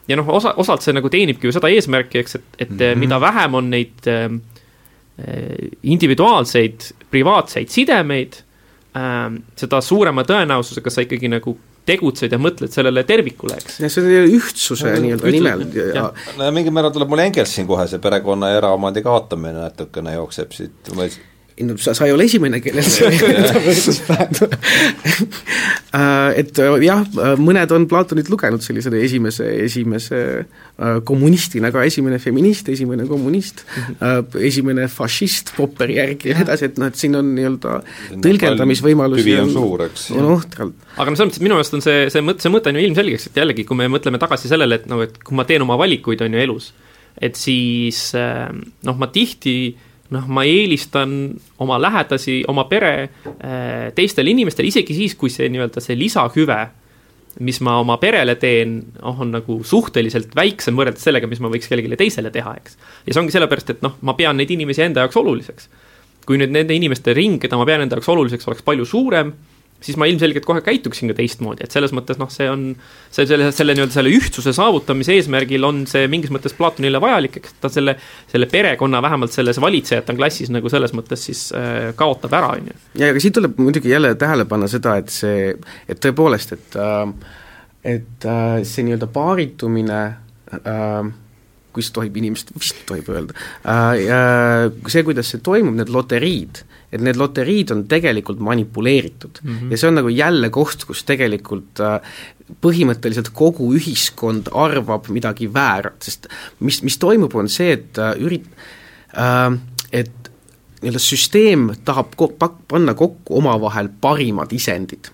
[0.07, 3.03] ja noh, osa, osalt see nagu teenibki ju seda eesmärki, eks, et, et mm -hmm.
[3.03, 4.29] mida vähem on neid Äh,
[5.83, 8.37] individuaalseid privaatseid sidemeid,
[8.97, 13.79] ähm, seda suurema tõenäosusega sa ikkagi nagu tegutsed ja mõtled sellele tervikule, eks.
[13.81, 16.03] ja see on ühtsuse nii-öelda nimel ja, ja
[16.37, 20.13] no ja mingil määral tuleb mul Engels siin kohe see perekonna ja eraomandi kaotamine natukene
[20.13, 20.91] jookseb siit,
[21.81, 24.55] sa, sa ei ole esimene, kellel see võrdlus pähe tuleb.
[26.41, 27.03] et äh, jah,
[27.41, 33.97] mõned on Platonit lugenud sellise esimese, esimese äh, kommunistina ka, esimene feminist, esimene kommunist mm,
[33.99, 34.39] -hmm.
[34.51, 37.77] esimene fašist Popperi järgi ja nii edasi, et noh, et siin on nii-öelda
[38.23, 40.09] tõlgendamisvõimalusi tüvi on suur, eks.
[40.15, 40.87] on ohtralt.
[40.97, 43.29] aga noh, selles mõttes minu meelest on see, see mõte, see mõte on ju ilmselgeks,
[43.31, 46.23] et jällegi, kui me mõtleme tagasi sellele, et noh, et kui ma teen oma valikuid,
[46.25, 46.73] on ju, elus,
[47.21, 51.15] et siis noh, ma tihti äh, noh, ma eelistan
[51.63, 56.59] oma lähedasi, oma pere äh, teistele inimestele, isegi siis, kui see nii-öelda see lisahüve,
[57.47, 61.71] mis ma oma perele teen, noh, on nagu suhteliselt väiksem võrreldes sellega, mis ma võiks
[61.71, 62.75] kellelegi teisele teha, eks.
[63.05, 65.71] ja see ongi sellepärast, et noh, ma pean neid inimesi enda jaoks oluliseks.
[66.27, 69.31] kui nüüd nende inimeste ring, keda ma pean enda jaoks oluliseks, oleks palju suurem
[69.81, 72.67] siis ma ilmselgelt kohe käituksin ka teistmoodi, et selles mõttes noh, see on,
[73.13, 77.57] see selle, selle nii-öelda selle ühtsuse saavutamise eesmärgil on see mingis mõttes Platonile vajalik, eks
[77.63, 77.97] ta selle,
[78.31, 82.79] selle perekonna vähemalt selles valitsejate klassis nagu selles mõttes siis äh, kaotab ära, on ju.
[83.01, 85.53] ja, aga siit tuleb muidugi jälle tähele panna seda, et see,
[85.89, 87.05] et tõepoolest, et äh,
[87.83, 90.01] et äh, see nii-öelda paaritumine
[90.61, 91.11] äh,
[91.71, 96.99] kui see tohib inimest, vist tohib öelda äh,, see, kuidas see toimub, need loteriid et
[96.99, 99.57] need loteriid on tegelikult manipuleeritud mm.
[99.57, 99.71] -hmm.
[99.71, 101.99] ja see on nagu jälle koht, kus tegelikult äh,
[102.61, 106.27] põhimõtteliselt kogu ühiskond arvab midagi väärat, sest
[106.59, 108.51] mis, mis toimub, on see, et äh, ürit-
[109.91, 110.31] et
[110.81, 115.11] nii-öelda süsteem tahab ko-, pak-, panna kokku omavahel parimad isendid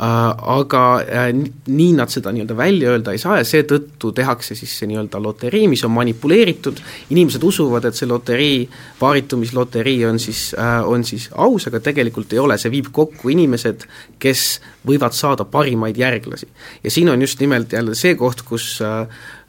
[0.00, 1.28] aga äh,
[1.66, 5.66] nii nad seda nii-öelda välja öelda ei saa ja seetõttu tehakse siis see nii-öelda loterii,
[5.68, 6.80] mis on manipuleeritud,
[7.12, 8.62] inimesed usuvad, et see loterii,
[9.00, 13.84] paaritumisloterii on siis, äh, on siis aus, aga tegelikult ei ole, see viib kokku inimesed,
[14.22, 14.46] kes
[14.88, 16.48] võivad saada parimaid järglasi.
[16.84, 19.39] ja siin on just nimelt jälle see koht, kus äh, Äh,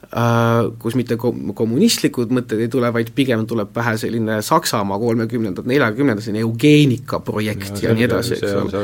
[0.78, 6.24] kus mitte kom-, kommunistlikud mõtted ei tule, vaid pigem tuleb pähe selline Saksamaa kolmekümnendad, neljakümnendad,
[6.24, 8.82] selline eugeenikaprojekt ja, ja nii edasi, eks ole.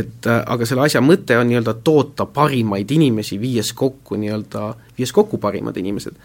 [0.00, 5.12] et äh, aga selle asja mõte on nii-öelda toota parimaid inimesi, viies kokku nii-öelda, viies
[5.16, 6.16] kokku parimad inimesed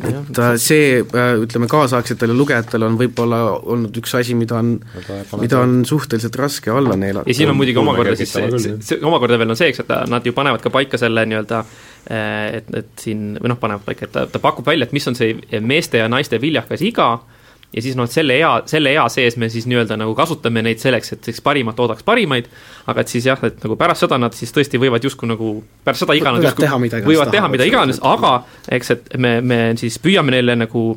[0.00, 4.74] et äh, see, ütleme, kaasaegsetele lugejatele on võib-olla olnud üks asi, mida on,
[5.40, 7.28] mida on suhteliselt raske alla neelata.
[7.28, 9.96] ja siin on muidugi omakorda siis see, see, see omakorda veel on see, eks, et
[10.08, 13.84] nad ju panevad ka paika selle nii-öelda äh, Äh, et, et siin või noh, panevad
[13.86, 17.12] paika, et ta, ta pakub välja, et mis on see meeste ja naiste viljakas iga
[17.72, 20.82] ja siis noh, et selle ea, selle ea sees me siis nii-öelda nagu kasutame neid
[20.82, 22.50] selleks, et siis parimat toodaks parimaid,
[22.90, 25.54] aga et siis jah, et nagu pärast seda nad siis tõesti võivad justkui nagu,
[25.86, 26.68] pärast seda iga nad justkui
[27.06, 28.42] võivad teha mida iganes, aga
[28.78, 30.92] eks, et me, me siis püüame neile nagu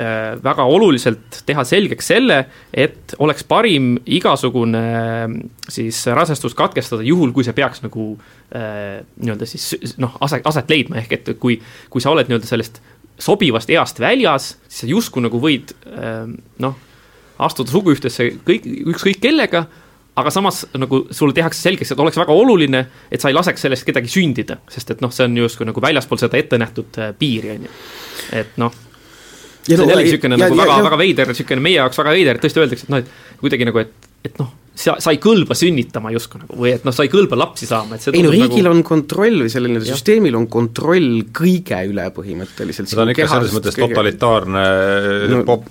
[0.00, 2.36] Äh, väga oluliselt teha selgeks selle,
[2.72, 5.32] et oleks parim igasugune äh,
[5.68, 8.06] siis rasestus katkestada, juhul kui see peaks nagu
[8.54, 11.58] äh, nii-öelda siis noh, aset, aset leidma, ehk et kui,
[11.90, 12.78] kui sa oled nii-öelda sellest
[13.20, 15.74] sobivast east väljas, siis sa justkui nagu võid
[16.64, 16.74] noh,
[17.40, 19.64] astuda suguühtesse kõik, ükskõik kellega,
[20.20, 23.86] aga samas nagu sulle tehakse selgeks, et oleks väga oluline, et sa ei laseks sellest
[23.88, 27.68] kedagi sündida, sest et noh, see on justkui nagu väljaspool seda ette nähtud piiri, on
[27.68, 27.74] ju.
[28.42, 28.78] et noh
[29.76, 32.44] see on jällegi niisugune nagu ja, väga, väga veider, niisugune meie jaoks väga veider, et
[32.44, 36.12] tõesti öeldakse, et noh, et kuidagi nagu, et, et noh, sa, sa ei kõlba sünnitama
[36.14, 38.64] justkui nagu või et noh, sa ei kõlba lapsi saama, et see ei no riigil
[38.66, 38.78] nagu...
[38.78, 42.90] on kontroll või selline süsteemil on kontroll kõige üle põhimõtteliselt.
[42.90, 43.94] see on ikka selles mõttes kõige...
[43.94, 44.66] totalitaarne
[45.34, 45.68] no, pop,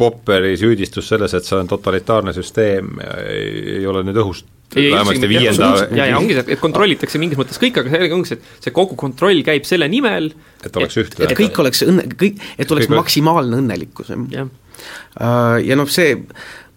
[0.00, 6.06] Popperi süüdistus selles, et see on totalitaarne süsteem, ei, ole nüüd õhust vähemasti viienda ja,
[6.12, 8.96] ja ongi see, et kontrollitakse mingis mõttes kõik, aga sellega ongi see, et see kogu
[8.96, 10.30] kontroll käib selle nimel,
[10.64, 11.26] et oleks ühtne.
[11.26, 14.24] et kõik oleks õnne, kõik, et oleks kõik maksimaalne õnnelikkus, jah.
[14.32, 16.14] ja, uh, ja noh, see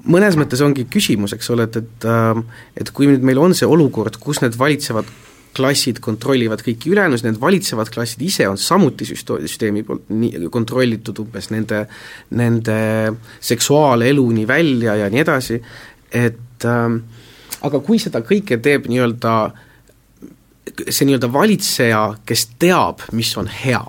[0.10, 2.42] mõnes mõttes ongi küsimus, eks ole, et, et äh,
[2.80, 5.10] et kui nüüd meil on see olukord, kus need valitsevad
[5.54, 11.20] klassid kontrollivad kõiki ülejäänusid, need valitsevad klassid ise on samuti süsto-, süsteemi poolt nii kontrollitud
[11.22, 11.84] umbes nende,
[12.34, 12.78] nende
[13.38, 15.60] seksuaaleluni välja ja nii edasi,
[16.10, 16.88] et äh,
[17.64, 19.36] aga kui seda kõike teeb nii-öelda
[20.90, 23.84] see nii-öelda valitseja, kes teab, mis on hea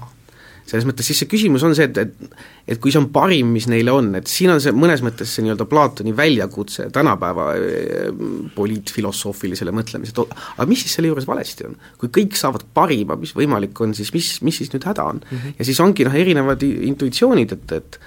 [0.64, 3.66] selles mõttes siis see küsimus on see, et, et et kui see on parim, mis
[3.68, 8.08] neile on, et siin on see mõnes mõttes see nii-öelda Platoni väljakutse tänapäeva eh,
[8.56, 11.76] poliitfilosoofilisele mõtlemisele, et aga mis siis selle juures valesti on?
[12.00, 15.36] kui kõik saavad parima, mis võimalik on, siis mis, mis siis nüüd häda on mm?
[15.36, 15.58] -hmm.
[15.58, 18.00] ja siis ongi noh, erinevad intuitsioonid, et, et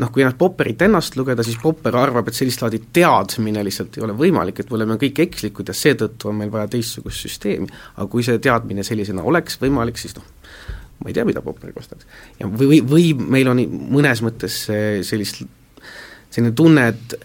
[0.00, 4.04] noh, kui ennast Popperit ennast lugeda, siis Popper arvab, et sellist laadi teadmine lihtsalt ei
[4.06, 7.70] ole võimalik, et me oleme kõik ekslikud ja seetõttu on meil vaja teistsugust süsteemi.
[7.96, 10.26] aga kui see teadmine sellisena oleks võimalik, siis noh,
[11.00, 12.06] ma ei tea, mida Popper kostaks.
[12.40, 13.64] ja või, või, või meil on
[13.96, 14.62] mõnes mõttes
[15.08, 15.42] sellist,
[16.30, 17.20] selline tunne, et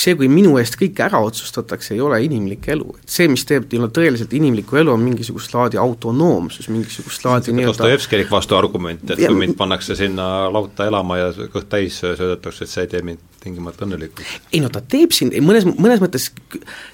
[0.00, 3.68] see, kui minu eest kõik ära otsustatakse, ei ole inimlik elu, et see, mis teeb
[3.68, 9.30] nii-öelda tõeliselt inimlikku elu, on mingisugust laadi autonoomsus, mingisugust laadi nii-öelda Dostojevskilik vastuargument, et ja,
[9.30, 13.33] kui mind pannakse sinna lauta elama ja kõht täis söödetakse, et see ei tee mind
[13.44, 14.36] tingimata õnnelikuks.
[14.52, 16.30] ei no ta teeb sind, mõnes, mõnes mõttes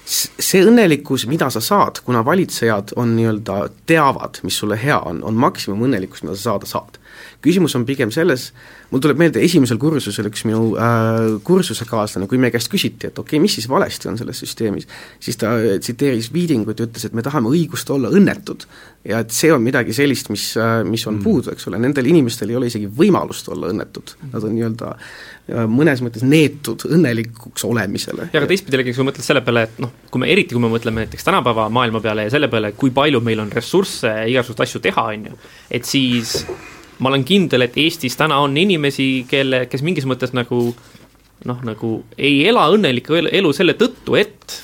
[0.05, 5.39] see õnnelikkus, mida sa saad, kuna valitsejad on nii-öelda, teavad, mis sulle hea on, on
[5.39, 7.00] maksimum õnnelikkus, mida sa saada saad.
[7.41, 8.49] Küsimus on pigem selles,
[8.91, 13.37] mul tuleb meelde esimesel kursusel üks minu äh, kursusekaaslane, kui meie käest küsiti, et okei
[13.37, 14.87] okay,, mis siis valesti on selles süsteemis,
[15.21, 18.67] siis ta äh, tsiteeris Viidingut ja ütles, et me tahame õigust olla õnnetud.
[19.07, 21.23] ja et see on midagi sellist, mis äh,, mis on mm.
[21.25, 25.63] puudu, eks ole, nendel inimestel ei ole isegi võimalust olla õnnetud, nad on nii-öelda äh,
[25.71, 28.29] mõnes mõttes neetud õnnelikuks olemisele.
[28.33, 30.69] ja aga teistpidi jällegi, kui mõtled selle peale, et noh, kui me, eriti kui me
[30.71, 34.83] mõtleme näiteks tänapäeva maailma peale ja selle peale, kui palju meil on ressursse igasuguseid asju
[34.85, 35.41] teha, on ju,
[35.73, 36.37] et siis
[37.01, 40.59] ma olen kindel, et Eestis täna on inimesi, kelle, kes mingis mõttes nagu
[41.49, 44.57] noh, nagu ei ela õnnelikku elu selle tõttu, et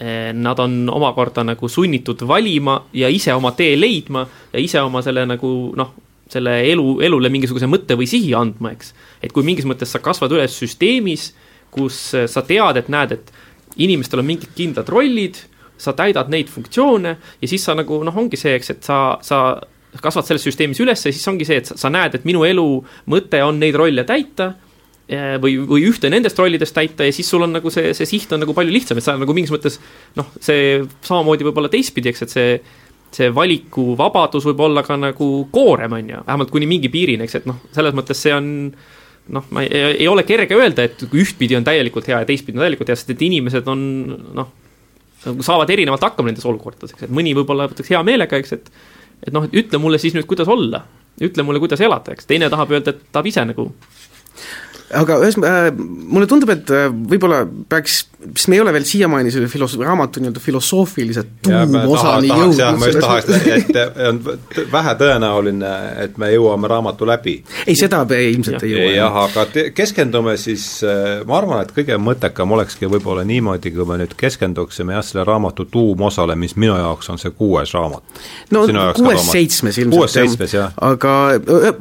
[0.00, 5.04] eh, nad on omakorda nagu sunnitud valima ja ise oma tee leidma ja ise oma
[5.04, 5.92] selle nagu noh,
[6.32, 8.94] selle elu, elule mingisuguse mõtte või sihi andma, eks.
[9.22, 11.32] et kui mingis mõttes sa kasvad üles süsteemis,
[11.74, 11.98] kus
[12.30, 13.34] sa tead, et näed, et
[13.76, 15.36] inimestel on mingid kindlad rollid,
[15.76, 19.40] sa täidad neid funktsioone ja siis sa nagu noh, ongi see, eks, et sa, sa
[20.02, 22.68] kasvad selles süsteemis üles ja siis ongi see, et sa, näed, et minu elu
[23.12, 24.52] mõte on neid rolle täita
[25.08, 28.32] eh, või, või ühte nendest rollidest täita ja siis sul on nagu see, see siht
[28.34, 29.78] on nagu palju lihtsam, et sa nagu mingis mõttes
[30.18, 32.56] noh, see samamoodi võib olla teistpidi, eks, et see
[33.14, 37.46] see valikuvabadus võib olla ka nagu koorem, on ju, vähemalt kuni mingi piirini, eks, et
[37.46, 38.48] noh, selles mõttes see on
[39.34, 42.64] noh, ma ei, ei ole kerge öelda, et ühtpidi on täielikult hea ja teistpidi on
[42.64, 43.84] täielikult hea, sest et inimesed on
[44.36, 44.50] noh,
[45.24, 48.70] nagu saavad erinevalt hakkama nendes olukordades, eks, et mõni võib-olla võtaks hea meelega, eks, et
[49.26, 50.84] et noh, et ütle mulle siis nüüd, kuidas olla.
[51.22, 53.68] ütle mulle, kuidas elada, eks, teine tahab öelda, et tahab ise nagu
[54.92, 55.84] aga ühesõnaga äh,,
[56.14, 58.02] mulle tundub, et äh, võib-olla peaks
[58.32, 62.58] sest me ei ole veel siiamaani selle filos-, raamatu nii-öelda filosoofilise tuumosani jõudnud.
[62.58, 63.78] jah, ma just tahaks, et
[64.08, 64.20] on
[64.72, 65.72] vähe tõenäoline,
[66.04, 67.36] et me jõuame raamatu läbi.
[67.66, 68.68] ei, seda ilmselt ja.
[68.68, 68.94] ei jõua.
[68.96, 73.88] jah, aga te, keskendume siis, äh, ma arvan, et kõige mõttekam olekski võib-olla niimoodi, kui
[73.88, 78.22] me nüüd keskenduksime jah, selle raamatu tuumosale, mis minu jaoks on see kuues raamat.
[78.54, 78.64] no
[78.96, 81.16] kuues-seitsmes ilmselt jah, aga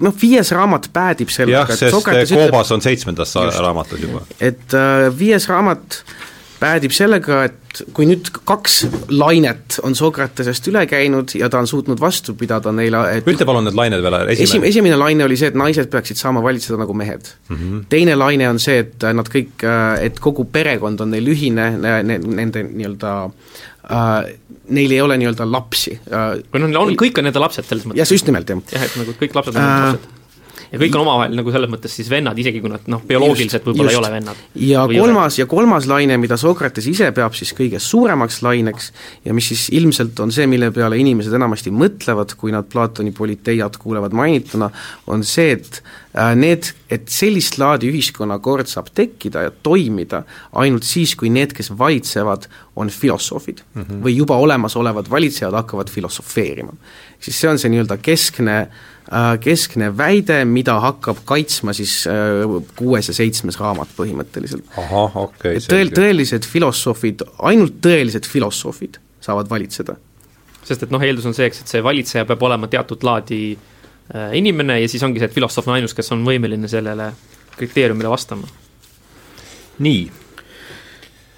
[0.03, 2.01] noh, viies raamat päädib sellega, et sest
[2.33, 4.23] Koobas ütleb, on seitsmendas raamatus juba.
[4.39, 6.03] et uh, viies raamat
[6.63, 11.99] päädib sellega, et kui nüüd kaks lainet on Sokratesest üle käinud ja ta on suutnud
[12.01, 15.57] vastu pidada neile et ütle palun need lained veel, esimene esimene laine oli see, et
[15.59, 17.57] naised peaksid saama valitseda nagu mehed mm.
[17.57, 17.83] -hmm.
[17.91, 19.65] teine laine on see, et nad kõik,
[20.05, 24.21] et kogu perekond on neil ühine, nende nii-öelda uh,
[24.69, 26.37] neil ei ole nii-öelda lapsi uh,.
[26.53, 28.03] või noh, on, kõik on nende lapsed selles mõttes.
[28.05, 28.61] jah, just nimelt, jah.
[28.77, 30.12] jah, et nagu kõik lapsed on uh, lapsed
[30.73, 33.93] ja kõik on omavahel nagu selles mõttes siis vennad, isegi kui nad noh, bioloogiliselt võib-olla
[33.93, 34.39] ei ole vennad.
[34.57, 38.89] ja kolmas, ja kolmas laine, mida Sokrates ise peab siis kõige suuremaks laineks
[39.27, 43.77] ja mis siis ilmselt on see, mille peale inimesed enamasti mõtlevad, kui nad Platoni politeiat
[43.81, 44.71] kuulevad mainituna,
[45.13, 45.77] on see, et
[46.17, 50.23] äh, need, et sellist laadi ühiskonnakord saab tekkida ja toimida
[50.57, 54.01] ainult siis, kui need, kes valitsevad, on filosoofid mm -hmm.
[54.01, 56.73] või juba olemasolevad valitsejad hakkavad filosofeerima.
[57.19, 58.92] siis see on see nii-öelda keskne Äh,
[59.43, 62.45] keskne väide, mida hakkab kaitsma siis äh,
[62.77, 64.63] kuues ja seitsmes raamat põhimõtteliselt.
[64.77, 65.65] ahah, okei okay,.
[65.67, 69.97] tõel-, tõelised filosoofid, ainult tõelised filosoofid saavad valitseda.
[70.63, 74.31] sest et noh, eeldus on see, eks, et see valitseja peab olema teatud laadi äh,
[74.39, 77.11] inimene ja siis ongi see, et filosoof on ainus, kes on võimeline sellele
[77.57, 78.47] kriteeriumile vastama.
[79.83, 80.11] nii,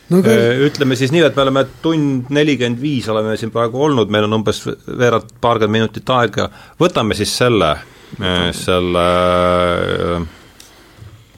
[0.09, 0.19] no.
[0.19, 4.27] Äh, ütleme siis nii, et me oleme tund nelikümmend viis oleme siin praegu olnud, meil
[4.27, 6.49] on umbes veerand, paarkümmend minutit aega,
[6.81, 7.75] võtame siis selle,
[8.55, 9.07] selle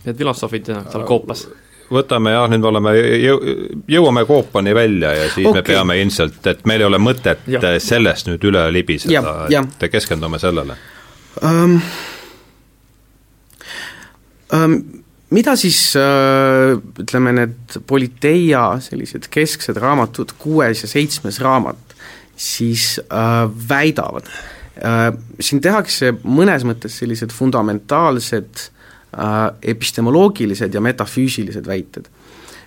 [0.07, 1.47] Need filosoofid seal koopas.
[1.91, 2.93] võtame jah, nüüd me oleme,
[3.91, 5.61] jõuame Coopani välja ja siis okay.
[5.61, 7.61] me peame ilmselt, et meil ei ole mõtet ja.
[7.83, 10.77] sellest nüüd üle libiseda, et keskendume sellele
[11.41, 11.81] um,.
[14.47, 14.77] Um,
[15.29, 21.97] mida siis äh, ütleme, need Politeia sellised kesksed raamatud, kuues ja seitsmes raamat,
[22.37, 28.71] siis äh, väidavad äh,, siin tehakse mõnes mõttes sellised fundamentaalsed
[29.63, 32.09] epistemoloogilised ja metafüüsilised väited.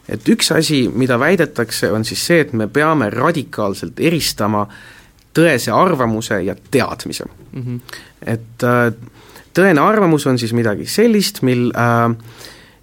[0.09, 4.65] et üks asi, mida väidetakse, on siis see, et me peame radikaalselt eristama
[5.37, 7.63] tõese arvamuse ja teadmise mm.
[7.63, 7.81] -hmm.
[8.27, 8.65] et
[9.57, 12.11] tõene arvamus on siis midagi sellist, mil äh,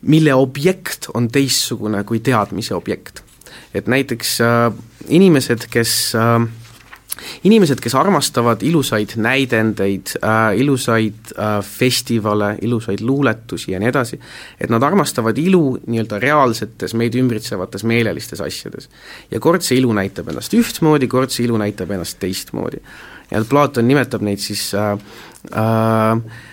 [0.02, 3.24] mille objekt on teistsugune kui teadmise objekt.
[3.74, 4.74] et näiteks äh,
[5.07, 6.48] inimesed, kes äh,
[7.44, 14.19] inimesed, kes armastavad ilusaid näidendeid äh,, ilusaid äh, festivale, ilusaid luuletusi ja nii edasi,
[14.61, 18.90] et nad armastavad ilu nii-öelda reaalsetes meid ümbritsevates meelelistes asjades.
[19.32, 22.82] ja kord see ilu näitab ennast ühtmoodi, kord see ilu näitab ennast teistmoodi.
[23.32, 24.94] ja Platon nimetab neid siis äh,
[25.52, 26.44] äh,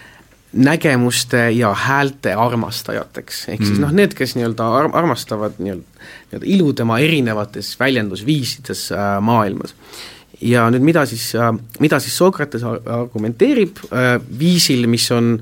[0.55, 3.67] nägemuste ja häälte armastajateks, ehk mm.
[3.67, 9.75] siis noh, need, kes nii-öelda ar-, armastavad nii-öelda, nii-öelda ilu tema erinevates väljendusviisides äh, maailmas.
[10.41, 15.37] ja nüüd mida siis äh,, mida siis Sokrates argumenteerib äh, viisil, mis on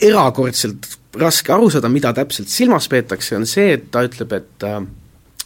[0.00, 4.80] erakordselt raske aru saada, mida täpselt silmas peetakse, on see, et ta ütleb, et äh,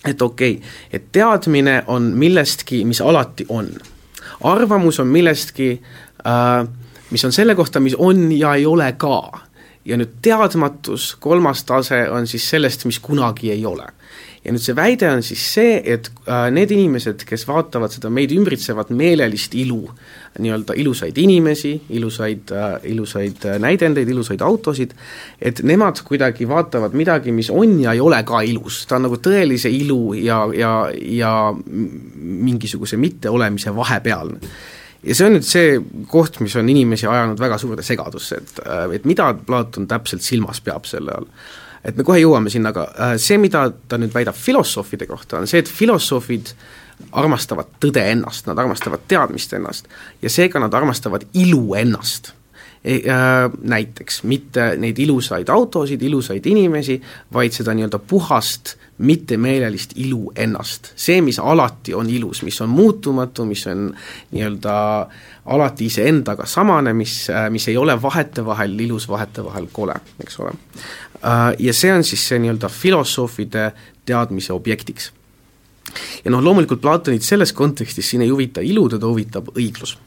[0.08, 3.68] et okei okay,, et teadmine on millestki, mis alati on.
[4.40, 5.74] arvamus on millestki
[6.24, 6.68] äh,
[7.10, 9.46] mis on selle kohta, mis on ja ei ole ka.
[9.84, 13.86] ja nüüd teadmatus, kolmas tase, on siis sellest, mis kunagi ei ole.
[14.44, 18.32] ja nüüd see väide on siis see, et äh, need inimesed, kes vaatavad seda meid
[18.32, 19.82] ümbritsevat meelelist ilu,
[20.40, 24.94] nii-öelda ilusaid inimesi, ilusaid äh,, ilusaid äh, näidendeid, ilusaid autosid,
[25.40, 29.20] et nemad kuidagi vaatavad midagi, mis on ja ei ole ka ilus, ta on nagu
[29.20, 34.52] tõelise ilu ja, ja, ja mingisuguse mitteolemise vahepealne
[35.02, 35.78] ja see on nüüd see
[36.10, 40.60] koht, mis on inimesi ajanud väga suurde segadusse, et, äh, et mida Platon täpselt silmas
[40.64, 41.28] peab selle all.
[41.84, 45.48] et me kohe jõuame sinna, aga äh, see, mida ta nüüd väidab filosoofide kohta, on
[45.50, 46.52] see, et filosoofid
[47.16, 49.88] armastavad tõde ennast, nad armastavad teadmist ennast
[50.20, 52.34] ja seega nad armastavad ilu ennast
[52.82, 56.94] näiteks mitte neid ilusaid autosid, ilusaid inimesi,
[57.32, 60.92] vaid seda nii-öelda puhast mittemeelelist ilu ennast.
[60.96, 63.90] see, mis alati on ilus, mis on muutumatu, mis on
[64.30, 64.74] nii-öelda
[65.44, 70.52] alati iseendaga samane, mis, mis ei ole vahetevahel ilus, vahetevahel kole, eks ole.
[71.24, 73.72] Äh, ja see on siis see nii-öelda filosoofide
[74.08, 75.12] teadmise objektiks.
[76.24, 79.98] ja noh, loomulikult Platonit selles kontekstis siin ei huvita ilu, teda huvitab õiglus.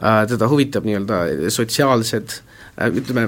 [0.00, 1.16] Äh, teda huvitab nii-öelda
[1.52, 2.32] sotsiaalsed
[2.80, 3.26] äh, ütleme,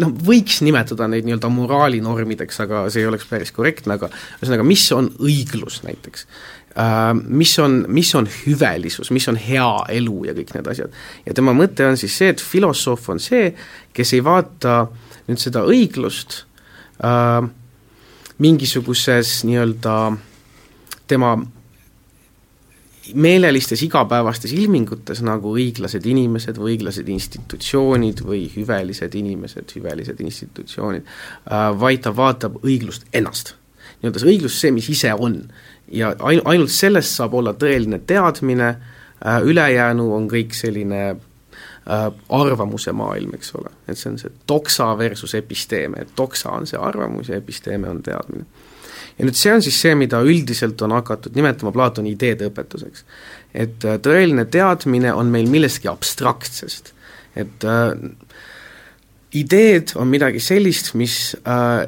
[0.00, 4.08] noh, võiks nimetada neid nii-öelda moraalinormideks, aga see ei oleks päris korrektne, aga
[4.38, 9.68] ühesõnaga, mis on õiglus näiteks uh,, mis on, mis on hüvelisus, mis on hea
[9.98, 10.96] elu ja kõik need asjad.
[11.26, 13.50] ja tema mõte on siis see, et filosoof on see,
[13.92, 14.86] kes ei vaata
[15.28, 16.46] nüüd seda õiglust
[17.04, 17.44] uh,
[18.40, 19.98] mingisuguses nii-öelda
[21.12, 21.36] tema
[23.12, 31.66] meelelistes igapäevastes ilmingutes nagu õiglased inimesed või õiglased institutsioonid või hüvelised inimesed, hüvelised institutsioonid, äh,
[31.80, 33.54] vaid ta vaatab õiglust ennast.
[34.00, 35.42] nii-öelda see õiglus, see, mis ise on.
[35.88, 38.68] ja ain-, ainult sellest saab olla tõeline teadmine,
[39.26, 44.94] äh, ülejäänu on kõik selline äh, arvamuse maailm, eks ole, et see on see doksa
[44.98, 48.46] versus episteeme, et doksa on see arvamus ja episteeme on teadmine
[49.18, 53.04] ja nüüd see on siis see, mida üldiselt on hakatud nimetama Platoni ideede õpetuseks.
[53.54, 56.92] et äh, tõeline teadmine on meil millestki abstraktsest,
[57.38, 57.92] et äh,
[59.38, 61.86] ideed on midagi sellist, mis äh,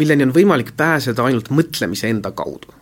[0.00, 2.72] milleni on võimalik pääseda ainult mõtlemise enda kaudu.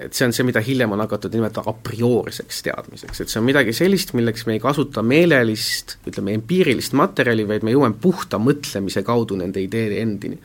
[0.00, 3.44] Et see on see, mida hiljem on hakatud nimetama a priorseks teadmiseks, et see on
[3.44, 9.02] midagi sellist, milleks me ei kasuta meelelist, ütleme empiirilist materjali, vaid me jõuame puhta mõtlemise
[9.04, 10.38] kaudu nende ideede endini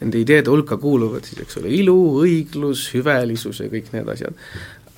[0.00, 4.36] nende ideede hulka kuuluvad siis, eks ole, ilu, õiglus, hüvelisus ja kõik need asjad.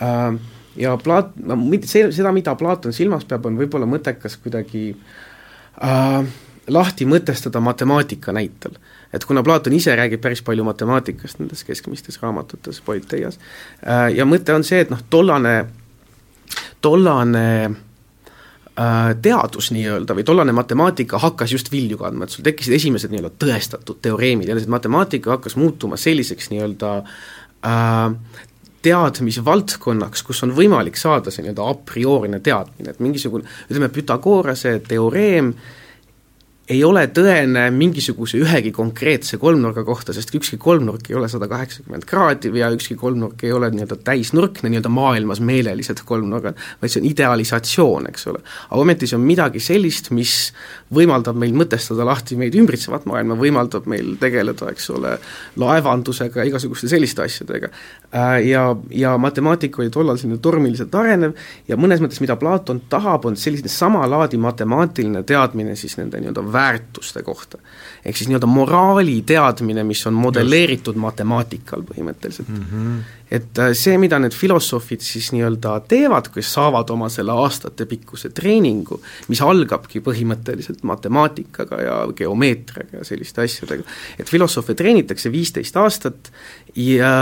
[0.02, 0.40] Ähm,
[0.78, 6.20] ja Plat-, no see, seda, mida Platon silmas peab, on võib-olla mõttekas kuidagi äh,
[6.68, 8.78] lahti mõtestada matemaatika näitel.
[9.12, 13.38] et kuna Platon ise räägib päris palju matemaatikast nendes keskmistes raamatutes, Politeias,
[13.82, 15.60] äh, ja mõte on see, et noh, tollane,
[16.80, 17.87] tollane Äh,
[19.22, 23.98] teadus nii-öelda või tollane matemaatika hakkas just vilju kandma, et sul tekkisid esimesed nii-öelda tõestatud
[24.04, 26.92] teoreemid, jälle see matemaatika hakkas muutuma selliseks nii-öelda
[27.66, 28.44] äh,
[28.86, 35.52] teadmisvaldkonnaks, kus on võimalik saada see nii-öelda a priorine teadmine, et mingisugune ütleme, Pythagorase teoreem
[36.68, 42.04] ei ole tõene mingisuguse ühegi konkreetse kolmnurga kohta, sest ükski kolmnurk ei ole sada kaheksakümmend
[42.08, 47.08] kraadi ja ükski kolmnurk ei ole nii-öelda täisnurkne nii-öelda maailmas meelelised kolmnurgad, vaid see on
[47.08, 48.42] idealisatsioon, eks ole.
[48.68, 50.34] aga ometi see on midagi sellist, mis
[50.94, 55.16] võimaldab meil mõtestada lahti meid ümbritsevat maailma, võimaldab meil tegeleda, eks ole,
[55.60, 57.72] laevandusega, igasuguste selliste asjadega.
[58.14, 61.34] Äh, ja, ja matemaatika oli tollal selline tormiliselt arenev
[61.68, 67.20] ja mõnes mõttes, mida Platon tahab, on selline samalaadi matemaatiline teadmine siis nende nii-öelda väärtuste
[67.22, 67.58] kohta.
[68.04, 71.02] ehk siis nii-öelda moraali teadmine, mis on modelleeritud Just.
[71.02, 72.62] matemaatikal põhimõtteliselt mm.
[72.70, 73.02] -hmm.
[73.30, 79.02] et äh, see, mida need filosoofid siis nii-öelda teevad, kes saavad oma selle aastatepikkuse treeningu,
[79.28, 83.84] mis algabki põhimõtteliselt matemaatikaga ja geomeetriaga ja selliste asjadega,
[84.18, 86.32] et filosoofe treenitakse viisteist aastat
[86.74, 87.12] ja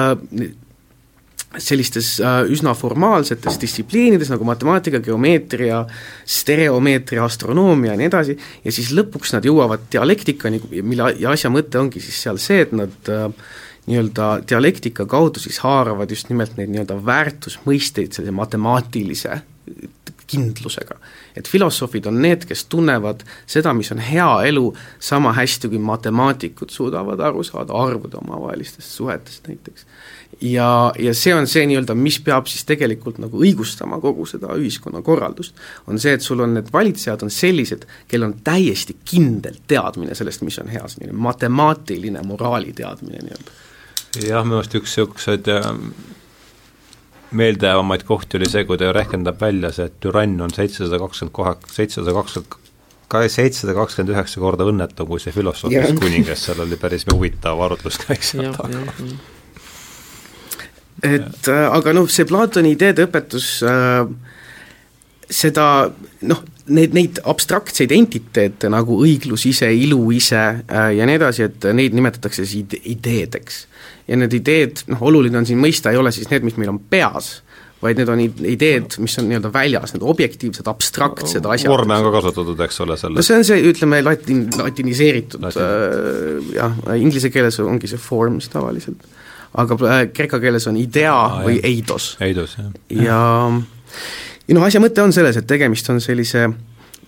[1.58, 5.84] sellistes äh, üsna formaalsetes distsipliinides nagu matemaatika, geomeetria,
[6.26, 11.80] stereomeetria, astronoomia ja nii edasi, ja siis lõpuks nad jõuavad dialektikani, mille ja asja mõte
[11.80, 13.28] ongi siis seal see, et nad äh,
[13.86, 19.42] nii-öelda dialektika kaudu siis haaravad just nimelt neid nii-öelda väärtusmõisteid sellise matemaatilise
[20.26, 20.96] kindlusega.
[21.36, 26.72] et filosoofid on need, kes tunnevad seda, mis on hea elu, sama hästi kui matemaatikud
[26.74, 29.86] suudavad aru saada arvude omavahelistest suhetest näiteks
[30.40, 35.56] ja, ja see on see nii-öelda, mis peab siis tegelikult nagu õigustama kogu seda ühiskonnakorraldust,
[35.90, 40.44] on see, et sul on need valitsejad on sellised, kellel on täiesti kindel teadmine sellest,
[40.46, 43.56] mis on hea, selline matemaatiline moraali teadmine nii-öelda.
[44.26, 45.72] jah, minu arust üks niisuguseid äh,
[47.36, 51.56] meeldejäävamaid kohti oli see, kui ta rehkendab välja see, et türann on seitsesada kakskümmend kohe,
[51.72, 52.64] seitsesada kakskümmend
[53.06, 58.24] ka seitsesada kakskümmend üheksa korda õnnetum kui see filosoofist kuningas, seal oli päris huvitav arutluskäik
[58.26, 58.82] seal taga
[61.04, 64.06] et äh, aga noh, see Platoni ideede õpetus äh,
[65.28, 65.66] seda
[66.30, 66.42] noh,
[66.72, 71.96] neid, neid abstraktseid entiteete nagu õiglus ise, ilu ise äh, ja nii edasi, et neid
[71.96, 73.66] nimetatakse siis ide ideedeks.
[74.06, 76.78] ja need ideed, noh oluline on siin mõista, ei ole siis need, mis meil on
[76.78, 77.40] peas,
[77.82, 81.70] vaid need on ideed, mis on nii-öelda väljas, need objektiivsed, abstraktsed asjad.
[81.70, 85.68] vorme on ka kasutatud, eks ole, selles no see on see, ütleme, latin, latiniseeritud Latin.
[85.68, 89.04] äh, jah, inglise keeles ongi see forms tavaliselt
[89.56, 91.68] aga äh, kreeka keeles on idea ah, või jah.
[91.70, 92.08] eidos.
[92.20, 92.72] eidos, jah.
[92.90, 93.20] ja
[94.46, 96.46] ja noh, asja mõte on selles, et tegemist on sellise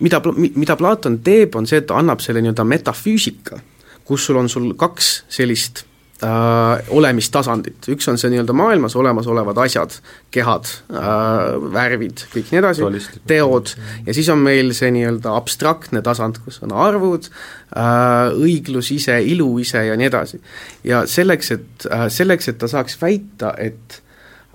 [0.03, 0.21] mida,
[0.55, 3.59] mida Platon teeb, on see, et ta annab selle nii-öelda metafüüsika,
[4.07, 5.85] kus sul on sul kaks sellist
[6.23, 9.95] äh, olemistasandit, üks on see nii-öelda maailmas olemasolevad asjad,
[10.33, 12.89] kehad äh,, värvid, kõik nii edasi,
[13.29, 13.73] teod,
[14.07, 19.51] ja siis on meil see nii-öelda abstraktne tasand, kus on arvud äh,, õiglus ise, ilu
[19.63, 20.41] ise ja nii edasi.
[20.87, 24.01] ja selleks, et äh,, selleks, et ta saaks väita, et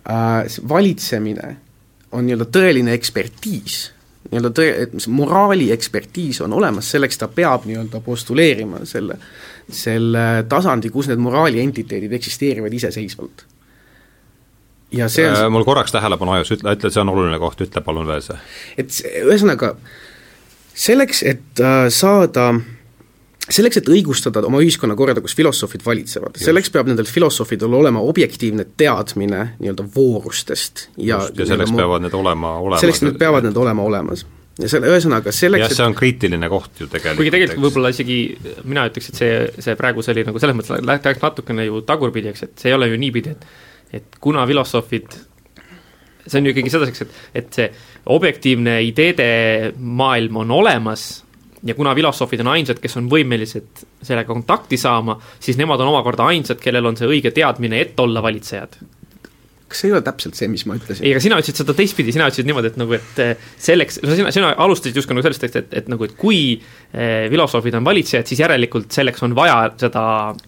[0.09, 1.57] äh, valitsemine
[2.15, 3.81] on nii-öelda tõeline ekspertiis,
[4.29, 10.45] nii-öelda tõe, et moraali ekspertiis on olemas, selleks ta peab nii-öelda postuleerima selle äh, selle
[10.49, 13.47] tasandi, kus need moraali entiteedid eksisteerivad iseseisvalt.
[14.93, 17.83] ja see on äh, mul korraks tähelepanu ajus, ütle, ütle, see on oluline koht, ütle
[17.85, 18.39] palun veel see.
[18.79, 19.75] et ühesõnaga,
[20.87, 22.53] selleks, et äh, saada
[23.45, 29.43] selleks, et õigustada oma ühiskonnakorda, kus filosoofid valitsevad, selleks peab nendel filosoofidel olema objektiivne teadmine
[29.59, 32.85] nii-öelda voorustest ja Just, ja selleks peavad need olema olemas.
[32.85, 34.25] selleks need peavad need olema olemas
[34.61, 37.21] ja selle, ühesõnaga selleks jah, see on kriitiline koht ju tegelikult.
[37.21, 38.19] kuigi tegelikult võib-olla isegi
[38.63, 42.31] mina ütleks, et see, see praegu see oli nagu selles mõttes läks natukene ju tagurpidi,
[42.31, 43.47] eks, et see ei ole ju niipidi, et
[43.95, 45.13] et kuna filosoofid,
[46.27, 47.69] see on ju ikkagi sedaseks, et, et see
[48.15, 49.29] objektiivne ideede
[49.79, 51.05] maailm on olemas
[51.65, 56.27] ja kuna filosoofid on ainsad, kes on võimelised sellega kontakti saama, siis nemad on omakorda
[56.33, 58.79] ainsad, kellel on see õige teadmine, et olla valitsejad
[59.75, 61.03] kas see ei ole täpselt see, mis ma ütlesin?
[61.05, 63.35] ei, aga sina ütlesid seda teistpidi, sina ütlesid niimoodi, et nagu, et eh,
[63.67, 67.27] selleks, no sina, sina alustasid justkui nagu sellest, et, et, et nagu, et kui eh,
[67.33, 70.05] filosoofid on valitsejad, siis järelikult selleks on vaja seda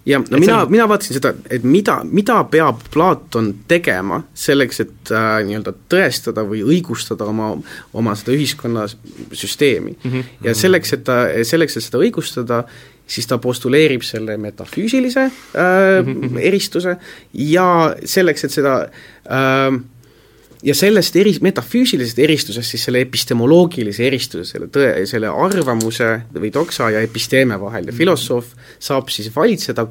[0.07, 5.15] jah, no mina on..., mina vaatasin seda, et mida, mida peab Platon tegema selleks, et
[5.15, 7.53] äh, nii-öelda tõestada või õigustada oma,
[7.97, 10.11] oma seda ühiskonnasüsteemi mm.
[10.11, 10.35] -hmm.
[10.47, 12.63] ja selleks, et ta, selleks, et seda õigustada,
[13.07, 16.15] siis ta postuleerib selle metafüüsilise äh,
[16.49, 16.97] eristuse
[17.33, 17.69] ja
[18.05, 19.79] selleks, et seda äh,
[20.67, 26.91] ja sellest eri, metafüüsilisest eristusest siis selle epistemoloogilise eristuse, selle tõe, selle arvamuse või doksa
[26.95, 27.99] ja episteeme vahel ja mhm.
[28.01, 29.87] filosoof saab siis valitseda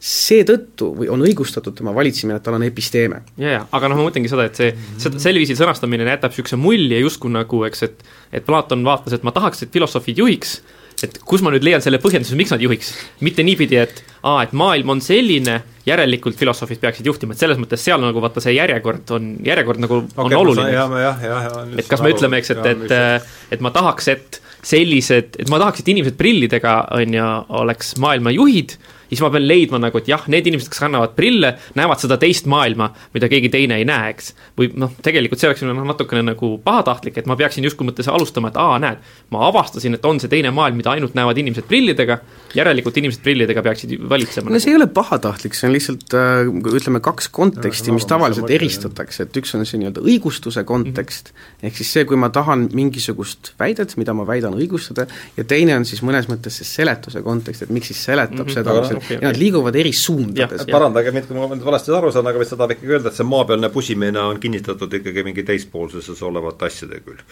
[0.00, 3.20] seetõttu või on õigustatud tema valitsemine, et tal on episteeme.
[3.36, 4.70] ja, ja, aga noh, ma mõtlengi seda, et see,
[5.00, 9.26] seda sel viisil sõnastamine jätab niisuguse mulje justkui nagu, eks, et et Platon vaatas, et
[9.26, 10.60] ma tahaks, et filosoofid juhiks,
[11.06, 12.92] et kus ma nüüd leian selle põhjenduse, miks nad juhiks,
[13.26, 17.82] mitte niipidi, et aa, et maailm on selline, järelikult filosoofid peaksid juhtima, et selles mõttes
[17.82, 20.70] seal nagu vaata see järjekord on, järjekord nagu okay, on oluline.
[20.74, 21.74] jah, jah, jah, jah.
[21.80, 25.82] et kas me ütleme, eks, et, et, et ma tahaks, et sellised, et ma tahaks,
[25.82, 27.28] et inimesed prillidega, on ju,
[27.62, 28.76] oleks maailma juhid
[29.10, 32.48] siis ma pean leidma nagu, et jah, need inimesed, kes kannavad prille, näevad seda teist
[32.50, 34.32] maailma, mida keegi teine ei näe, eks.
[34.58, 38.52] või noh, tegelikult see oleks noh, natukene nagu pahatahtlik, et ma peaksin justkui mõttes alustama,
[38.52, 39.02] et aa, näed,
[39.34, 42.20] ma avastasin, et on see teine maailm, mida ainult näevad inimesed prillidega,
[42.56, 44.52] järelikult inimesed prillidega peaksid valitsema.
[44.52, 46.44] no see ei ole pahatahtlik, see on lihtsalt äh,
[46.80, 51.68] ütleme, kaks konteksti, mis tavaliselt eristatakse, et üks on see nii-öelda õigustuse kontekst mm, -hmm.
[51.70, 55.06] ehk siis see, kui ma tahan mingisugust väidet, mida ma väidan õigustada,
[55.36, 58.54] ja teine on siis mõnes mõttes see seletuse kontekst, et miks siis seletab mm -hmm.
[58.54, 60.64] seda, okay, ja nad liiguvad eri suundades.
[60.70, 63.20] parandage mind, kui ma nüüd valesti aru saan, aga vist seda tahab ikkagi öelda, et
[63.20, 67.26] see maapealne pusimine on kinnitatud ikkagi mingi teispoolsuses olevate asjade külge.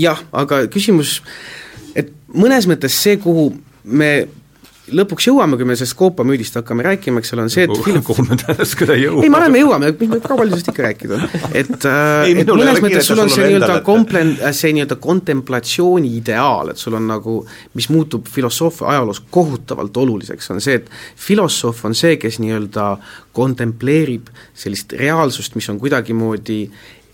[0.00, 1.18] jah, aga küsimus,
[1.98, 3.50] et mõnes mõttes see, kuhu
[3.84, 4.12] me
[4.94, 8.02] lõpuks jõuame, kui me sellest Copa müüdist hakkame rääkima, eks ole, on see, et film...
[8.06, 10.84] kuhu me tänast küll ei ei, ma arvan, me jõuame, mis me palju sellest ikka
[10.86, 11.18] rääkida.
[11.60, 16.82] Et äh, et mõnes mõttes sul on see nii-öelda komplen-, see nii-öelda kontemplatsiooni ideaal, et
[16.82, 17.36] sul on nagu,
[17.78, 20.90] mis muutub filosoofia ajaloos kohutavalt oluliseks, on see, et
[21.28, 22.92] filosoof on see, kes nii-öelda
[23.36, 26.64] kontempleerib sellist reaalsust, mis on kuidagimoodi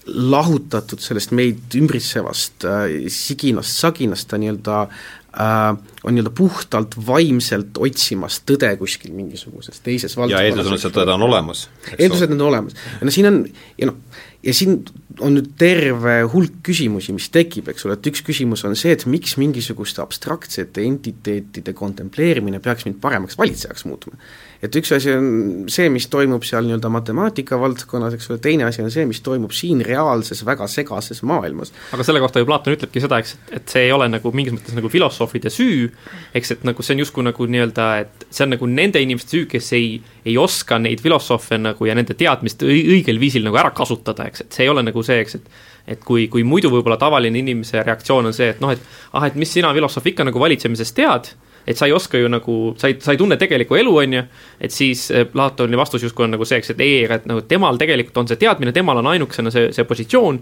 [0.07, 5.07] lahutatud sellest meid ümbritsevast äh, siginast, saginast, ta nii-öelda äh,
[5.37, 10.41] on nii-öelda puhtalt vaimselt otsimas tõde kuskil mingisuguses teises valdkonnas.
[10.41, 11.67] ja eeldus on, et see tõde on olemas.
[11.99, 12.79] eeldus, et need on olemas.
[13.01, 13.43] ja no siin on,
[13.77, 13.99] ja noh,
[14.47, 14.79] ja siin
[15.25, 19.07] on nüüd terve hulk küsimusi, mis tekib, eks ole, et üks küsimus on see, et
[19.09, 24.17] miks mingisuguste abstraktsete entiteetide kontempleerimine peaks mind paremaks valitsejaks muutma
[24.63, 25.29] et üks asi on
[25.73, 29.55] see, mis toimub seal nii-öelda matemaatika valdkonnas, eks ole, teine asi on see, mis toimub
[29.57, 31.73] siin reaalses väga segases maailmas.
[31.97, 34.77] aga selle kohta ju Platon ütlebki seda, eks, et see ei ole nagu mingis mõttes
[34.77, 35.91] nagu filosoofide süü,
[36.37, 39.47] eks, et nagu see on justkui nagu nii-öelda, et see on nagu nende inimeste süü,
[39.51, 44.29] kes ei, ei oska neid filosoofe nagu ja nende teadmist õigel viisil nagu ära kasutada,
[44.31, 47.39] eks, et see ei ole nagu see, eks, et et kui, kui muidu võib-olla tavaline
[47.39, 48.81] inimese reaktsioon on see, et noh, et
[49.15, 51.29] ah, et mis sina, filosoof, ikka nagu valitsemisest tead
[51.67, 54.23] et sa ei oska ju nagu, sa ei, sa ei tunne tegelikku elu, on ju,
[54.61, 57.79] et siis eh, Platoni vastus justkui on nagu see, eks, et ei, et nagu temal
[57.81, 60.41] tegelikult on see teadmine, temal on ainukesena see, see positsioon,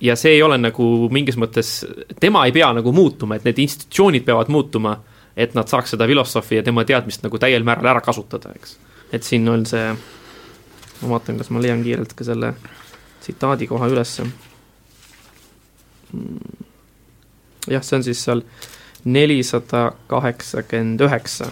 [0.00, 1.74] ja see ei ole nagu mingis mõttes,
[2.20, 4.96] tema ei pea nagu muutuma, et need institutsioonid peavad muutuma,
[5.36, 8.78] et nad saaks seda filosoofi ja tema teadmist nagu täiel määral ära kasutada, eks.
[9.12, 9.92] et siin on see,
[11.02, 12.54] ma vaatan, kas ma leian kiirelt ka selle
[13.24, 14.26] tsitaadi koha ülesse.
[16.12, 16.64] Hmm.
[17.68, 18.44] jah, see on siis seal
[19.04, 21.50] nelisada kaheksakümmend üheksa.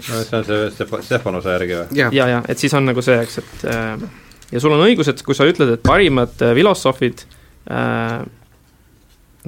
[0.00, 1.96] see on see Stefanose järgi või?
[1.98, 4.04] ja, ja, ja, et siis on nagu see, eks, et äh,
[4.52, 7.24] ja sul on õigus, et kui sa ütled, et parimad äh, filosoofid
[7.70, 8.22] äh,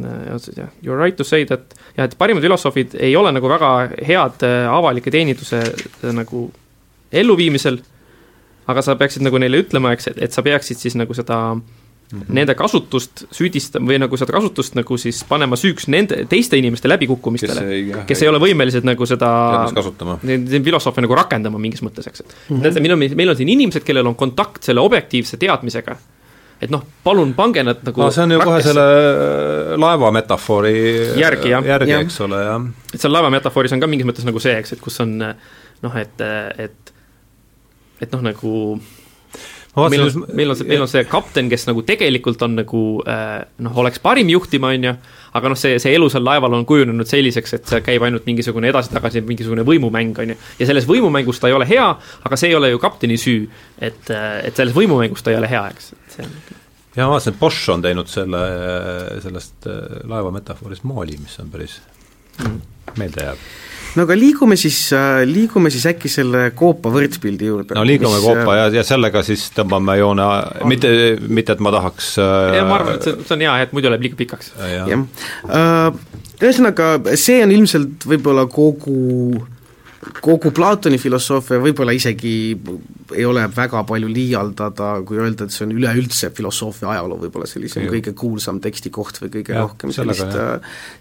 [0.02, 0.26] äh,
[0.58, 3.72] jah, you are right to say that jah, et parimad filosoofid ei ole nagu väga
[4.04, 5.62] head avalike teeninduse
[6.12, 6.48] nagu
[7.14, 7.78] elluviimisel,
[8.68, 11.83] aga sa peaksid nagu neile ütlema, eks, et, et sa peaksid siis nagu seda äh,
[12.12, 12.34] Mm -hmm.
[12.36, 17.60] Nende kasutust süüdistama või nagu seda kasutust nagu siis panema süüks nende, teiste inimeste läbikukkumistele,
[17.60, 19.30] kes, kes ei ole võimelised nagu seda
[20.64, 22.62] filosoofi nagu rakendama mingis mõttes, eks, et mm -hmm.
[22.62, 25.96] näete, meil on, meil on siin inimesed, kellel on kontakt selle objektiivse teadmisega,
[26.60, 28.52] et noh, palun pange nad nagu no, see on ju rakkesse.
[28.52, 28.86] kohe selle
[29.74, 30.74] äh, laeva metafoori
[31.16, 31.64] järgi, jah.
[31.64, 32.66] järgi ja., eks ole, jah.
[32.94, 35.96] et seal laeva metafooris on ka mingis mõttes nagu see, eks, et kus on noh,
[35.96, 36.20] et,
[36.58, 36.94] et
[38.00, 38.78] et noh, nagu
[39.76, 43.42] meil on, meil on see, meil on see kapten, kes nagu tegelikult on nagu äh,
[43.64, 44.94] noh, oleks parim juhtima, on ju,
[45.34, 48.70] aga noh, see, see elu seal laeval on kujunenud selliseks, et see käib ainult mingisugune
[48.70, 50.38] edasi-tagasi, mingisugune võimumäng, on ju.
[50.60, 51.88] ja selles võimumängus ta ei ole hea,
[52.28, 53.48] aga see ei ole ju kapteni süü,
[53.78, 56.36] et, äh, et selles võimumängus ta ei ole hea, eks, et see on
[56.94, 58.40] ja ma vaatasin, et Bosch on teinud selle,
[59.24, 61.80] sellest äh, laeva metafoorist maali, mis on päris
[62.38, 62.60] mm.
[63.00, 63.48] meelde jääb
[63.94, 67.78] no aga liigume siis, äh, liigume siis äkki selle Koopa võrdpildi juurde.
[67.78, 70.26] no liigume mis, Koopa äh, ja, ja sellega siis tõmbame joone,
[70.70, 70.90] mitte,
[71.28, 73.92] mitte et ma tahaks äh, ja ma arvan, et see, see on hea, et muidu
[73.92, 74.54] läheb liiga pikaks.
[74.58, 75.98] jah,
[76.44, 79.44] ühesõnaga see on ilmselt võib-olla kogu
[80.24, 82.34] kogu Platoni filosoofia võib-olla isegi
[83.14, 87.80] ei ole väga palju liialdada, kui öelda, et see on üleüldse filosoofia ajaloo võib-olla sellise
[87.80, 87.94] Juh.
[87.94, 90.36] kõige kuulsam tekstikoht või kõige ja, rohkem sellist,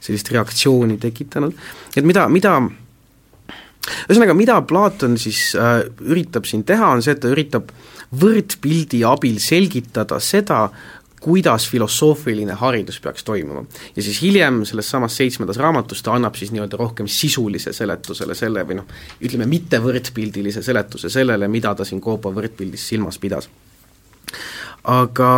[0.03, 1.57] sellist reaktsiooni tekitanud,
[1.97, 2.55] et mida, mida
[3.83, 7.71] ühesõnaga, mida Platon siis äh, üritab siin teha, on see, et ta üritab
[8.19, 10.67] võrdpildi abil selgitada seda,
[11.23, 13.63] kuidas filosoofiline haridus peaks toimuma.
[13.95, 18.65] ja siis hiljem selles samas seitsmendas raamatus ta annab siis nii-öelda rohkem sisulise seletusele selle
[18.67, 18.89] või noh,
[19.23, 23.47] ütleme mitte võrdpildilise seletuse sellele, mida ta siin Koopa võrdpildis silmas pidas.
[24.83, 25.29] aga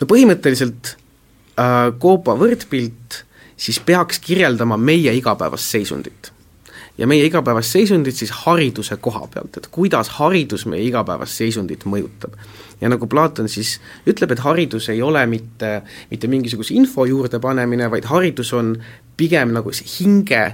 [0.00, 0.94] no põhimõtteliselt
[1.58, 3.24] äh, Koopa võrdpilt
[3.56, 6.33] siis peaks kirjeldama meie igapäevast seisundit
[6.98, 12.36] ja meie igapäevast seisundit siis hariduse koha pealt, et kuidas haridus meie igapäevast seisundit mõjutab.
[12.80, 18.04] ja nagu Platon siis ütleb, et haridus ei ole mitte, mitte mingisuguse info juurdepanemine, vaid
[18.10, 18.76] haridus on
[19.16, 20.44] pigem nagu hinge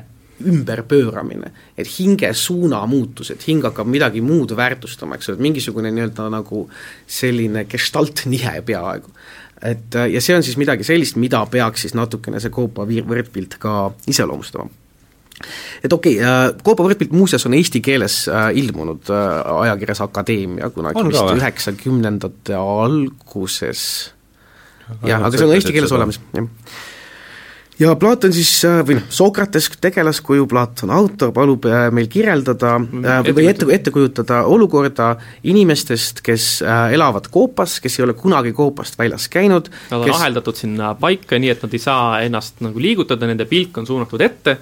[0.40, 5.92] ümberpööramine, et hinge suuna muutus, et hing hakkab midagi muud väärtustama, eks ole, et mingisugune
[5.92, 6.64] nii-öelda nagu
[7.06, 9.12] selline gestaltnihe peaaegu.
[9.60, 13.90] et ja see on siis midagi sellist, mida peaks siis natukene see Koopa võrdpilt ka
[14.08, 14.79] iseloomustama
[15.84, 19.26] et okei okay, äh,, Koopa võrdpilt muuseas on eesti keeles äh, ilmunud äh,
[19.64, 23.82] ajakirjas Akadeemia kunagi on vist üheksakümnendate alguses.
[25.06, 26.48] jah, aga see on eesti keeles olemas, jah.
[27.80, 28.50] Ja Platon siis,
[28.84, 31.64] või noh, Sokrates, tegelaskuju, Platon autor, palub
[31.96, 35.14] meil kirjeldada äh, või ette, ette kujutada olukorda
[35.48, 40.18] inimestest, kes elavad Koopas, kes ei ole kunagi Koopast väljas käinud Nad on kes...
[40.18, 44.28] aheldatud sinna paika, nii et nad ei saa ennast nagu liigutada, nende pilk on suunatud
[44.28, 44.58] ette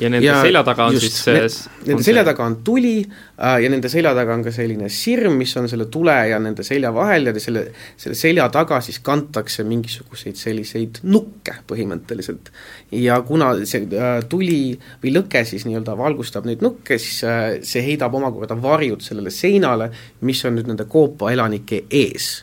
[0.00, 1.42] ja nende ja selja taga on just, siis ne,
[1.90, 5.52] Nende selja taga on tuli äh, ja nende selja taga on ka selline sirm, mis
[5.60, 7.66] on selle tule ja nende selja vahel ja selle,
[8.00, 12.50] selle selja taga siis kantakse mingisuguseid selliseid nukke põhimõtteliselt.
[12.98, 14.62] ja kuna see äh, tuli
[15.04, 19.92] või lõke siis nii-öelda valgustab neid nukke, siis äh, see heidab omakorda varjud sellele seinale,
[20.26, 22.34] mis on nüüd nende Koopa elanike ees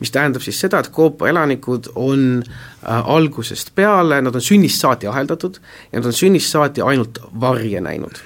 [0.00, 5.08] mis tähendab siis seda, et Koopa elanikud on äh, algusest peale, nad on sünnist saati
[5.10, 5.60] aheldatud
[5.92, 8.20] ja nad on sünnist saati ainult varje näinud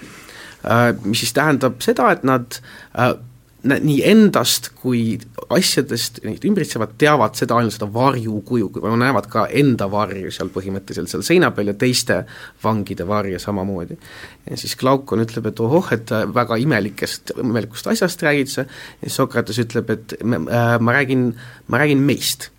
[0.65, 0.95] äh,.
[1.05, 2.61] Mis siis tähendab seda, et nad
[2.99, 3.15] äh,
[3.63, 5.19] nii endast kui
[5.53, 8.71] asjadest, neid ümbritsevad, teavad seda ainult seda varjukuju,
[9.01, 12.23] näevad ka enda varju seal põhimõtteliselt seal seina peal ja teiste
[12.65, 13.99] vangide varje samamoodi.
[14.51, 18.65] ja siis Glaukon ütleb, et ohoh, et väga imelikest, imelikust asjast räägid sa,
[19.03, 21.35] ja Sokrates ütleb, et äh, ma räägin,
[21.69, 22.51] ma räägin meist.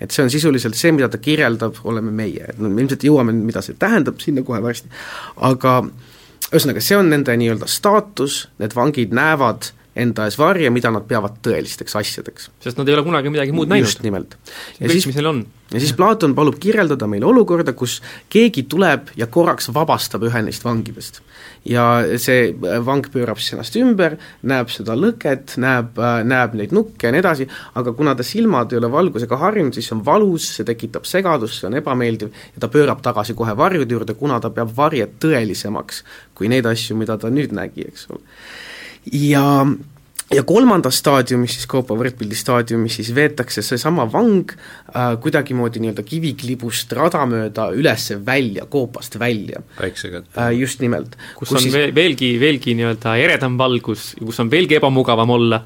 [0.00, 3.34] Et see on sisuliselt see, mida ta kirjeldab, oleme meie, et no me ilmselt jõuame,
[3.36, 4.88] mida see tähendab sinna kohe varsti,
[5.44, 5.74] aga
[6.50, 11.40] ühesõnaga, see on nende nii-öelda staatus, need vangid näevad enda ees varje, mida nad peavad
[11.44, 12.50] tõelisteks asjadeks.
[12.62, 13.88] sest nad ei ole kunagi midagi muud näinud.
[13.88, 14.36] just nimelt.
[14.78, 15.40] ja kõik, mis neil on.
[15.72, 18.00] ja siis Platon palub kirjeldada meile olukorda, kus
[18.32, 21.20] keegi tuleb ja korraks vabastab ühe neist vangidest.
[21.64, 21.84] ja
[22.16, 22.54] see
[22.86, 27.48] vang pöörab siis ennast ümber, näeb seda lõket, näeb, näeb neid nukke ja nii edasi,
[27.76, 31.60] aga kuna ta silmad ei ole valgusega harjunud, siis see on valus, see tekitab segadust,
[31.60, 36.04] see on ebameeldiv ja ta pöörab tagasi kohe varjude juurde, kuna ta peab varjet tõelisemaks
[36.34, 38.24] kui neid asju, mida ta nüüd nägi, eks ole
[39.12, 39.66] ja
[40.34, 46.92] ja kolmandas staadiumis, siis Koopa võrdpildi staadiumis, siis veetakse seesama vang äh, kuidagimoodi nii-öelda kiviklibust
[46.96, 49.62] rada mööda üles välja, Koopast välja.
[49.78, 50.52] päikse kätte äh,.
[50.60, 51.16] just nimelt.
[51.38, 51.74] kus on siis...
[51.94, 55.64] veelgi, veelgi nii-öelda eredam valgus, kus on veelgi ebamugavam olla,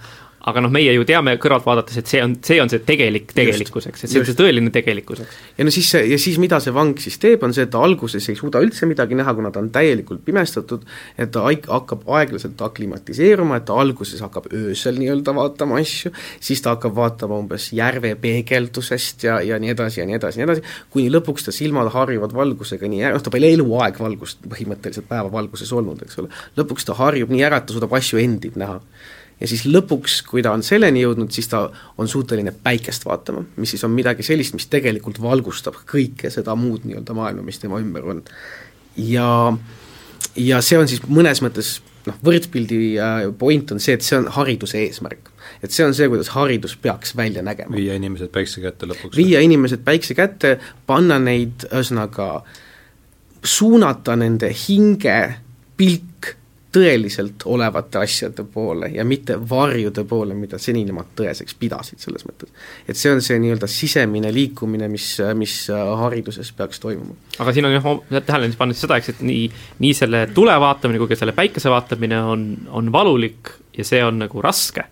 [0.50, 3.86] aga noh, meie ju teame kõrvalt vaadates, et see on, see on see tegelik tegelikkus,
[3.88, 5.38] eks, et see on see tõeline tegelikkus, eks.
[5.56, 7.80] ja no siis see, ja siis mida see vang siis teeb, on see, et ta
[7.84, 10.84] alguses ei suuda üldse midagi näha, kuna ta on täielikult pimestatud,
[11.16, 16.12] et ta aik-, hakkab aeglaselt aklimatiseeruma, et ta alguses hakkab öösel nii-öelda vaatama asju,
[16.44, 20.44] siis ta hakkab vaatama umbes järve peegeldusest ja, ja nii edasi ja nii edasi ja
[20.44, 24.44] nii edasi, kuni lõpuks ta silmad harjuvad valgusega nii ära, noh ta pole eluaeg valgust
[24.44, 28.60] põhimõtteliselt päevavalguses olnud, eks ole, lõpuks ta harjub nii ära, et ta suudab asju endid
[28.60, 28.76] näha
[29.40, 31.64] ja siis lõpuks, kui ta on selleni jõudnud, siis ta
[31.98, 36.86] on suuteline päikest vaatama, mis siis on midagi sellist, mis tegelikult valgustab kõike seda muud
[36.88, 38.22] nii-öelda maailma, mis tema ümber on.
[38.96, 39.28] ja,
[40.36, 41.76] ja see on siis mõnes mõttes
[42.08, 45.30] noh, võrdpildi äh, point on see, et see on hariduse eesmärk.
[45.62, 47.76] et see on see, kuidas haridus peaks välja nägema.
[47.76, 49.16] viia inimesed päikse kätte lõpuks.
[49.16, 52.44] viia inimesed päikse kätte, panna neid ühesõnaga,
[53.44, 55.18] suunata nende hinge
[55.76, 56.13] pilk
[56.74, 62.50] tõeliselt olevate asjade poole ja mitte varjude poole, mida seni nemad tõeseks pidasid, selles mõttes.
[62.88, 65.06] et see on see nii-öelda sisemine liikumine, mis,
[65.38, 67.16] mis hariduses peaks toimuma.
[67.38, 67.88] aga siin on jah,
[68.26, 69.48] tähele pannud seda, eks, et nii,
[69.84, 74.24] nii selle tule vaatamine kui ka selle päikese vaatamine on, on valulik ja see on
[74.26, 74.84] nagu raske.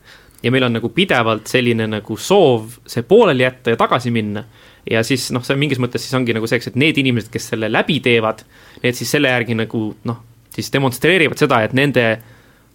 [0.43, 4.45] ja meil on nagu pidevalt selline nagu soov see pooleli jätta ja tagasi minna
[4.91, 7.71] ja siis noh, see mingis mõttes siis ongi nagu selleks, et need inimesed, kes selle
[7.71, 8.43] läbi teevad,
[8.83, 10.23] need siis selle järgi nagu noh,
[10.55, 12.07] siis demonstreerivad seda, et nende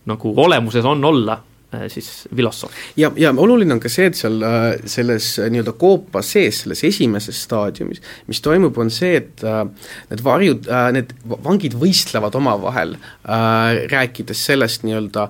[0.08, 1.36] nagu olemuses on olla
[1.74, 2.72] äh, siis filosoof.
[2.98, 6.84] ja, ja oluline on ka see, et seal äh, selles äh, nii-öelda koopa sees, selles
[6.88, 8.02] esimeses staadiumis,
[8.32, 12.96] mis toimub, on see, et need varjud, need vangid võistlevad omavahel,
[13.92, 15.28] rääkides sellest nii-öelda,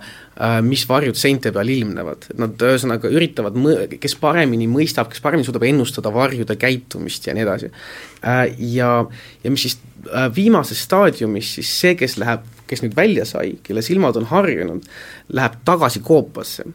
[0.61, 5.48] mis varjud seinte peal ilmnevad, et nad ühesõnaga üritavad mõ-, kes paremini mõistab, kes paremini
[5.48, 7.72] suudab ennustada varjude käitumist ja nii edasi.
[8.78, 8.91] Ja,
[9.41, 9.80] ja mis siis
[10.36, 14.84] viimases staadiumis siis see, kes läheb, kes nüüd välja sai, kelle silmad on harjunud,
[15.34, 16.68] läheb tagasi koopasse.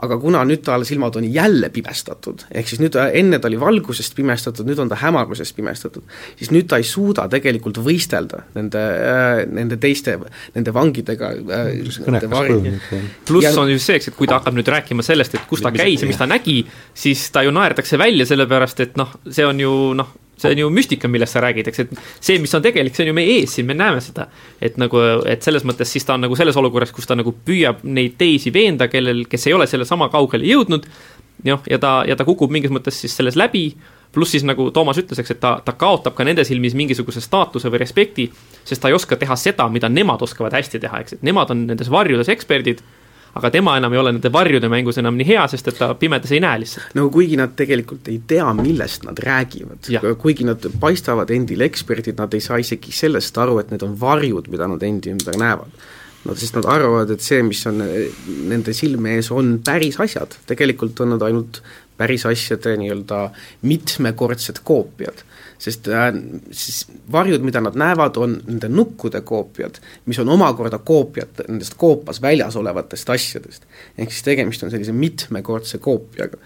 [0.00, 4.14] aga kuna nüüd tal silmad on jälle pimestatud, ehk siis nüüd enne ta oli valgusest
[4.16, 6.06] pimestatud, nüüd on ta hämarusest pimestatud,
[6.38, 8.84] siis nüüd ta ei suuda tegelikult võistelda nende,
[9.52, 10.14] nende teiste,
[10.54, 11.34] nende vangidega
[13.28, 15.74] pluss on just see, eks, et kui ta hakkab nüüd rääkima sellest, et kus ta
[15.74, 16.62] käis ja mis ta nägi,
[16.96, 20.70] siis ta ju naerdakse välja, sellepärast et noh, see on ju noh, see on ju
[20.72, 23.54] müstika, millest sa räägid, eks, et see, mis on tegelik, see on ju meie ees
[23.58, 24.28] siin, me näeme seda.
[24.60, 27.84] et nagu, et selles mõttes siis ta on nagu selles olukorras, kus ta nagu püüab
[27.84, 30.86] neid teisi veenda, kellel, kes ei ole selle sama kaugele jõudnud,
[31.44, 33.70] noh, ja ta, ja ta kukub mingis mõttes siis selles läbi,
[34.12, 37.70] pluss siis nagu Toomas ütles, eks, et ta, ta kaotab ka nende silmis mingisuguse staatuse
[37.70, 38.26] või respekti,
[38.64, 41.66] sest ta ei oska teha seda, mida nemad oskavad hästi teha, eks, et nemad on
[41.70, 42.82] nendes varjudes eksperdid
[43.38, 46.32] aga tema enam ei ole nende varjude mängus enam nii hea, sest et ta pimedas
[46.34, 46.94] ei näe lihtsalt.
[46.98, 49.90] no kuigi nad tegelikult ei tea, millest nad räägivad,
[50.22, 54.50] kuigi nad paistavad endile eksperdid, nad ei saa isegi sellest aru, et need on varjud,
[54.52, 55.86] mida nad endi ümber näevad.
[56.24, 57.80] no sest nad arvavad, et see, mis on
[58.50, 61.62] nende silme ees, on päris asjad, tegelikult on nad ainult
[62.00, 63.26] päris asjade nii-öelda
[63.68, 65.24] mitmekordsed koopiad
[65.60, 66.08] sest äh,
[66.50, 72.22] siis varjud, mida nad näevad, on nende nukkude koopiad, mis on omakorda koopiad nendest koopas
[72.22, 73.68] väljas olevatest asjadest.
[73.98, 76.40] ehk siis tegemist on sellise mitmekordse koopiaga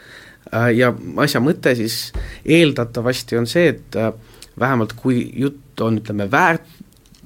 [0.53, 0.71] äh,.
[0.77, 0.93] Ja
[1.23, 2.13] asja mõte siis
[2.45, 4.13] eeldatavasti on see, et äh,
[4.61, 6.67] vähemalt kui jutt on, ütleme, väärt,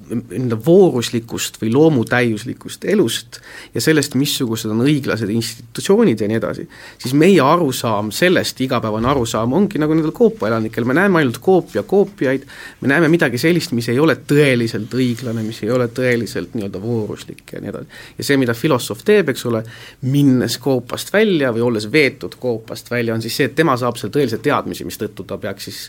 [0.09, 3.39] nii-öelda vooruslikust või loomutäiuslikust elust
[3.73, 6.65] ja sellest, missugused on õiglased institutsioonid ja nii edasi,
[6.97, 12.45] siis meie arusaam sellest, igapäevane arusaam ongi nagu nendel koopaelanikel, me näeme ainult koopia koopiaid,
[12.81, 17.53] me näeme midagi sellist, mis ei ole tõeliselt õiglane, mis ei ole tõeliselt nii-öelda vooruslik
[17.53, 17.99] ja nii edasi.
[18.17, 19.63] ja see, mida filosoof teeb, eks ole,
[20.01, 24.13] minnes koopast välja või olles veetud koopast välja, on siis see, et tema saab seal
[24.13, 25.85] tõelise teadmise, mistõttu ta peaks siis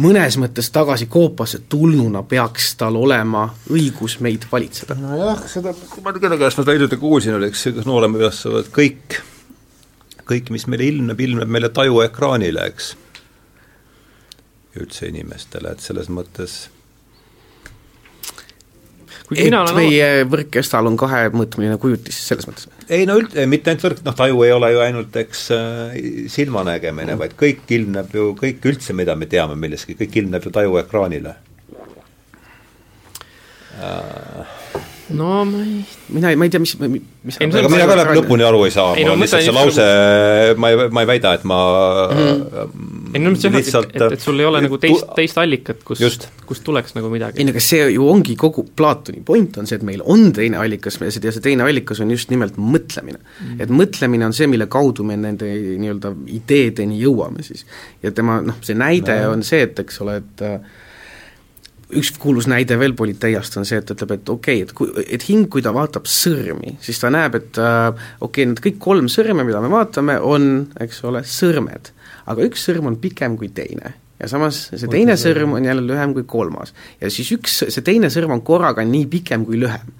[0.00, 4.96] mõnes mõttes tagasi koopasse tulnuna peaks tal olema õigus meid valitseda.
[4.98, 5.74] nojah, seda,
[6.04, 9.18] ma kelle käest ma seda hiljuti kuulsin, oli üks noorem üles, et kõik,
[10.28, 12.94] kõik, mis meile ilmneb, ilmneb meile tajuekraanile, eks.
[14.80, 16.62] üldse inimestele, et selles mõttes
[19.36, 22.68] mina olen meie võrkkestal on kahemõõtmeline kujutis selles mõttes?
[22.88, 25.96] ei no üld-, mitte ainult võrk, noh taju ei ole ju ainult eks äh,
[26.32, 31.36] silmanägemine, vaid kõik ilmneb ju, kõik üldse, mida me teame millestki, kõik ilmneb ju tajuekraanile
[33.82, 35.82] äh no ma ei,
[36.12, 38.94] mina ei, ma ei tea, mis, mis ei, aga mina ka lõpuni aru ei saa,
[38.96, 39.86] on lihtsalt see lause,
[40.60, 41.58] ma ei, ma ei väida, et ma
[42.08, 43.14] mm.
[43.14, 46.02] ei no mis lihtsalt et, et, et sul ei ole nagu teist, teist allikat, kus,
[46.48, 47.40] kust tuleks nagu midagi.
[47.40, 50.60] ei no aga see ju ongi kogu Platoni point on see, et meil on teine
[50.62, 53.58] allikas ja see teine allikas on just nimelt mõtlemine mm..
[53.62, 57.66] et mõtlemine on see, mille kaudu me nende nii-öelda ideedeni jõuame siis.
[58.02, 59.36] ja tema noh, see näide no.
[59.36, 60.80] on see, et eks ole, et äh,
[61.98, 65.26] üks kuulus näide veel Politeiast on see, et ütleb, et okei okay,, et kui, et
[65.28, 67.88] hing, kui ta vaatab sõrmi, siis ta näeb, et äh,
[68.20, 70.52] okei okay,, need kõik kolm sõrme, mida me vaatame, on,
[70.82, 71.92] eks ole, sõrmed.
[72.26, 76.12] aga üks sõrm on pikem kui teine ja samas see teine sõrm on jälle lühem
[76.14, 76.74] kui kolmas.
[77.00, 79.90] ja siis üks, see teine sõrm on korraga nii pikem kui lühem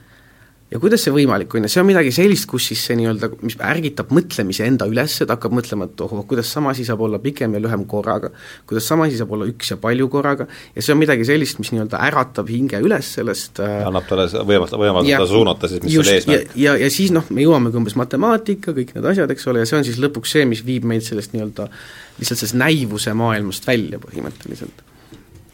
[0.73, 1.67] ja kuidas see võimalik on?
[1.67, 5.37] Ja see on midagi sellist, kus siis see nii-öelda, mis ärgitab mõtlemise enda üles, ta
[5.37, 8.33] hakkab mõtlema, et ohoh, kuidas sama asi saab olla pikem ja lühem korraga,
[8.69, 10.47] kuidas sama asi saab olla üks ja palju korraga,
[10.77, 14.85] ja see on midagi sellist, mis nii-öelda äratab hinge üles sellest äh, annab talle, võimaldab,
[14.85, 16.55] võimaldab talle suunata siis, mis just, selle eesmärk.
[16.57, 19.69] ja, ja, ja siis noh, me jõuamegi umbes matemaatika, kõik need asjad, eks ole, ja
[19.69, 21.69] see on siis lõpuks see, mis viib meid sellest nii-öelda
[22.21, 24.89] lihtsalt sellest näivuse maailmast välja põhimõtteliselt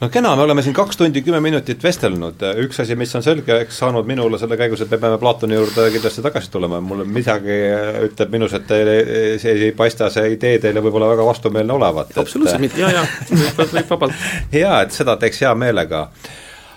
[0.00, 3.80] no kena, me oleme siin kaks tundi kümme minutit vestelnud, üks asi, mis on selgeks
[3.82, 7.56] saanud minule selle käigus, et me peame Platoni juurde kindlasti tagasi tulema, mul midagi
[8.06, 8.98] ütleb minus, et teile
[9.42, 12.14] see ei paista, see idee teile võib-olla väga vastumeelne olevat.
[12.22, 13.06] absoluutselt mitte, jaa, jaa,
[13.58, 14.28] võib vabalt.
[14.62, 16.06] jaa, et seda teeks hea meelega.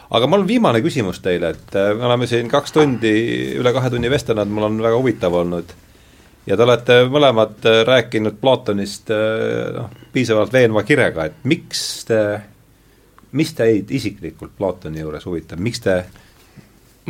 [0.10, 3.14] aga mul on viimane küsimus teile, et me oleme siin kaks tundi,
[3.62, 5.78] üle kahe tunni vestelnud, mul on väga huvitav olnud
[6.50, 9.14] ja te olete mõlemad rääkinud Platonist
[9.76, 12.24] noh, piisavalt veenva kirega, et miks te
[13.38, 16.02] mis teid isiklikult Platoni juures huvitab, miks te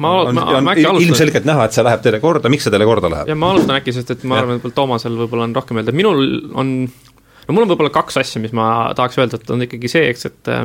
[0.02, 2.74] ma on, ma, ma äkki alustan ilmselgelt näha, et see läheb teile korda, miks see
[2.74, 3.32] teile korda läheb?
[3.32, 4.46] ja ma alustan äkki, sest et ma ja.
[4.46, 6.22] arvan, et Toomasel võib-olla on rohkem öelda, minul
[6.58, 10.06] on, no mul on võib-olla kaks asja, mis ma tahaks öelda, et on ikkagi see,
[10.14, 10.64] eks, et äh,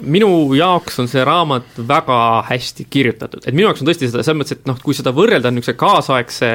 [0.00, 2.18] minu jaoks on see raamat väga
[2.48, 5.52] hästi kirjutatud, et minu jaoks on tõesti seda, selles mõttes, et noh, kui seda võrrelda
[5.52, 6.50] niisuguse kaasaegse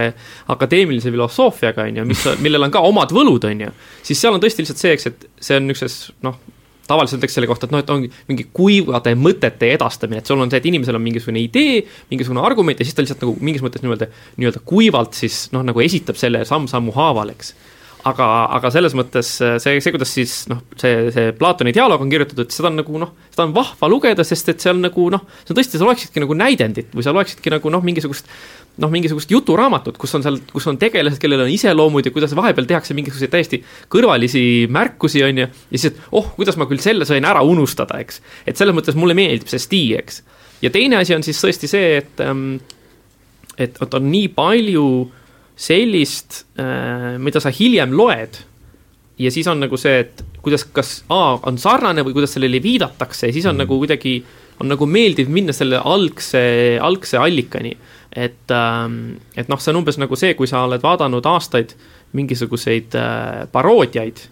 [0.53, 3.73] akadeemilise filosoofiaga, on ju, mis, millel on ka omad võlud, on ju,
[4.07, 6.41] siis seal on tõesti lihtsalt see, eks, et see on niisuguses noh,
[6.87, 10.51] tavaliselt öeldakse selle kohta, et noh, et ongi mingi kuivade mõtete edastamine, et sul on
[10.51, 11.81] see, et inimesel on mingisugune idee,
[12.11, 15.83] mingisugune argument ja siis ta lihtsalt nagu mingis mõttes nii-öelda, nii-öelda kuivalt siis noh, nagu
[15.83, 17.53] esitab selle samm-sammu haaval, eks.
[18.05, 22.51] Aga, aga selles mõttes see, see, kuidas siis noh, see, see Platoni dialoog on kirjutatud,
[22.53, 25.59] seda on nagu noh, seda on vahva lugeda, sest et seal nagu noh, see on
[25.59, 28.29] tõesti, sa loeksidki nagu näidendit või sa loeksidki nagu noh, mingisugust
[28.77, 32.69] noh, mingisugust juturaamatut, kus on seal, kus on tegelased, kellel on iseloomud ja kuidas vahepeal
[32.69, 33.61] tehakse mingisuguseid täiesti
[33.93, 37.97] kõrvalisi märkusi, on ju, ja siis, et oh, kuidas ma küll selle sain ära unustada,
[38.03, 38.21] eks.
[38.45, 40.21] et selles mõttes mulle meeldib see stiil, eks.
[40.61, 42.59] ja teine asi on siis tõesti see, et ähm,
[43.57, 44.87] et, et on nii palju
[45.57, 48.41] sellist äh,, mida sa hiljem loed
[49.17, 53.31] ja siis on nagu see, et kuidas, kas A on sarnane või kuidas sellele viidatakse
[53.31, 53.65] ja siis on mm.
[53.65, 54.17] nagu kuidagi,
[54.61, 56.43] on nagu meeldiv minna selle algse,
[56.81, 57.73] algse allikani
[58.17, 61.75] et, ähm, et noh, see on umbes nagu see, kui sa oled vaadanud aastaid
[62.17, 64.23] mingisuguseid äh, paroodiaid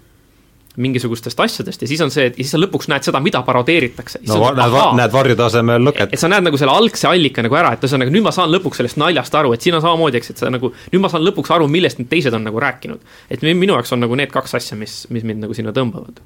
[0.82, 4.22] mingisugustest asjadest ja siis on see, et ja siis sa lõpuks näed seda, mida parodeeritakse.
[4.28, 6.14] no on, näed, näed varjude asemel lõket.
[6.14, 8.82] et sa näed nagu selle algse allika nagu ära, et ühesõnaga nüüd ma saan lõpuks
[8.82, 11.54] sellest naljast aru, et siin on samamoodi, eks, et sa nagu, nüüd ma saan lõpuks
[11.56, 13.04] aru, millest need teised on nagu rääkinud.
[13.30, 16.24] et minu jaoks on nagu need kaks asja, mis, mis mind nagu sinna tõmbavad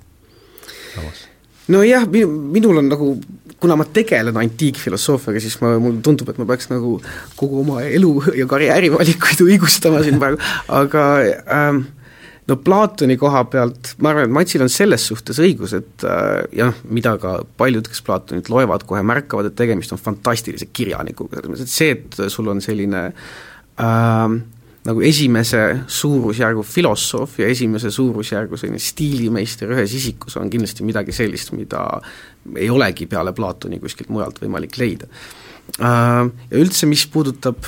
[1.70, 3.12] nojah, minul on nagu,
[3.62, 6.96] kuna ma tegelen antiikfilosoofiaga, siis ma, mulle tundub, et ma peaks nagu
[7.40, 10.42] kogu oma elu ja karjäärivalikuid õigustama siin praegu,
[10.80, 11.06] aga
[11.54, 11.84] ähm,
[12.50, 16.70] no Platoni koha pealt ma arvan, et Matsil on selles suhtes õigus, et äh, ja
[16.70, 21.54] noh, mida ka paljud, kes Platonit loevad, kohe märkavad, et tegemist on fantastilise kirjanikuga, selles
[21.54, 24.38] mõttes, et see, et sul on selline äh,
[24.90, 31.52] nagu esimese suurusjärgu filosoof ja esimese suurusjärgu selline stiilimeister ühes isikus on kindlasti midagi sellist,
[31.58, 31.84] mida
[32.56, 35.12] ei olegi peale Platoni kuskilt mujalt võimalik leida.
[35.78, 37.68] Äh, ja üldse, mis puudutab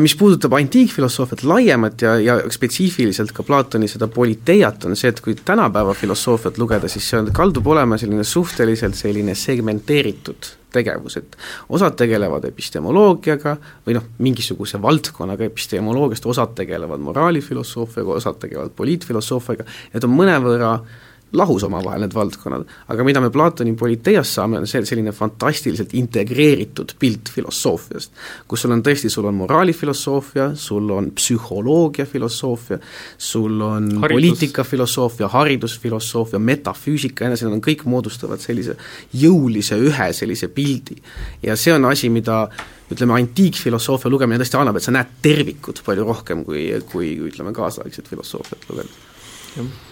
[0.00, 5.34] mis puudutab antiikfilosoofiat laiemat ja, ja spetsiifiliselt ka Platoni seda politeiat, on see, et kui
[5.36, 11.36] tänapäeva filosoofiat lugeda, siis see on, kaldub olema selline suhteliselt selline segmenteeritud tegevus, et
[11.74, 20.08] osad tegelevad epistemoloogiaga või noh, mingisuguse valdkonnaga epistemoloogiast, osad tegelevad moraalifilosoofiaga, osad tegelevad poliitfilosoofiaga, need
[20.08, 22.64] on mõnevõrra äh, lahus omavahel, need valdkonnad.
[22.88, 28.12] aga mida me Platoni politeiast saame, on see, selline fantastiliselt integreeritud pilt filosoofiast.
[28.48, 32.78] kus sul on tõesti, sul on moraalifilosoofia, sul on psühholoogia filosoofia,
[33.18, 34.14] sul on Haridus.
[34.14, 38.76] poliitikafilosoofia, haridusfilosoofia, metafüüsika nad on kõik moodustavad sellise
[39.12, 40.96] jõulise ühe sellise pildi.
[41.42, 42.46] ja see on asi, mida
[42.88, 48.08] ütleme, antiikfilosoofia lugemine tõesti annab, et sa näed tervikut palju rohkem, kui, kui ütleme, kaasaegset
[48.08, 49.87] filosoofiat lugeda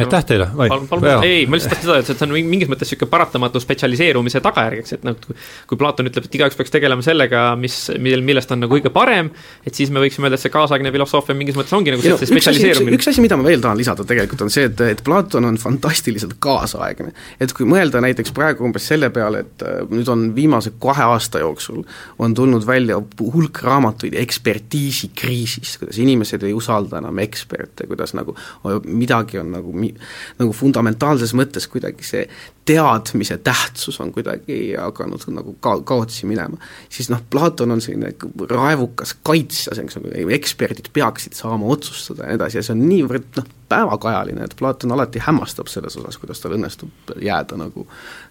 [0.00, 0.48] aitäh teile,
[1.22, 4.96] ei, ma lihtsalt tahtsin seda, et see on mingis mõttes niisugune paratamatu spetsialiseerumise tagajärg, eks,
[4.96, 5.18] et noh,
[5.70, 9.30] kui Platon ütleb, et igaüks peaks tegelema sellega, mis, millel, millest on nagu kõige parem,
[9.66, 12.98] et siis me võiksime öelda, et see kaasaegne filosoofia mingis mõttes ongi nagu see spetsialiseerumine.
[12.98, 16.36] üks asi, mida ma veel tahan lisada tegelikult, on see, et, et Platon on fantastiliselt
[16.42, 17.12] kaasaegne.
[17.40, 21.42] et kui mõelda näiteks praegu umbes selle peale, et äh, nüüd on viimase kahe aasta
[21.44, 21.84] jooksul
[22.18, 28.36] on tulnud välja hulk raamatuid ekspertiisikriisist, kuidas inimesed ei usalda enam eksperte, kuidas nagu
[28.84, 29.72] midagi on nagu
[30.38, 32.24] nagu fundamentaalses mõttes kuidagi see
[32.64, 36.56] teadmise tähtsus on kuidagi hakanud nagu ka-, kaotsi minema.
[36.88, 38.14] siis noh, Platon on selline
[38.50, 43.40] raevukas kaitsja, see on, eksperdid peaksid saama otsustada ja nii edasi ja see on niivõrd
[43.40, 47.88] noh, päevakajaline, et Platon alati hämmastab selles osas, kuidas tal õnnestub jääda nagu,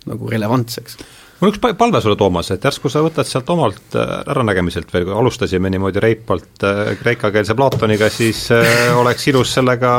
[0.09, 0.97] nagu relevantseks
[1.43, 5.15] mul üks palve sulle, Toomas, et järsku sa võtad sealt omalt äh, äranägemiselt veel, kui
[5.17, 9.91] alustasime niimoodi reipalt äh, kreekakeelse Platoniga, siis äh, oleks ilus sellega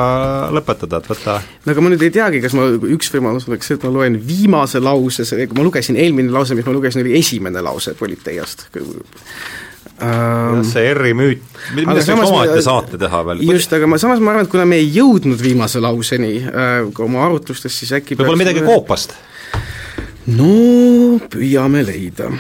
[0.55, 3.77] lõpetada, et võta no aga ma nüüd ei teagi, kas ma, üks võimalus oleks see,
[3.77, 7.19] et ma loen viimase lause, see, kui ma lugesin, eelmine lause, mis ma lugesin, oli
[7.21, 8.71] esimene lause Politeiast
[10.03, 11.43] Um, see R-i müüt,
[11.77, 13.45] millest võiks omaette saate teha veel.
[13.47, 17.23] just, aga ma samas ma arvan, et kuna me ei jõudnud viimase lauseni äh, oma
[17.29, 19.15] arutlustes, siis äkki võib-olla midagi koopast
[20.27, 22.31] no püüame leida.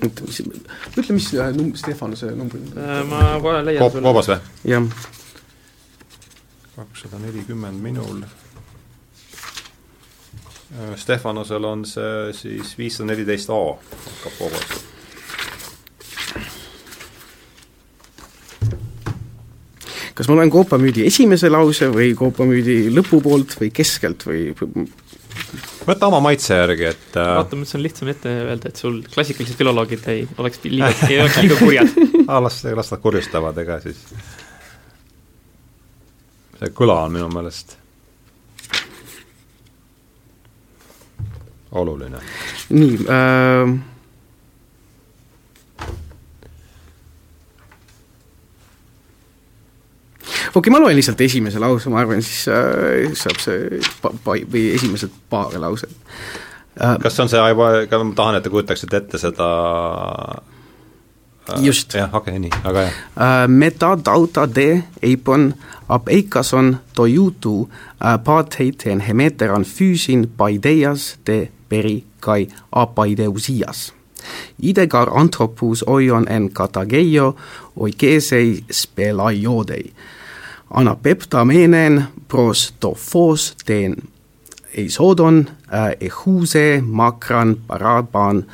[0.00, 4.04] ütle, mis, ütle, mis äh, num-, Stefanuse number äh, ma kohe leian Koop, sulle.
[4.08, 4.38] koobas või?
[4.68, 4.84] jah.
[6.76, 8.22] kakssada nelikümmend minul.
[10.74, 14.88] Äh, Stefanusel on see siis viissada neliteist A hakkab koobas
[20.20, 24.50] kas ma loen koopamüüdi esimese lause või koopamüüdi lõpupoolt või keskelt või
[25.86, 29.58] võta oma maitse järgi, et äh, vaatame, see on lihtsam ette öelda, et sul klassikalised
[29.58, 34.02] filoloogid ei oleks liiga, ei oleks liiga kurjad aa, las, las nad kurjustavad, ega siis
[36.60, 37.78] see kõla on minu meelest
[41.80, 42.20] oluline.
[42.74, 43.74] nii äh,,
[50.50, 54.38] okei okay,, ma loen lihtsalt esimese lause, ma arvan, siis äh, saab see pa-, pa-,
[54.52, 55.92] või esimesed paar lauset
[56.80, 56.96] äh,.
[57.02, 57.72] kas see on see, ma
[58.16, 59.50] tahan, et te kujutaksite ette seda
[61.60, 61.94] just.
[61.94, 63.48] jah, okei okay,, nii, väga hea uh,.
[63.48, 65.52] Metadauta de eipon
[65.88, 67.70] ab eikason tojutu uh,
[68.24, 73.92] paatheiteen hemeteran füüsin paideias de peri kai apaideusias.
[74.62, 77.36] Idegar anthropus oion en katageio
[77.76, 79.92] oikesei spelaiodei.
[80.70, 82.04] Anapeptamenen
[82.80, 83.96] to fos ten
[84.76, 88.46] eisodon äh, ehuse makran paraban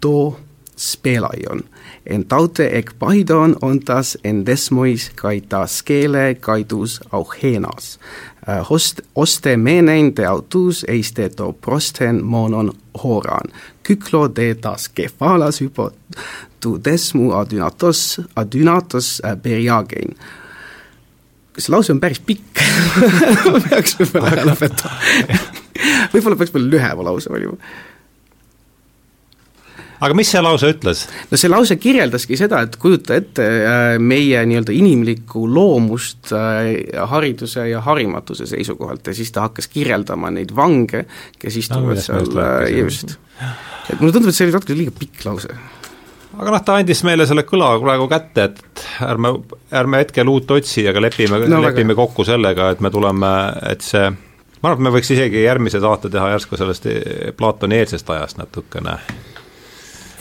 [0.00, 0.38] to
[0.76, 1.62] spelaion.
[2.06, 7.98] En taute ek paidon ontas en desmois kai ta skele kaitus auhenas.
[8.48, 12.72] Äh, host, oste menen de autus eiste to prosten monon
[13.02, 13.48] horan.
[13.82, 15.90] Kyklo de tas kefalas hypo
[16.60, 20.16] tu desmu adynatos, adynatos äh, periagein
[21.58, 22.62] see lause on päris pikk.
[23.68, 25.50] Peaks võib-olla ära lõpetama.
[26.14, 27.58] Võib-olla peaks veel lühema lause valima.
[30.04, 31.04] Aga mis see lause ütles?
[31.30, 36.74] no see lause kirjeldaski seda, et kujuta ette äh, meie nii-öelda inimlikku loomust äh,
[37.12, 39.06] hariduse ja harimatuse seisukohalt.
[39.06, 41.06] Ja siis ta hakkas kirjeldama neid vange,
[41.40, 43.16] kes istuvad no, seal, äh, just.
[43.88, 45.56] et mulle tundub, et see oli natuke liiga pikk lause
[46.38, 49.34] aga noh, ta andis meile selle kõla praegu kätte, et ärme,
[49.74, 52.00] ärme hetkel uut otsi, aga lepime no,, lepime väga.
[52.02, 53.34] kokku sellega, et me tuleme,
[53.70, 54.08] et see
[54.64, 56.88] ma arvan, et me võiks isegi järgmise saate teha järsku sellest
[57.36, 58.98] Platoni eelsest ajast natukene.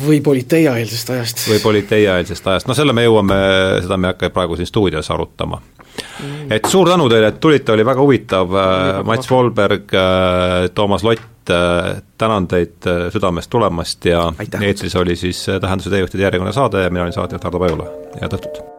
[0.04, 1.44] Või politeia-eelsest ajast.
[1.48, 3.38] või politeia-eelsest ajast, no selle me jõuame,
[3.86, 5.62] seda me ei hakka praegu siin stuudios arutama.
[5.94, 6.48] Mm..
[6.52, 8.56] et suur tänu teile, et tulite, oli väga huvitav,
[9.06, 9.94] Mats Volberg,
[10.74, 14.28] Toomas Lott, äh, tänan teid südamest tulemast ja
[14.62, 17.90] eetris oli siis Tähenduse teejuhtide järjekordne saade ja mina olin saatejuht Hardo Pajula,
[18.22, 18.73] head õhtut!